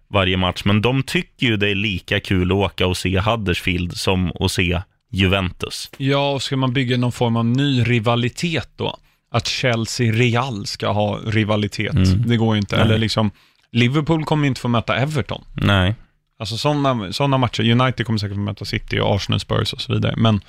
varje 0.08 0.36
match, 0.36 0.62
men 0.64 0.82
de 0.82 1.02
tycker 1.02 1.46
ju 1.46 1.56
det 1.56 1.68
är 1.68 1.74
lika 1.74 2.20
kul 2.20 2.52
att 2.52 2.56
åka 2.56 2.86
och 2.86 2.96
se 2.96 3.18
Huddersfield 3.20 3.96
som 3.96 4.32
att 4.40 4.52
se 4.52 4.80
Juventus. 5.10 5.90
Ja, 5.96 6.32
och 6.32 6.42
ska 6.42 6.56
man 6.56 6.72
bygga 6.72 6.96
någon 6.96 7.12
form 7.12 7.36
av 7.36 7.44
ny 7.44 7.82
rivalitet 7.82 8.68
då? 8.76 8.96
Att 9.32 9.46
Chelsea-Real 9.46 10.66
ska 10.66 10.88
ha 10.88 11.20
rivalitet, 11.26 11.94
mm. 11.94 12.28
det 12.28 12.36
går 12.36 12.54
ju 12.54 12.60
inte. 12.60 12.76
Nej. 12.76 12.84
Eller 12.84 12.98
liksom, 12.98 13.30
Liverpool 13.72 14.24
kommer 14.24 14.46
inte 14.46 14.60
få 14.60 14.68
möta 14.68 14.96
Everton. 14.96 15.44
Nej. 15.52 15.94
Alltså 16.38 16.56
sådana 16.56 17.12
såna 17.12 17.38
matcher, 17.38 17.70
United 17.80 18.06
kommer 18.06 18.18
säkert 18.18 18.36
få 18.36 18.40
möta 18.40 18.64
City 18.64 19.00
och 19.00 19.14
Arsenal, 19.14 19.40
Spurs 19.40 19.72
och 19.72 19.80
så 19.80 19.92
vidare, 19.92 20.14
men 20.16 20.40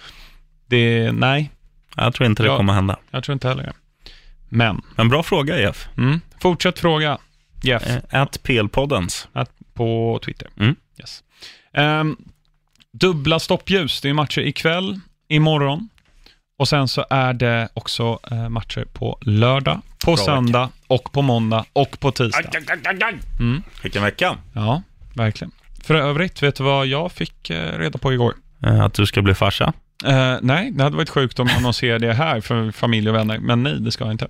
det, 0.67 1.11
nej. 1.11 1.51
Jag 1.95 2.13
tror 2.13 2.30
inte 2.30 2.43
det 2.43 2.47
jag, 2.47 2.57
kommer 2.57 2.74
hända. 2.74 2.99
Jag 3.11 3.24
tror 3.24 3.34
inte 3.34 3.47
heller 3.47 3.63
det. 3.63 3.74
Men. 4.49 4.82
En 4.95 5.09
bra 5.09 5.24
fråga, 5.24 5.59
Jeff. 5.59 5.88
Mm. 5.97 6.22
Fortsätt 6.41 6.80
fråga, 6.80 7.17
Jeff. 7.63 7.88
Eh, 7.88 8.22
at 8.22 8.43
PL-poddens. 8.43 9.28
på 9.74 10.19
Twitter. 10.26 10.47
Mm. 10.59 10.76
Yes. 10.99 11.24
Um, 11.74 12.17
dubbla 12.91 13.39
stoppljus, 13.39 14.01
det 14.01 14.09
är 14.09 14.13
matcher 14.13 14.41
ikväll, 14.41 14.99
imorgon 15.28 15.89
och 16.62 16.68
sen 16.68 16.88
så 16.88 17.05
är 17.09 17.34
det 17.34 17.70
också 17.74 18.20
eh, 18.32 18.49
matcher 18.49 18.86
på 18.93 19.18
lördag, 19.22 19.82
på 20.05 20.16
Bra 20.16 20.26
söndag 20.26 20.62
vecka. 20.62 20.74
och 20.88 21.12
på 21.12 21.22
måndag 21.22 21.66
och 21.74 21.99
på 21.99 22.12
tisdag. 22.12 22.49
Mm. 23.39 23.64
Vilken 23.84 24.03
vecka. 24.03 24.38
Ja, 24.53 24.82
verkligen. 25.16 25.51
För 25.84 25.95
övrigt, 25.95 26.43
vet 26.43 26.55
du 26.55 26.64
vad 26.64 26.88
jag 26.88 27.12
fick 27.12 27.49
eh, 27.49 27.80
reda 27.80 27.99
på 27.99 28.14
igår? 28.14 28.34
Eh, 28.64 28.82
att 28.82 28.93
du 28.93 29.05
ska 29.05 29.22
bli 29.22 29.34
farsa? 29.34 29.74
Uh, 30.07 30.38
nej, 30.41 30.72
det 30.72 30.84
hade 30.84 30.95
varit 30.95 31.09
sjukt 31.09 31.39
om 31.39 31.47
jag 31.47 31.57
annonserade 31.57 32.07
det 32.07 32.14
här 32.14 32.41
för 32.41 32.72
familj 32.72 33.09
och 33.09 33.16
vänner, 33.16 33.39
men 33.39 33.64
nej, 33.64 33.80
det 33.80 33.91
ska 33.91 34.03
jag 34.03 34.14
inte. 34.14 34.28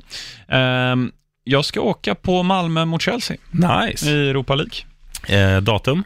Uh, 0.53 1.11
jag 1.43 1.65
ska 1.65 1.81
åka 1.81 2.15
på 2.15 2.43
Malmö 2.43 2.85
mot 2.85 3.01
Chelsea. 3.01 3.37
Nice. 3.51 4.09
I 4.09 4.29
Europa 4.29 4.55
League. 4.55 5.55
Uh, 5.55 5.61
datum? 5.61 6.03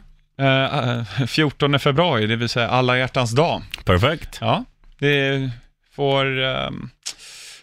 14 1.26 1.78
februari, 1.78 2.26
det 2.26 2.36
vill 2.36 2.48
säga 2.48 2.68
alla 2.68 2.98
hjärtans 2.98 3.30
dag. 3.30 3.62
Perfekt. 3.84 4.38
Ja, 4.40 4.64
det 4.98 5.50
får 5.96 6.38
um, 6.38 6.90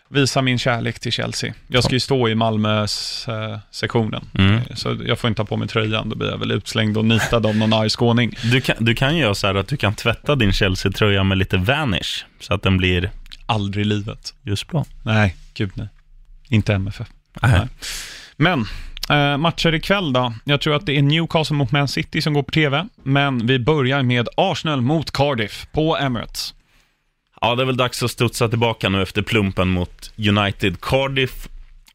visa 0.09 0.41
min 0.41 0.59
kärlek 0.59 0.99
till 0.99 1.11
Chelsea. 1.11 1.53
Jag 1.67 1.83
ska 1.83 1.93
ju 1.93 1.99
stå 1.99 2.29
i 2.29 2.35
Malmös 2.35 3.25
uh, 3.29 3.57
sektionen, 3.71 4.25
mm. 4.37 4.61
så 4.75 4.97
jag 5.05 5.19
får 5.19 5.27
inte 5.27 5.37
ta 5.37 5.45
på 5.45 5.57
mig 5.57 5.67
tröjan, 5.67 6.09
då 6.09 6.15
blir 6.15 6.29
jag 6.29 6.37
väl 6.37 6.51
utslängd 6.51 6.97
och 6.97 7.05
nitad 7.05 7.45
av 7.45 7.55
någon 7.55 7.73
arg 7.73 7.89
skåning. 7.89 8.35
Du 8.51 8.61
kan, 8.61 8.75
du 8.79 8.95
kan 8.95 9.17
göra 9.17 9.35
så 9.35 9.47
här 9.47 9.55
att 9.55 9.67
du 9.67 9.77
kan 9.77 9.95
tvätta 9.95 10.35
din 10.35 10.53
Chelsea-tröja 10.53 11.23
med 11.23 11.37
lite 11.37 11.57
vanish, 11.57 12.25
så 12.39 12.53
att 12.53 12.63
den 12.63 12.77
blir... 12.77 13.11
Aldrig 13.45 13.85
i 13.85 13.89
livet. 13.89 14.33
Just 14.41 14.67
bra. 14.67 14.85
Nej, 15.03 15.35
gud 15.53 15.71
nej. 15.73 15.87
Inte 16.49 16.73
MFF. 16.73 17.07
Nej. 17.41 17.51
nej. 17.51 17.67
Men, 18.35 18.65
eh, 19.09 19.37
matcher 19.37 19.73
ikväll 19.73 20.13
då. 20.13 20.33
Jag 20.43 20.61
tror 20.61 20.75
att 20.75 20.85
det 20.85 20.97
är 20.97 21.01
Newcastle 21.01 21.55
mot 21.55 21.71
Man 21.71 21.87
City 21.87 22.21
som 22.21 22.33
går 22.33 22.43
på 22.43 22.51
TV, 22.51 22.87
men 23.03 23.47
vi 23.47 23.59
börjar 23.59 24.03
med 24.03 24.27
Arsenal 24.37 24.81
mot 24.81 25.11
Cardiff 25.11 25.67
på 25.71 25.97
Emirates. 25.97 26.53
Ja, 27.43 27.55
det 27.55 27.63
är 27.63 27.65
väl 27.65 27.77
dags 27.77 28.03
att 28.03 28.11
studsa 28.11 28.49
tillbaka 28.49 28.89
nu 28.89 29.01
efter 29.01 29.21
plumpen 29.21 29.69
mot 29.69 30.13
United. 30.29 30.81
Cardiff, 30.81 31.47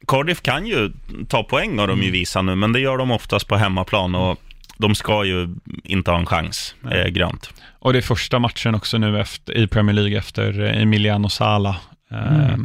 Cardiff 0.07 0.43
kan 0.43 0.67
ju 0.67 0.93
ta 1.29 1.43
poäng 1.43 1.79
har 1.79 1.87
de 1.87 1.99
ju 1.99 2.05
mm. 2.05 2.13
visat 2.13 2.45
nu, 2.45 2.55
men 2.55 2.73
det 2.73 2.81
gör 2.81 2.99
de 2.99 3.11
oftast 3.11 3.49
på 3.49 3.57
hemmaplan 3.57 4.15
och 4.15 4.41
de 4.79 4.95
ska 4.95 5.25
ju 5.25 5.49
inte 5.85 6.11
ha 6.11 6.19
en 6.19 6.27
chans, 6.27 6.75
eh, 6.91 7.07
grönt. 7.07 7.51
Och 7.79 7.93
det 7.93 7.99
är 7.99 8.03
första 8.03 8.39
matchen 8.39 8.75
också 8.75 8.99
nu 8.99 9.21
efter, 9.21 9.57
i 9.57 9.67
Premier 9.67 9.95
League 9.95 10.19
efter 10.19 10.61
eh, 10.61 10.83
Emiliano 10.83 11.29
Sala. 11.29 11.77
Mm. 12.11 12.41
Eh, 12.41 12.57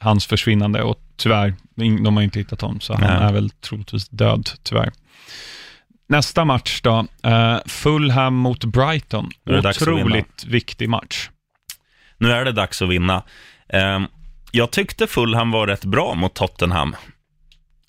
hans 0.00 0.26
försvinnande 0.26 0.82
och 0.82 1.00
tyvärr, 1.16 1.54
de 1.74 2.16
har 2.16 2.22
inte 2.22 2.38
hittat 2.38 2.60
honom, 2.60 2.80
så 2.80 2.94
han 2.94 3.02
Nej. 3.02 3.28
är 3.28 3.32
väl 3.32 3.50
troligtvis 3.50 4.08
död, 4.08 4.50
tyvärr. 4.62 4.92
Nästa 6.08 6.44
match 6.44 6.80
då, 6.82 7.06
eh, 7.22 7.58
Fulham 7.66 8.34
mot 8.34 8.64
Brighton. 8.64 9.30
Otroligt 9.46 10.44
viktig 10.44 10.88
match 10.88 11.28
nu 12.20 12.32
är 12.32 12.44
det 12.44 12.52
dags 12.52 12.82
att 12.82 12.88
vinna. 12.88 13.22
Eh, 13.68 14.00
jag 14.52 14.70
tyckte 14.70 15.06
Fulham 15.06 15.50
var 15.50 15.66
rätt 15.66 15.84
bra 15.84 16.14
mot 16.14 16.34
Tottenham. 16.34 16.96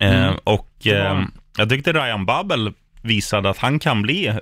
Eh, 0.02 0.24
mm. 0.24 0.36
Och 0.44 0.88
eh, 0.88 1.22
jag 1.58 1.70
tyckte 1.70 1.94
Ryan 1.94 2.26
Babel 2.26 2.74
visade 3.02 3.50
att 3.50 3.58
han 3.58 3.80
kan 3.80 4.02
bli 4.02 4.34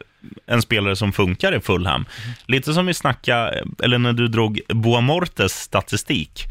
en 0.47 0.61
spelare 0.61 0.95
som 0.95 1.13
funkar 1.13 1.55
i 1.55 1.59
Fulham. 1.59 1.95
Mm. 1.95 2.35
Lite 2.45 2.73
som 2.73 2.85
vi 2.85 2.93
snackade, 2.93 3.63
eller 3.83 3.97
när 3.97 4.13
du 4.13 4.27
drog 4.27 4.61
Boamortes 4.69 5.53
statistik. 5.53 6.43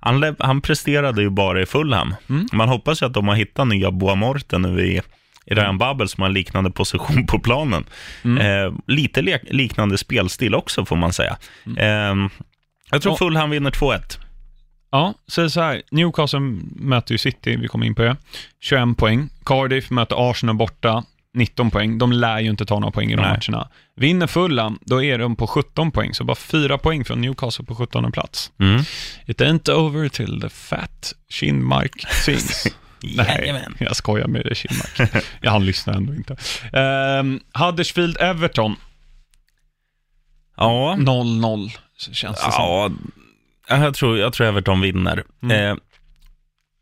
Han, 0.00 0.36
han 0.38 0.60
presterade 0.60 1.22
ju 1.22 1.30
bara 1.30 1.62
i 1.62 1.66
Fulham. 1.66 2.14
Mm. 2.28 2.46
Man 2.52 2.68
hoppas 2.68 3.02
ju 3.02 3.06
att 3.06 3.14
de 3.14 3.28
har 3.28 3.34
hittat 3.34 3.68
nya 3.68 3.90
Boamorte 3.90 4.58
nu 4.58 4.86
i, 4.86 5.02
i 5.46 5.54
Ryan 5.54 5.78
Babel 5.78 6.08
som 6.08 6.20
har 6.20 6.28
en 6.28 6.34
liknande 6.34 6.70
position 6.70 7.26
på 7.26 7.38
planen. 7.38 7.84
Mm. 8.24 8.38
Eh, 8.66 8.74
lite 8.86 9.40
liknande 9.50 9.98
spelstil 9.98 10.54
också 10.54 10.84
får 10.84 10.96
man 10.96 11.12
säga. 11.12 11.36
Eh, 11.76 12.14
jag 12.92 13.02
tror 13.02 13.16
Fulham 13.16 13.50
vinner 13.50 13.70
2-1. 13.70 14.18
Ja, 14.90 15.14
så 15.26 15.50
så 15.50 15.60
här. 15.60 15.82
Newcastle 15.90 16.40
möter 16.76 17.12
ju 17.14 17.18
City, 17.18 17.56
vi 17.56 17.68
kommer 17.68 17.86
in 17.86 17.94
på 17.94 18.02
det. 18.02 18.16
21 18.60 18.96
poäng. 18.96 19.28
Cardiff 19.44 19.90
möter 19.90 20.30
Arsenal 20.30 20.56
borta, 20.56 21.04
19 21.34 21.70
poäng. 21.70 21.98
De 21.98 22.12
lär 22.12 22.40
ju 22.40 22.50
inte 22.50 22.66
ta 22.66 22.78
några 22.78 22.92
poäng 22.92 23.12
i 23.12 23.16
de 23.16 23.22
Nej. 23.22 23.30
matcherna. 23.30 23.68
Vinner 23.96 24.26
Fulham, 24.26 24.78
då 24.80 25.02
är 25.02 25.18
de 25.18 25.36
på 25.36 25.46
17 25.46 25.90
poäng, 25.90 26.14
så 26.14 26.24
bara 26.24 26.34
4 26.34 26.78
poäng 26.78 27.04
från 27.04 27.20
Newcastle 27.20 27.64
på 27.64 27.74
17 27.74 28.12
plats. 28.12 28.52
Mm. 28.58 28.80
It 29.26 29.40
ain't 29.40 29.70
over 29.70 30.08
till 30.08 30.40
the 30.40 30.48
fat 30.48 31.14
Kinmark 31.28 32.12
sings. 32.24 32.66
Nej, 33.16 33.64
jag 33.78 33.96
skojar 33.96 34.26
med 34.26 34.44
dig 34.44 34.54
Kinmark. 34.54 35.24
ja, 35.40 35.50
han 35.50 35.66
lyssnar 35.66 35.94
ändå 35.94 36.14
inte. 36.14 36.32
Um, 36.72 37.40
Huddersfield-Everton. 37.52 38.74
Ja. 40.56 40.96
0-0 40.98 41.70
känns 41.98 42.18
det 42.36 42.46
ja, 42.46 42.90
som. 42.90 43.12
Jag 43.68 43.94
tror, 43.94 44.18
jag 44.18 44.32
tror 44.32 44.46
Everton 44.46 44.80
vinner. 44.80 45.24
Mm. 45.42 45.70
Eh, 45.70 45.76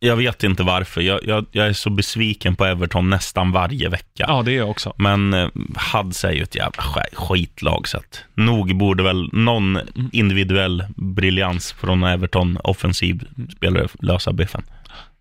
jag 0.03 0.17
vet 0.17 0.45
inte 0.45 0.63
varför. 0.63 1.01
Jag, 1.01 1.21
jag, 1.25 1.47
jag, 1.53 1.67
är 1.67 1.73
så 1.73 1.91
besviken 1.91 2.57
på 2.57 2.65
Everton 2.65 3.11
nästan 3.11 3.53
varje 3.53 3.89
vecka. 3.89 4.25
Ja, 4.29 4.43
det 4.43 4.53
är 4.53 4.57
jag 4.57 4.71
också. 4.71 4.95
Men 4.97 5.35
eh, 5.35 5.49
Hads 5.77 6.25
är 6.25 6.33
ju 6.33 6.43
ett 6.43 6.55
jävla 6.55 6.83
skitlag, 7.13 7.89
så 7.89 7.97
att 7.97 8.25
nog 8.35 8.77
borde 8.77 9.03
väl 9.03 9.29
någon 9.33 9.77
mm. 9.77 10.11
individuell 10.13 10.85
briljans 10.97 11.73
från 11.73 12.05
Everton 12.05 12.59
offensiv 12.65 13.25
spelare 13.57 13.89
lösa 14.01 14.33
biffen. 14.33 14.63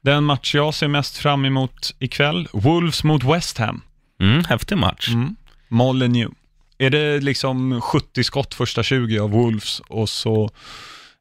Den 0.01 0.23
match 0.23 0.55
jag 0.55 0.73
ser 0.73 0.87
mest 0.87 1.17
fram 1.17 1.45
emot 1.45 1.95
ikväll, 1.99 2.47
Wolves 2.53 3.03
mot 3.03 3.23
West 3.23 3.57
Ham. 3.57 3.81
Mm, 4.21 4.43
häftig 4.43 4.77
match. 4.77 5.09
Mm. 5.09 5.35
Molineux. 5.67 6.33
Är 6.79 6.89
det 6.89 7.19
liksom 7.19 7.81
70 7.81 8.23
skott 8.23 8.53
första 8.53 8.83
20 8.83 9.19
av 9.19 9.31
Wolves 9.31 9.79
och 9.79 10.09
så 10.09 10.49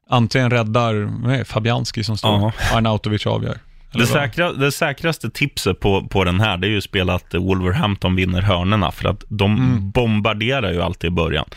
antingen 0.09 0.49
räddar 0.49 1.43
Fabianski 1.43 2.03
som 2.03 2.17
står, 2.17 2.47
uh 2.47 2.75
Arnautovic 2.75 3.25
avgör? 3.25 3.57
Det, 3.93 4.07
säkra, 4.07 4.53
det, 4.53 4.71
säkraste 4.71 5.29
tipset 5.29 5.79
på, 5.79 6.07
på 6.07 6.23
den 6.23 6.39
här, 6.39 6.57
det 6.57 6.67
är 6.67 6.69
ju 6.69 6.77
att 6.77 6.83
spela 6.83 7.15
att 7.15 7.33
Wolverhampton 7.33 8.15
vinner 8.15 8.41
hörnerna 8.41 8.91
för 8.91 9.09
att 9.09 9.23
de 9.27 9.55
mm. 9.55 9.91
bombarderar 9.91 10.71
ju 10.71 10.81
alltid 10.81 11.07
i 11.07 11.11
början. 11.11 11.49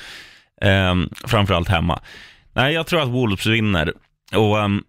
Eh, 0.63 0.95
framförallt 1.27 1.69
hemma. 1.69 2.01
Nej, 2.53 2.75
jag 2.75 2.87
tror 2.87 3.03
att 3.03 3.09
Wolves 3.09 3.47
vinner. 3.47 3.93
Och 4.33 4.57
um, 4.59 4.85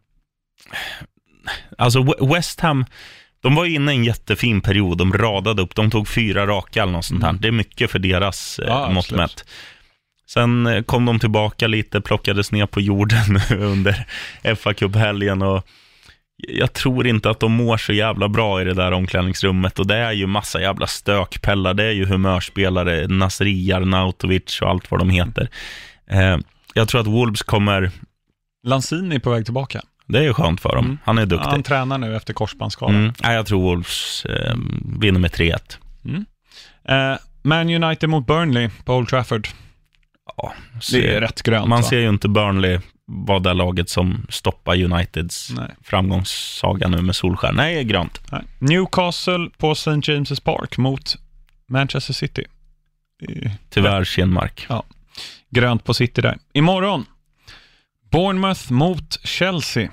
Alltså 1.77 2.25
West 2.33 2.59
Ham, 2.59 2.85
de 3.43 3.55
var 3.55 3.65
inne 3.65 3.91
i 3.93 3.95
en 3.95 4.03
jättefin 4.03 4.61
period. 4.61 4.97
De 4.97 5.13
radade 5.13 5.61
upp, 5.61 5.75
de 5.75 5.91
tog 5.91 6.07
fyra 6.07 6.47
raka 6.47 6.81
eller 6.81 6.91
något 6.91 7.05
sånt 7.05 7.23
här. 7.23 7.29
Mm. 7.29 7.41
Det 7.41 7.47
är 7.47 7.51
mycket 7.51 7.91
för 7.91 7.99
deras 7.99 8.59
ja, 8.67 8.89
mått 8.89 9.11
mätt. 9.11 9.45
Sen 10.27 10.67
eh, 10.67 10.81
kom 10.81 11.05
de 11.05 11.19
tillbaka 11.19 11.67
lite, 11.67 12.01
plockades 12.01 12.51
ner 12.51 12.65
på 12.65 12.81
jorden 12.81 13.39
under 13.59 14.05
fa 14.55 14.73
Cup-helgen 14.73 15.41
och 15.41 15.67
jag 16.37 16.73
tror 16.73 17.07
inte 17.07 17.29
att 17.29 17.39
de 17.39 17.51
mår 17.51 17.77
så 17.77 17.93
jävla 17.93 18.29
bra 18.29 18.61
i 18.61 18.63
det 18.63 18.73
där 18.73 18.91
omklädningsrummet 18.91 19.79
och 19.79 19.87
det 19.87 19.95
är 19.95 20.11
ju 20.11 20.27
massa 20.27 20.61
jävla 20.61 20.87
stökpellar. 20.87 21.73
Det 21.73 21.83
är 21.83 21.91
ju 21.91 22.05
humörspelare, 22.05 23.07
Nasri, 23.07 23.73
Arnautovic 23.73 24.61
och 24.61 24.69
allt 24.69 24.91
vad 24.91 24.99
de 24.99 25.09
heter. 25.09 25.49
Eh, 26.07 26.37
jag 26.73 26.87
tror 26.87 27.01
att 27.01 27.07
Wolves 27.07 27.41
kommer, 27.41 27.91
Lanzini 28.67 29.15
är 29.15 29.19
på 29.19 29.29
väg 29.29 29.45
tillbaka. 29.45 29.81
Det 30.07 30.19
är 30.19 30.23
ju 30.23 30.33
skönt 30.33 30.61
för 30.61 30.75
dem. 30.75 30.85
Mm. 30.85 30.97
Han 31.03 31.17
är 31.17 31.25
duktig. 31.25 31.49
Han 31.49 31.63
tränar 31.63 31.97
nu 31.97 32.15
efter 32.15 32.33
korsbandsskadan. 32.33 32.95
Mm. 32.95 33.13
Nej, 33.23 33.35
jag 33.35 33.45
tror 33.45 33.61
Wolves 33.61 34.25
eh, 34.25 34.55
vinner 34.99 35.19
med 35.19 35.31
3-1. 35.31 35.77
Eh, 36.89 37.17
Man 37.43 37.69
United 37.83 38.09
mot 38.09 38.27
Burnley 38.27 38.69
på 38.85 38.95
Old 38.95 39.07
Trafford. 39.09 39.47
Ja, 40.37 40.53
Det 40.73 40.77
är 40.77 40.81
ser- 40.81 41.21
rätt 41.21 41.41
grönt 41.41 41.67
Man 41.67 41.81
va? 41.81 41.87
ser 41.89 41.99
ju 41.99 42.09
inte 42.09 42.27
Burnley 42.29 42.79
vara 43.07 43.39
det 43.39 43.53
laget 43.53 43.89
som 43.89 44.25
stoppar 44.29 44.81
Uniteds 44.83 45.49
Nej. 45.57 45.69
framgångssaga 45.83 46.87
nu 46.87 47.01
med 47.01 47.15
Solskär. 47.15 47.51
Nej, 47.51 47.83
grönt. 47.83 48.21
Nej. 48.31 48.41
Newcastle 48.59 49.49
på 49.57 49.71
St. 49.71 49.91
James's 49.91 50.43
Park 50.43 50.77
mot 50.77 51.15
Manchester 51.69 52.13
City. 52.13 52.45
Det 53.19 53.45
är 53.45 53.51
Tyvärr 53.69 54.03
Kinmark. 54.03 54.67
Grönt 55.49 55.83
på 55.83 55.93
City 55.93 56.21
där. 56.21 56.37
Imorgon, 56.53 57.05
Bournemouth 58.13 58.71
mot 58.71 59.19
Chelsea. 59.23 59.89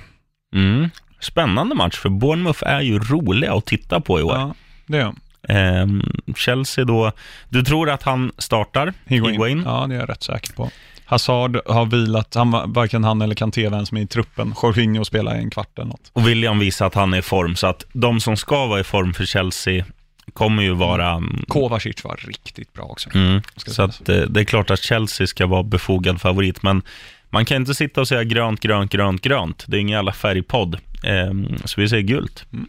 Mm. 0.54 0.90
Spännande 1.20 1.74
match, 1.74 1.96
för 1.98 2.08
Bournemouth 2.08 2.62
är 2.66 2.80
ju 2.80 2.98
roliga 2.98 3.54
att 3.54 3.66
titta 3.66 4.00
på 4.00 4.20
i 4.20 4.22
år. 4.22 4.34
Ja, 4.34 4.54
det 4.86 4.98
är. 4.98 5.12
Ehm, 5.48 6.02
Chelsea 6.36 6.84
då, 6.84 7.12
du 7.48 7.62
tror 7.62 7.90
att 7.90 8.02
han 8.02 8.32
startar? 8.38 8.94
Higuain. 9.06 9.32
Higuain? 9.32 9.62
Ja, 9.66 9.86
det 9.88 9.94
är 9.94 9.98
jag 10.00 10.08
rätt 10.08 10.22
säker 10.22 10.52
på. 10.52 10.70
Hazard 11.04 11.58
har 11.66 11.86
vilat, 11.86 12.34
han, 12.34 12.50
var- 12.50 12.66
varken 12.66 13.04
han 13.04 13.22
eller 13.22 13.34
Kanté 13.34 13.68
var 13.68 13.76
ens 13.76 13.92
med 13.92 14.02
i 14.02 14.06
truppen. 14.06 14.54
Jorginho 14.62 15.04
spelar 15.04 15.34
en 15.34 15.50
kvart 15.50 15.78
eller 15.78 15.88
något. 15.88 16.10
Och 16.12 16.28
William 16.28 16.58
visar 16.58 16.86
att 16.86 16.94
han 16.94 17.14
är 17.14 17.18
i 17.18 17.22
form, 17.22 17.56
så 17.56 17.66
att 17.66 17.84
de 17.92 18.20
som 18.20 18.36
ska 18.36 18.66
vara 18.66 18.80
i 18.80 18.84
form 18.84 19.14
för 19.14 19.24
Chelsea 19.24 19.84
kommer 20.32 20.62
ju 20.62 20.72
vara... 20.74 21.10
mm, 21.10 21.44
Kovacic 21.48 22.04
var 22.04 22.16
riktigt 22.16 22.72
bra 22.72 22.84
också. 22.84 23.10
Mm, 23.14 23.42
så 23.56 23.82
att, 23.82 24.08
eh, 24.08 24.16
det 24.16 24.40
är 24.40 24.44
klart 24.44 24.70
att 24.70 24.82
Chelsea 24.82 25.26
ska 25.26 25.46
vara 25.46 25.62
befogad 25.62 26.20
favorit, 26.20 26.62
men 26.62 26.82
man 27.30 27.44
kan 27.44 27.56
inte 27.56 27.74
sitta 27.74 28.00
och 28.00 28.08
säga 28.08 28.24
grönt, 28.24 28.60
grönt, 28.60 28.92
grönt, 28.92 29.22
grönt. 29.22 29.64
Det 29.68 29.76
är 29.76 29.80
ingen 29.80 29.94
jävla 29.96 30.12
färgpodd. 30.12 30.78
Ehm, 31.04 31.58
så 31.64 31.80
vi 31.80 31.88
säger 31.88 32.02
gult. 32.02 32.46
Mm. 32.52 32.68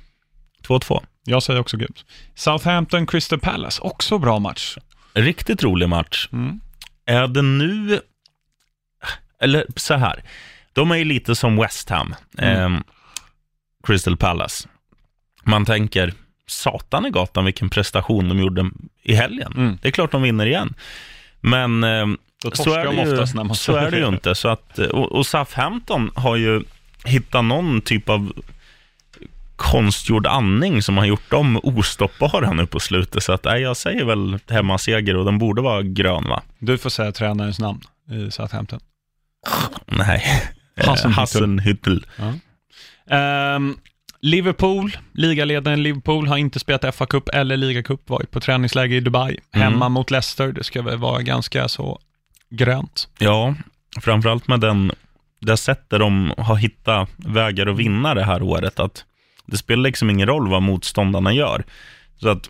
2-2. 0.68 1.04
Jag 1.24 1.44
säger 1.44 1.60
också 1.60 1.78
gult. 1.78 2.06
Southampton, 2.36 3.08
Crystal 3.08 3.40
Palace, 3.40 3.82
också 3.82 4.18
bra 4.18 4.40
match. 4.40 4.78
Riktigt 5.14 5.64
rolig 5.64 5.90
match. 5.90 6.28
Mm. 6.32 6.60
Är 7.06 7.28
det 7.28 7.42
nu... 7.42 8.00
Eller 9.40 9.66
så 9.76 9.94
här. 9.94 10.24
De 10.74 10.92
är 10.92 10.96
ju 10.96 11.04
lite 11.04 11.36
som 11.36 11.56
West 11.58 11.90
Ham, 11.90 12.16
Mm. 12.38 12.58
ehm, 12.76 12.84
Crystal 13.84 14.18
Palace. 14.18 14.68
Man 15.44 15.66
tänker, 15.66 16.14
satan 16.48 17.06
i 17.06 17.10
gatan 17.10 17.46
vilken 17.46 17.70
prestation 17.70 18.30
de 18.30 18.40
gjorde 18.40 18.70
i 19.04 19.14
helgen. 19.14 19.54
Mm. 19.58 19.78
Det 19.82 19.88
är 19.88 19.92
klart 19.92 20.12
de 20.12 20.22
vinner 20.22 20.46
igen. 20.46 20.74
Men 21.42 21.84
ehm, 21.84 22.18
Då 22.42 22.52
så 22.52 22.64
torskar 22.64 22.80
är, 22.80 22.86
de 22.86 22.96
ju, 22.96 23.12
oftast 23.12 23.36
när 23.36 23.44
man 23.44 23.56
så 23.56 23.76
är 23.76 23.92
det 23.92 23.98
ju 23.98 24.08
inte. 24.08 24.36
Så 24.36 24.48
att, 24.48 24.80
och, 24.80 25.12
och 25.12 25.26
Southampton 25.26 26.12
har 26.16 26.36
ju 26.36 26.64
hittat 27.06 27.46
någon 27.46 27.82
typ 27.82 28.10
av 28.10 28.34
konstgjord 29.56 30.28
andning 30.28 30.82
som 30.82 30.98
har 30.98 31.06
gjort 31.06 31.32
dem 31.32 31.60
ostoppbara 31.64 32.54
nu 32.54 32.66
på 32.66 32.80
slutet. 32.80 33.24
Så 33.24 33.34
att, 33.34 33.44
nej, 33.44 33.62
jag 33.62 33.78
säger 33.78 34.06
väl 34.06 34.40
hemmaseger 34.50 35.16
och 35.16 35.26
den 35.26 35.38
borde 35.38 35.62
vara 35.62 35.82
grön 35.82 36.30
va? 36.30 36.42
Du 36.60 36.78
får 36.78 36.90
säga 36.90 37.12
tränarens 37.12 37.60
namn 37.60 37.82
i 38.12 38.32
Southampton. 38.32 38.80
Nej, 39.86 40.52
Eh, 40.78 40.88
Hasenhüttl. 40.88 41.20
Hasenhüttl. 41.20 42.06
Ehm, 43.10 43.78
Liverpool, 44.22 44.98
ligaledaren 45.14 45.84
Liverpool, 45.84 46.28
har 46.28 46.38
inte 46.38 46.60
spelat 46.60 46.84
FA-cup 46.96 47.30
eller 47.34 47.58
ligacup, 47.58 48.10
varit 48.10 48.32
på 48.32 48.40
träningsläger 48.40 48.98
i 48.98 49.00
Dubai. 49.00 49.38
Mm. 49.52 49.64
Hemma 49.64 49.90
mot 49.90 50.12
Leicester, 50.12 50.52
det 50.52 50.64
ska 50.64 50.82
väl 50.82 50.98
vara 50.98 51.22
ganska 51.22 51.68
så 51.68 52.00
grönt. 52.52 53.08
Ja, 53.20 53.56
framförallt 54.02 54.48
med 54.48 54.60
den, 54.60 54.92
det 55.40 55.58
sättet 55.58 56.00
de 56.00 56.34
har 56.38 56.56
hittat 56.56 57.10
vägar 57.18 57.68
att 57.68 57.78
vinna 57.78 58.14
det 58.14 58.24
här 58.24 58.42
året. 58.44 58.80
Att 58.80 59.06
det 59.46 59.58
spelar 59.58 59.84
liksom 59.84 60.10
ingen 60.10 60.28
roll 60.28 60.48
vad 60.50 60.62
motståndarna 60.62 61.34
gör. 61.34 61.64
Så 62.18 62.30
att 62.30 62.50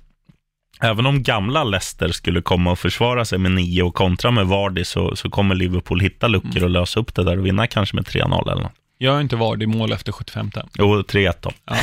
även 0.81 1.05
om 1.05 1.23
gamla 1.23 1.63
Leicester 1.63 2.09
skulle 2.11 2.41
komma 2.41 2.71
och 2.71 2.79
försvara 2.79 3.25
sig 3.25 3.37
med 3.39 3.51
nio 3.51 3.83
och 3.83 3.95
kontra 3.95 4.31
med 4.31 4.47
Vardy 4.47 4.83
så, 4.83 5.15
så 5.15 5.29
kommer 5.29 5.55
Liverpool 5.55 5.99
hitta 5.99 6.27
luckor 6.27 6.63
och 6.63 6.69
lösa 6.69 6.99
upp 6.99 7.15
det 7.15 7.23
där 7.23 7.37
och 7.39 7.45
vinna 7.45 7.67
kanske 7.67 7.95
med 7.95 8.05
3-0 8.05 8.51
eller 8.51 8.61
något. 8.63 8.71
Jag 8.97 9.11
har 9.13 9.21
inte 9.21 9.35
varit 9.35 9.61
i 9.61 9.65
mål 9.67 9.91
efter 9.91 10.11
75. 10.11 10.51
Jo, 10.73 11.01
3-1 11.01 11.33
då. 11.41 11.51
Ja. 11.65 11.75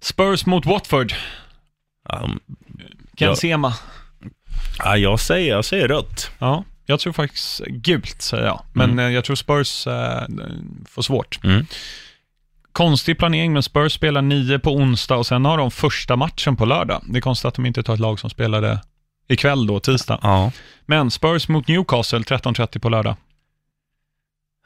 Spurs 0.00 0.46
mot 0.46 0.66
Watford, 0.66 1.12
Ja, 2.08 2.28
Ken 3.16 3.28
Ja. 3.28 3.36
Sema. 3.36 3.74
ja, 4.78 4.96
jag, 4.96 5.20
säger, 5.20 5.50
jag 5.54 5.64
säger 5.64 5.88
rött. 5.88 6.30
Ja, 6.38 6.64
jag 6.90 7.00
tror 7.00 7.12
faktiskt 7.12 7.60
gult, 7.66 8.22
säger 8.22 8.46
jag. 8.46 8.62
Men 8.72 8.90
Mm. 8.90 9.06
eh, 9.06 9.12
jag 9.14 9.24
tror 9.24 9.36
Spurs 9.36 9.86
eh, 9.86 10.22
får 10.88 11.02
svårt. 11.02 11.44
Mm. 11.44 11.66
Konstig 12.72 13.18
planering, 13.18 13.52
men 13.52 13.62
Spurs 13.62 13.92
spelar 13.92 14.22
nio 14.22 14.58
på 14.58 14.70
onsdag 14.74 15.16
och 15.16 15.26
sen 15.26 15.44
har 15.44 15.58
de 15.58 15.70
första 15.70 16.16
matchen 16.16 16.56
på 16.56 16.64
lördag. 16.64 17.02
Det 17.06 17.18
är 17.18 17.20
konstigt 17.20 17.44
att 17.48 17.54
de 17.54 17.66
inte 17.66 17.82
tar 17.82 17.94
ett 17.94 18.00
lag 18.00 18.20
som 18.20 18.30
spelade 18.30 18.80
ikväll 19.28 19.66
då, 19.66 19.80
tisdag. 19.80 20.18
Ja, 20.22 20.52
Men 20.86 21.10
Spurs 21.10 21.48
mot 21.48 21.68
Newcastle 21.68 22.18
13.30 22.18 22.78
på 22.78 22.88
lördag. 22.88 23.16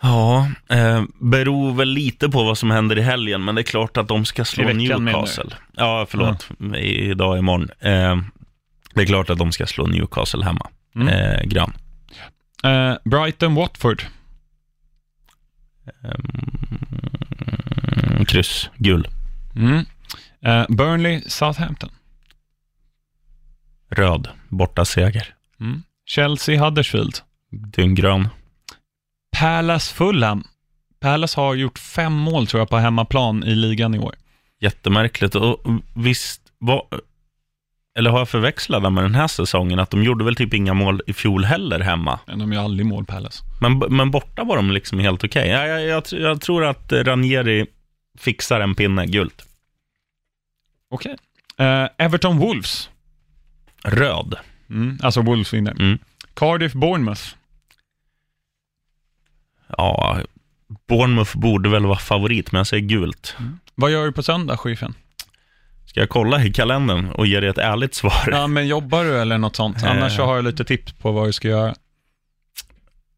ja 0.03 0.49
eh, 0.69 1.03
beror 1.21 1.73
väl 1.75 1.89
lite 1.89 2.29
på 2.29 2.45
vad 2.45 2.59
som 2.59 2.71
händer 2.71 2.99
i 2.99 3.03
helgen, 3.03 3.45
men 3.45 3.55
det 3.55 3.61
är 3.61 3.63
klart 3.63 3.97
att 3.97 4.09
de 4.09 4.25
ska 4.25 4.45
slå 4.45 4.65
Newcastle. 4.73 5.45
Ja, 5.77 6.07
förlåt. 6.09 6.49
I, 6.77 7.11
idag, 7.11 7.39
imorgon. 7.39 7.69
Eh, 7.81 8.17
det 8.95 9.03
är 9.03 9.07
klart 9.07 9.31
att 9.31 9.39
de 9.39 9.53
ska 9.53 9.67
slå 9.67 9.87
Newcastle 9.87 10.45
hemma. 10.45 10.67
Mm. 10.95 11.09
Eh, 11.09 11.43
grann. 11.45 11.73
Eh, 12.65 12.95
Brighton 13.05 13.55
Watford. 13.55 14.03
Mm, 18.05 18.25
kryss, 18.25 18.71
gul, 18.77 19.09
Mm. 19.55 19.85
Eh, 20.45 20.67
Burnley 20.69 21.23
Southampton. 21.27 21.91
röd, 23.91 24.29
borta 24.49 24.85
seger. 24.85 25.35
Mm. 25.61 25.83
Chelsea 26.07 26.65
Huddersfield. 26.65 27.19
Dynggrön. 27.51 28.29
Palace 29.39 29.95
Fulham. 29.95 30.45
Palace 31.01 31.41
har 31.41 31.55
gjort 31.55 31.79
fem 31.79 32.13
mål 32.13 32.47
tror 32.47 32.61
jag 32.61 32.69
på 32.69 32.77
hemmaplan 32.79 33.45
i 33.45 33.55
ligan 33.55 33.95
i 33.95 33.99
år. 33.99 34.15
Jättemärkligt. 34.61 35.35
Och 35.35 35.61
visst, 35.95 36.41
var, 36.59 36.87
eller 37.99 38.11
har 38.11 38.19
jag 38.19 38.29
förväxlat 38.29 38.83
det 38.83 38.91
med 38.91 39.05
den 39.05 39.15
här 39.15 39.29
säsongen? 39.29 39.79
Att 39.79 39.91
de 39.91 40.03
gjorde 40.03 40.25
väl 40.25 40.37
typ 40.37 40.55
inga 40.55 40.75
mål 40.75 41.03
i 41.07 41.13
fjol 41.13 41.45
heller 41.45 41.81
hemma. 41.81 42.21
Men 42.27 42.39
de 42.39 42.53
gör 42.53 42.65
aldrig 42.65 42.87
mål 42.87 43.05
Palace. 43.05 43.45
Men, 43.61 43.79
men 43.79 44.11
borta 44.11 44.45
var 44.45 44.57
de 44.57 44.71
liksom 44.71 44.99
helt 44.99 45.25
okej. 45.25 45.49
Ja, 45.49 45.67
jag, 45.67 45.83
jag, 45.83 46.03
tr- 46.03 46.21
jag 46.21 46.41
tror 46.41 46.65
att 46.65 46.93
Ranieri 46.93 47.67
fixar 48.19 48.61
en 48.61 48.75
pinne, 48.75 49.07
gult. 49.07 49.47
Okej. 50.91 51.17
Eh, 51.57 51.89
Everton 51.99 52.39
Wolves. 52.39 52.91
Röd. 53.85 54.35
Mm. 54.71 54.99
Alltså 55.03 55.23
Wolves 55.23 55.55
vinner. 55.55 55.73
Mm. 55.73 55.99
Cardiff 56.35 56.73
Bournemouth. 56.73 57.23
Ja, 59.79 60.19
Bournemouth 60.89 61.39
borde 61.39 61.69
väl 61.69 61.87
vara 61.87 61.99
favorit, 61.99 62.53
men 62.53 62.59
jag 62.59 62.67
säger 62.67 62.87
gult. 62.89 63.37
Vad 63.75 63.91
gör 63.91 64.05
du 64.07 64.13
på 64.13 64.23
söndag, 64.23 64.57
chefen? 64.57 64.95
Ska 65.87 66.01
jag 66.01 66.09
kolla 66.09 66.45
i 66.45 66.53
kalendern 66.53 67.09
och 67.11 67.27
ge 67.27 67.41
dig 67.41 67.49
ett 67.49 67.59
ärligt 67.59 67.95
svar? 67.95 68.29
Ja, 68.31 68.47
men 68.47 68.67
jobbar 68.67 69.05
du 69.05 69.21
eller 69.21 69.39
något 69.39 69.57
sånt? 69.57 69.83
Annars 69.85 70.17
så 70.17 70.23
Eh. 70.23 70.27
har 70.29 70.37
jag 70.37 70.45
lite 70.45 70.65
tips 70.65 70.93
på 70.93 71.13
vad 71.13 71.29
du 71.29 71.33
ska 71.33 71.49
göra. 71.49 71.75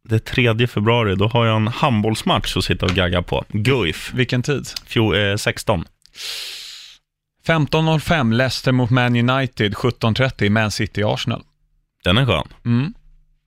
Det 0.09 0.15
är 0.15 0.19
3 0.55 0.67
februari, 0.67 1.17
då 1.17 1.29
har 1.29 1.47
jag 1.47 1.57
en 1.57 1.69
handbollsmatch 1.69 2.57
att 2.57 2.65
sitta 2.65 2.87
och 2.87 2.93
gagga 2.93 3.23
på. 3.23 3.45
Guif, 3.49 4.11
Vilken 4.15 4.43
tid? 4.43 4.67
Fjo, 4.87 5.15
eh, 5.15 5.37
16. 5.37 5.85
15.05 7.47 8.33
Leicester 8.33 8.73
mot 8.73 8.91
Man 8.91 9.31
United, 9.31 9.75
17.30 9.75 10.51
Man 10.51 10.71
City 10.71 11.03
Arsenal. 11.05 11.43
Den 12.05 12.19
är 12.19 12.27
skön. 12.27 12.49
Mm. 12.65 12.95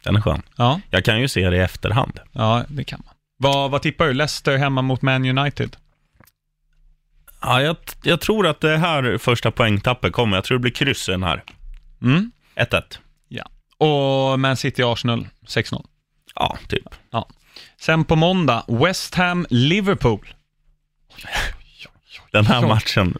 Den 0.03 0.15
är 0.15 0.21
skön. 0.21 0.41
Ja, 0.55 0.81
Jag 0.89 1.05
kan 1.05 1.21
ju 1.21 1.27
se 1.27 1.49
det 1.49 1.57
i 1.57 1.59
efterhand. 1.59 2.19
ja, 2.31 2.63
det 2.67 2.83
kan 2.83 3.01
man. 3.05 3.13
Vad, 3.39 3.71
vad 3.71 3.81
tippar 3.81 4.05
du? 4.07 4.13
Leicester 4.13 4.57
hemma 4.57 4.81
mot 4.81 5.01
Man 5.01 5.37
United? 5.37 5.75
Ja, 7.41 7.61
jag, 7.61 7.75
jag 8.03 8.21
tror 8.21 8.47
att 8.47 8.61
det 8.61 8.77
här 8.77 9.17
första 9.17 9.51
poängtappet 9.51 10.13
kommer. 10.13 10.37
Jag 10.37 10.43
tror 10.43 10.57
det 10.57 10.61
blir 10.61 10.71
kryss 10.71 11.09
i 11.09 11.11
den 11.11 11.23
här. 11.23 11.43
Mm. 12.01 12.31
1-1. 12.55 12.81
Och 13.77 14.39
Man 14.39 14.57
City 14.57 14.83
Arsenal 14.83 15.27
6-0. 15.47 15.85
Ja, 16.35 16.57
typ. 16.67 16.83
Sen 17.79 18.05
på 18.05 18.15
måndag, 18.15 18.63
West 18.67 19.15
Ham 19.15 19.45
Liverpool. 19.49 20.33
Den 22.31 22.45
här 22.45 22.67
matchen, 22.67 23.17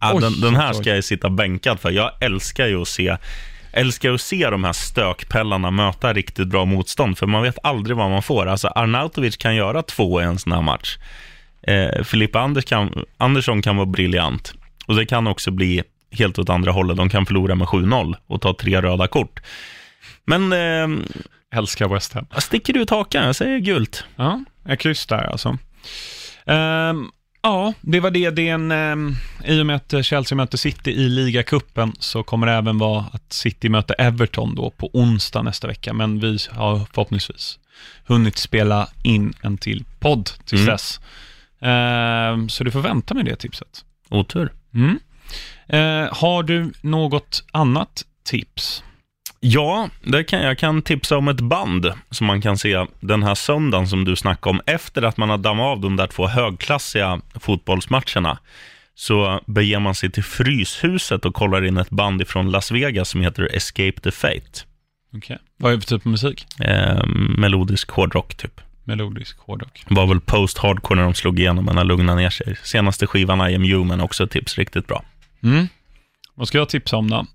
ja, 0.00 0.12
Oj, 0.14 0.20
den, 0.20 0.40
den 0.40 0.56
här 0.56 0.72
ska 0.72 0.94
jag 0.94 1.04
sitta 1.04 1.30
bänkad 1.30 1.80
för. 1.80 1.90
Jag 1.90 2.12
älskar 2.20 2.66
ju 2.66 2.82
att 2.82 2.88
se 2.88 3.16
älskar 3.72 4.12
att 4.12 4.20
se 4.20 4.50
de 4.50 4.64
här 4.64 4.72
stökpellarna 4.72 5.70
möta 5.70 6.12
riktigt 6.12 6.48
bra 6.48 6.64
motstånd, 6.64 7.18
för 7.18 7.26
man 7.26 7.42
vet 7.42 7.58
aldrig 7.62 7.96
vad 7.96 8.10
man 8.10 8.22
får. 8.22 8.46
Alltså 8.46 8.68
Arnautovic 8.68 9.36
kan 9.36 9.56
göra 9.56 9.82
två 9.82 10.20
i 10.20 10.24
en 10.24 10.38
sån 10.38 10.52
här 10.52 10.62
match. 10.62 10.98
Eh, 11.62 12.02
Filippa 12.04 12.40
Anders 12.40 12.64
kan, 12.64 13.04
Andersson 13.16 13.62
kan 13.62 13.76
vara 13.76 13.86
briljant. 13.86 14.54
Och 14.86 14.96
det 14.96 15.06
kan 15.06 15.26
också 15.26 15.50
bli 15.50 15.82
helt 16.12 16.38
åt 16.38 16.48
andra 16.50 16.72
hållet. 16.72 16.96
De 16.96 17.08
kan 17.08 17.26
förlora 17.26 17.54
med 17.54 17.66
7-0 17.68 18.14
och 18.26 18.40
ta 18.40 18.54
tre 18.54 18.82
röda 18.82 19.06
kort. 19.08 19.40
Men 20.26 20.52
eh, 20.52 20.98
Älskar 21.58 21.88
West 21.88 22.12
Ham. 22.12 22.26
jag 22.32 22.42
sticker 22.42 22.76
ut 22.76 22.90
hakan, 22.90 23.24
jag 23.26 23.36
säger 23.36 23.58
gult. 23.58 24.04
Ja, 24.16 24.44
jag 24.64 24.78
kryss 24.80 25.06
där 25.06 25.30
alltså. 25.32 25.58
Ehm, 26.46 27.10
ja, 27.42 27.72
det 27.80 28.00
var 28.00 28.10
det. 28.10 28.30
det 28.30 28.48
är 28.48 28.54
en, 28.54 28.72
ehm, 28.72 29.14
I 29.44 29.60
och 29.62 29.66
med 29.66 29.76
att 29.76 30.04
Chelsea 30.06 30.36
möter 30.36 30.58
City 30.58 30.90
i 30.90 31.08
ligacupen 31.08 31.92
så 31.98 32.22
kommer 32.22 32.46
det 32.46 32.52
även 32.52 32.78
vara 32.78 33.04
att 33.12 33.32
City 33.32 33.68
möter 33.68 33.96
Everton 33.98 34.54
då 34.54 34.70
på 34.70 34.90
onsdag 34.92 35.42
nästa 35.42 35.66
vecka. 35.68 35.92
Men 35.92 36.20
vi 36.20 36.38
har 36.50 36.80
förhoppningsvis 36.94 37.58
hunnit 38.06 38.36
spela 38.38 38.88
in 39.02 39.34
en 39.42 39.58
till 39.58 39.84
podd 40.00 40.30
tills 40.44 40.60
Mm. 40.60 40.72
dess. 40.72 41.00
Ehm, 41.60 42.48
så 42.48 42.64
du 42.64 42.70
får 42.70 42.80
vänta 42.80 43.14
med 43.14 43.24
det 43.24 43.36
tipset. 43.36 43.84
Otur. 44.08 44.52
Mm. 44.74 44.98
Eh, 45.68 46.14
har 46.14 46.42
du 46.42 46.72
något 46.82 47.44
annat 47.52 48.04
tips? 48.24 48.82
Ja, 49.40 49.88
det 50.02 50.24
kan, 50.24 50.42
jag 50.42 50.58
kan 50.58 50.82
tipsa 50.82 51.16
om 51.16 51.28
ett 51.28 51.40
band 51.40 51.92
som 52.10 52.26
man 52.26 52.40
kan 52.40 52.58
se 52.58 52.86
den 53.00 53.22
här 53.22 53.34
söndagen 53.34 53.88
som 53.88 54.04
du 54.04 54.16
snackade 54.16 54.50
om. 54.50 54.60
Efter 54.66 55.02
att 55.02 55.16
man 55.16 55.30
har 55.30 55.38
dammat 55.38 55.66
av 55.66 55.80
de 55.80 55.96
där 55.96 56.06
två 56.06 56.26
högklassiga 56.26 57.20
fotbollsmatcherna 57.40 58.38
så 58.94 59.40
beger 59.46 59.78
man 59.78 59.94
sig 59.94 60.10
till 60.10 60.24
Fryshuset 60.24 61.24
och 61.24 61.34
kollar 61.34 61.64
in 61.64 61.76
ett 61.76 61.90
band 61.90 62.28
från 62.28 62.50
Las 62.50 62.70
Vegas 62.70 63.08
som 63.08 63.20
heter 63.20 63.56
Escape 63.56 64.00
the 64.00 64.10
Fate. 64.10 64.64
Okej. 65.16 65.38
Vad 65.56 65.72
är 65.72 65.76
det 65.76 65.82
för 65.82 65.88
typ 65.88 66.06
av 66.06 66.10
musik? 66.10 66.46
Eh, 66.60 67.06
melodisk 67.38 67.90
hårdrock 67.90 68.34
typ. 68.34 68.60
Melodisk 68.90 69.38
hårdrock. 69.38 69.84
var 69.88 70.06
väl 70.06 70.20
post-hardcore 70.20 70.96
när 70.96 71.02
de 71.02 71.14
slog 71.14 71.38
igenom, 71.38 71.64
men 71.64 71.76
har 71.76 71.84
lugnat 71.84 72.16
ner 72.16 72.30
sig. 72.30 72.56
Senaste 72.62 73.06
skivan 73.06 73.50
I 73.50 73.54
am 73.54 73.62
human, 73.62 74.00
också 74.00 74.24
ett 74.24 74.30
tips, 74.30 74.58
riktigt 74.58 74.86
bra. 74.86 75.04
Mm. 75.42 75.68
Vad 76.34 76.48
ska 76.48 76.58
jag 76.58 76.68
tipsa 76.68 76.96
om 76.96 77.10
då? 77.10 77.26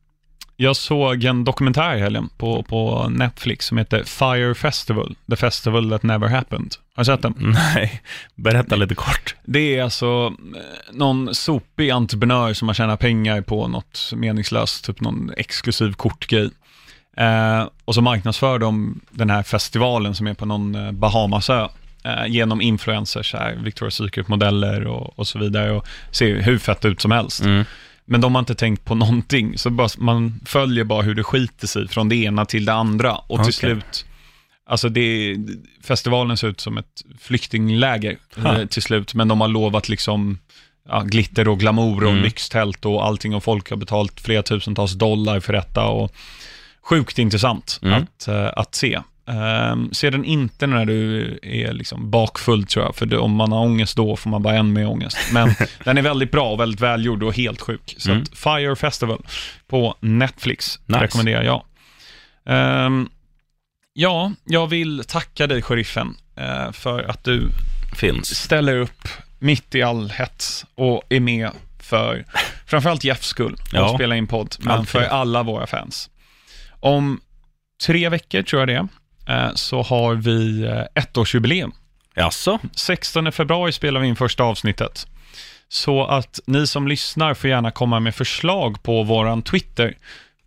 Jag 0.57 0.75
såg 0.75 1.23
en 1.23 1.43
dokumentär 1.43 1.95
i 1.95 1.99
helgen 1.99 2.29
på, 2.37 2.63
på 2.63 3.09
Netflix 3.09 3.65
som 3.65 3.77
heter 3.77 4.03
Fire 4.03 4.55
Festival, 4.55 5.15
The 5.29 5.35
Festival 5.35 5.89
That 5.89 6.03
Never 6.03 6.27
Happened. 6.27 6.75
Har 6.95 7.03
du 7.03 7.05
sett 7.05 7.21
den? 7.21 7.33
Nej, 7.75 8.01
berätta 8.35 8.75
lite 8.75 8.95
kort. 8.95 9.35
Det 9.43 9.77
är 9.77 9.83
alltså 9.83 10.33
eh, 10.55 10.93
någon 10.93 11.35
sopig 11.35 11.89
entreprenör 11.89 12.53
som 12.53 12.67
har 12.67 12.75
tjänat 12.75 12.99
pengar 12.99 13.41
på 13.41 13.67
något 13.67 14.11
meningslöst, 14.15 14.85
typ 14.85 15.01
någon 15.01 15.31
exklusiv 15.37 15.93
kortgrej. 15.93 16.49
Eh, 17.17 17.67
och 17.85 17.95
så 17.95 18.01
marknadsför 18.01 18.59
de 18.59 19.01
den 19.11 19.29
här 19.29 19.43
festivalen 19.43 20.15
som 20.15 20.27
är 20.27 20.33
på 20.33 20.45
någon 20.45 20.75
eh, 20.75 20.91
Bahamasö 20.91 21.67
eh, 22.03 22.25
genom 22.27 22.61
influencers, 22.61 23.33
här, 23.33 23.55
Victoria's 23.55 23.89
Secret-modeller 23.89 24.87
och, 24.87 25.19
och 25.19 25.27
så 25.27 25.39
vidare 25.39 25.71
och 25.71 25.87
ser 26.11 26.41
hur 26.41 26.57
fett 26.57 26.85
ut 26.85 27.01
som 27.01 27.11
helst. 27.11 27.41
Mm. 27.41 27.65
Men 28.05 28.21
de 28.21 28.35
har 28.35 28.39
inte 28.39 28.55
tänkt 28.55 28.85
på 28.85 28.95
någonting, 28.95 29.57
så 29.57 29.69
bara, 29.69 29.89
man 29.97 30.39
följer 30.45 30.83
bara 30.83 31.01
hur 31.01 31.15
det 31.15 31.23
skiter 31.23 31.67
sig 31.67 31.87
från 31.87 32.09
det 32.09 32.15
ena 32.15 32.45
till 32.45 32.65
det 32.65 32.73
andra. 32.73 33.15
Och 33.15 33.27
till 33.27 33.41
Okej. 33.41 33.53
slut, 33.53 34.05
alltså 34.69 34.89
det, 34.89 35.35
festivalen 35.83 36.37
ser 36.37 36.47
ut 36.47 36.59
som 36.61 36.77
ett 36.77 37.03
flyktingläger 37.19 38.17
Ha. 38.35 38.59
eh, 38.59 38.65
till 38.65 38.81
slut, 38.81 39.13
men 39.13 39.27
de 39.27 39.41
har 39.41 39.47
lovat 39.47 39.89
liksom 39.89 40.37
ja, 40.89 41.01
glitter 41.01 41.47
och 41.47 41.59
glamour 41.59 42.03
och 42.03 42.11
Mm. 42.11 42.23
lyxtält 42.23 42.85
och 42.85 43.05
allting 43.05 43.35
och 43.35 43.43
folk 43.43 43.69
har 43.69 43.77
betalt 43.77 44.21
flera 44.21 44.43
tusentals 44.43 44.93
dollar 44.93 45.39
för 45.39 45.53
detta 45.53 45.83
och 45.85 46.11
sjukt 46.85 47.19
intressant 47.19 47.79
Mm. 47.83 48.03
att, 48.03 48.27
eh, 48.27 48.49
att 48.55 48.75
se. 48.75 48.99
Um, 49.27 49.89
se 49.93 50.09
den 50.09 50.25
inte 50.25 50.67
när 50.67 50.85
du 50.85 51.39
är 51.43 51.73
liksom 51.73 52.09
bakfull 52.11 52.65
tror 52.65 52.85
jag, 52.85 52.95
för 52.95 53.05
det, 53.05 53.17
om 53.17 53.31
man 53.31 53.51
har 53.51 53.59
ångest 53.59 53.95
då 53.97 54.15
får 54.15 54.29
man 54.29 54.41
bara 54.43 54.55
än 54.55 54.73
mer 54.73 54.87
ångest. 54.87 55.17
Men 55.33 55.55
den 55.83 55.97
är 55.97 56.01
väldigt 56.01 56.31
bra 56.31 56.51
och 56.51 56.59
väldigt 56.59 56.81
välgjord 56.81 57.23
och 57.23 57.35
helt 57.35 57.61
sjuk. 57.61 57.95
Så 57.97 58.11
Mm. 58.11 58.25
Fire 58.25 58.75
Festival 58.75 59.25
på 59.67 59.95
Netflix 59.99 60.79
Nice. 60.85 60.99
rekommenderar 61.03 61.43
jag. 61.43 61.63
Ehm, 62.45 63.09
ja, 63.93 64.31
jag 64.45 64.67
vill 64.67 65.03
tacka 65.07 65.47
dig, 65.47 65.61
sheriffen, 65.61 66.15
eh, 66.35 66.71
för 66.71 67.03
att 67.03 67.23
du 67.23 67.47
Finns. 67.95 68.35
ställer 68.35 68.77
upp 68.77 69.07
mitt 69.39 69.75
i 69.75 69.81
all 69.81 70.09
hets 70.09 70.65
och 70.75 71.03
är 71.09 71.19
med 71.19 71.51
för 71.79 72.25
framförallt 72.67 73.03
Jeffs 73.03 73.27
skull 73.27 73.53
och 73.53 73.59
Ja. 73.73 73.93
spela 73.95 74.15
in 74.15 74.27
podd, 74.27 74.55
men 74.59 74.85
för 74.85 75.03
alla 75.03 75.43
våra 75.43 75.67
fans. 75.67 76.09
Om 76.85 77.19
tre 77.85 78.09
veckor, 78.09 78.41
tror 78.41 78.61
jag 78.61 78.67
det 78.67 78.87
är, 79.25 79.47
eh, 79.47 79.53
så 79.55 79.81
har 79.81 80.15
vi 80.15 80.63
eh, 80.63 81.03
ettårsjubileum. 81.03 81.71
Jaså? 82.15 82.59
16 82.75 83.31
februari 83.31 83.71
spelar 83.71 84.01
vi 84.01 84.07
in 84.07 84.15
första 84.15 84.43
avsnittet. 84.43 85.07
Så 85.67 86.05
att 86.05 86.39
ni 86.45 86.67
som 86.67 86.87
lyssnar 86.87 87.33
får 87.33 87.49
gärna 87.49 87.71
komma 87.71 87.99
med 87.99 88.15
förslag 88.15 88.83
på 88.83 89.03
våran 89.03 89.41
Twitter 89.41 89.97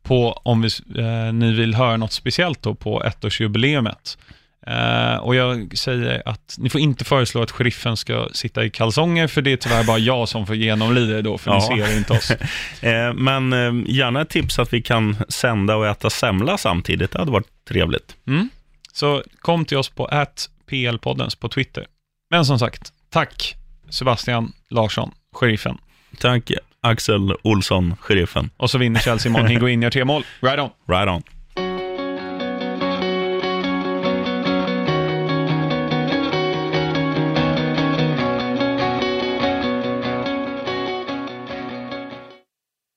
på 0.03 0.33
om 0.33 0.63
vi, 0.63 0.69
eh, 0.99 1.33
ni 1.33 1.53
vill 1.53 1.75
höra 1.75 1.97
något 1.97 2.13
speciellt 2.13 2.63
då 2.63 2.75
på 2.75 3.05
ettårsjubileumet. 3.05 4.19
Eh, 4.69 5.17
och 5.17 5.35
jag 5.35 5.79
säger 5.79 6.23
att 6.29 6.55
ni 6.59 6.71
får 6.71 6.81
inte 6.81 7.05
föreslå 7.05 7.43
att 7.43 7.51
sheriffen 7.51 7.97
ska 7.97 8.29
sitta 8.33 8.65
i 8.65 8.71
kalsonger, 8.71 9.27
för 9.27 9.43
det 9.43 9.53
är 9.53 9.57
tyvärr 9.57 9.85
bara 9.85 9.99
jag 9.99 10.29
som 10.29 10.47
får 10.47 10.57
genomlida 10.57 11.13
det 11.15 11.23
då, 11.23 11.39
för 11.39 11.51
Ja. 11.51 11.69
ni 11.71 11.83
ser 11.83 11.97
inte 11.97 12.13
oss. 12.13 12.31
Eh, 12.83 13.15
men 13.15 13.53
eh, 13.53 13.73
gärna 13.97 14.21
ett 14.21 14.29
tips 14.29 14.59
att 14.59 14.73
vi 14.73 14.83
kan 14.83 15.17
sända 15.29 15.77
och 15.77 15.87
äta 15.87 16.11
semla 16.11 16.59
samtidigt. 16.59 17.11
Det 17.11 17.19
hade 17.19 17.31
varit 17.31 17.65
trevligt. 17.69 18.17
Mm. 18.27 18.49
Så 18.93 19.23
kom 19.41 19.65
till 19.65 19.77
oss 19.77 19.89
på 19.89 20.27
plpoddens 20.67 21.35
på 21.35 21.49
Twitter. 21.49 21.87
Men 22.31 22.45
som 22.45 22.59
sagt, 22.59 22.93
tack 23.11 23.57
Sebastian 23.91 24.53
Larsson, 24.71 25.11
sheriffen. 25.33 25.79
Tack 26.19 26.51
Axel 26.81 27.35
Olsson, 27.43 27.97
sheriffen. 28.01 28.51
Och 28.57 28.71
så 28.71 28.79
vinner 28.79 29.01
Chelsea 29.01 29.31
imorgon. 29.31 29.49
Higuain 29.49 29.83
gör 29.83 29.91
tre 29.91 30.05
mål. 30.05 30.25
Right 30.41 30.59
on. 30.59 30.71
Right 30.89 31.09
on. 31.09 31.23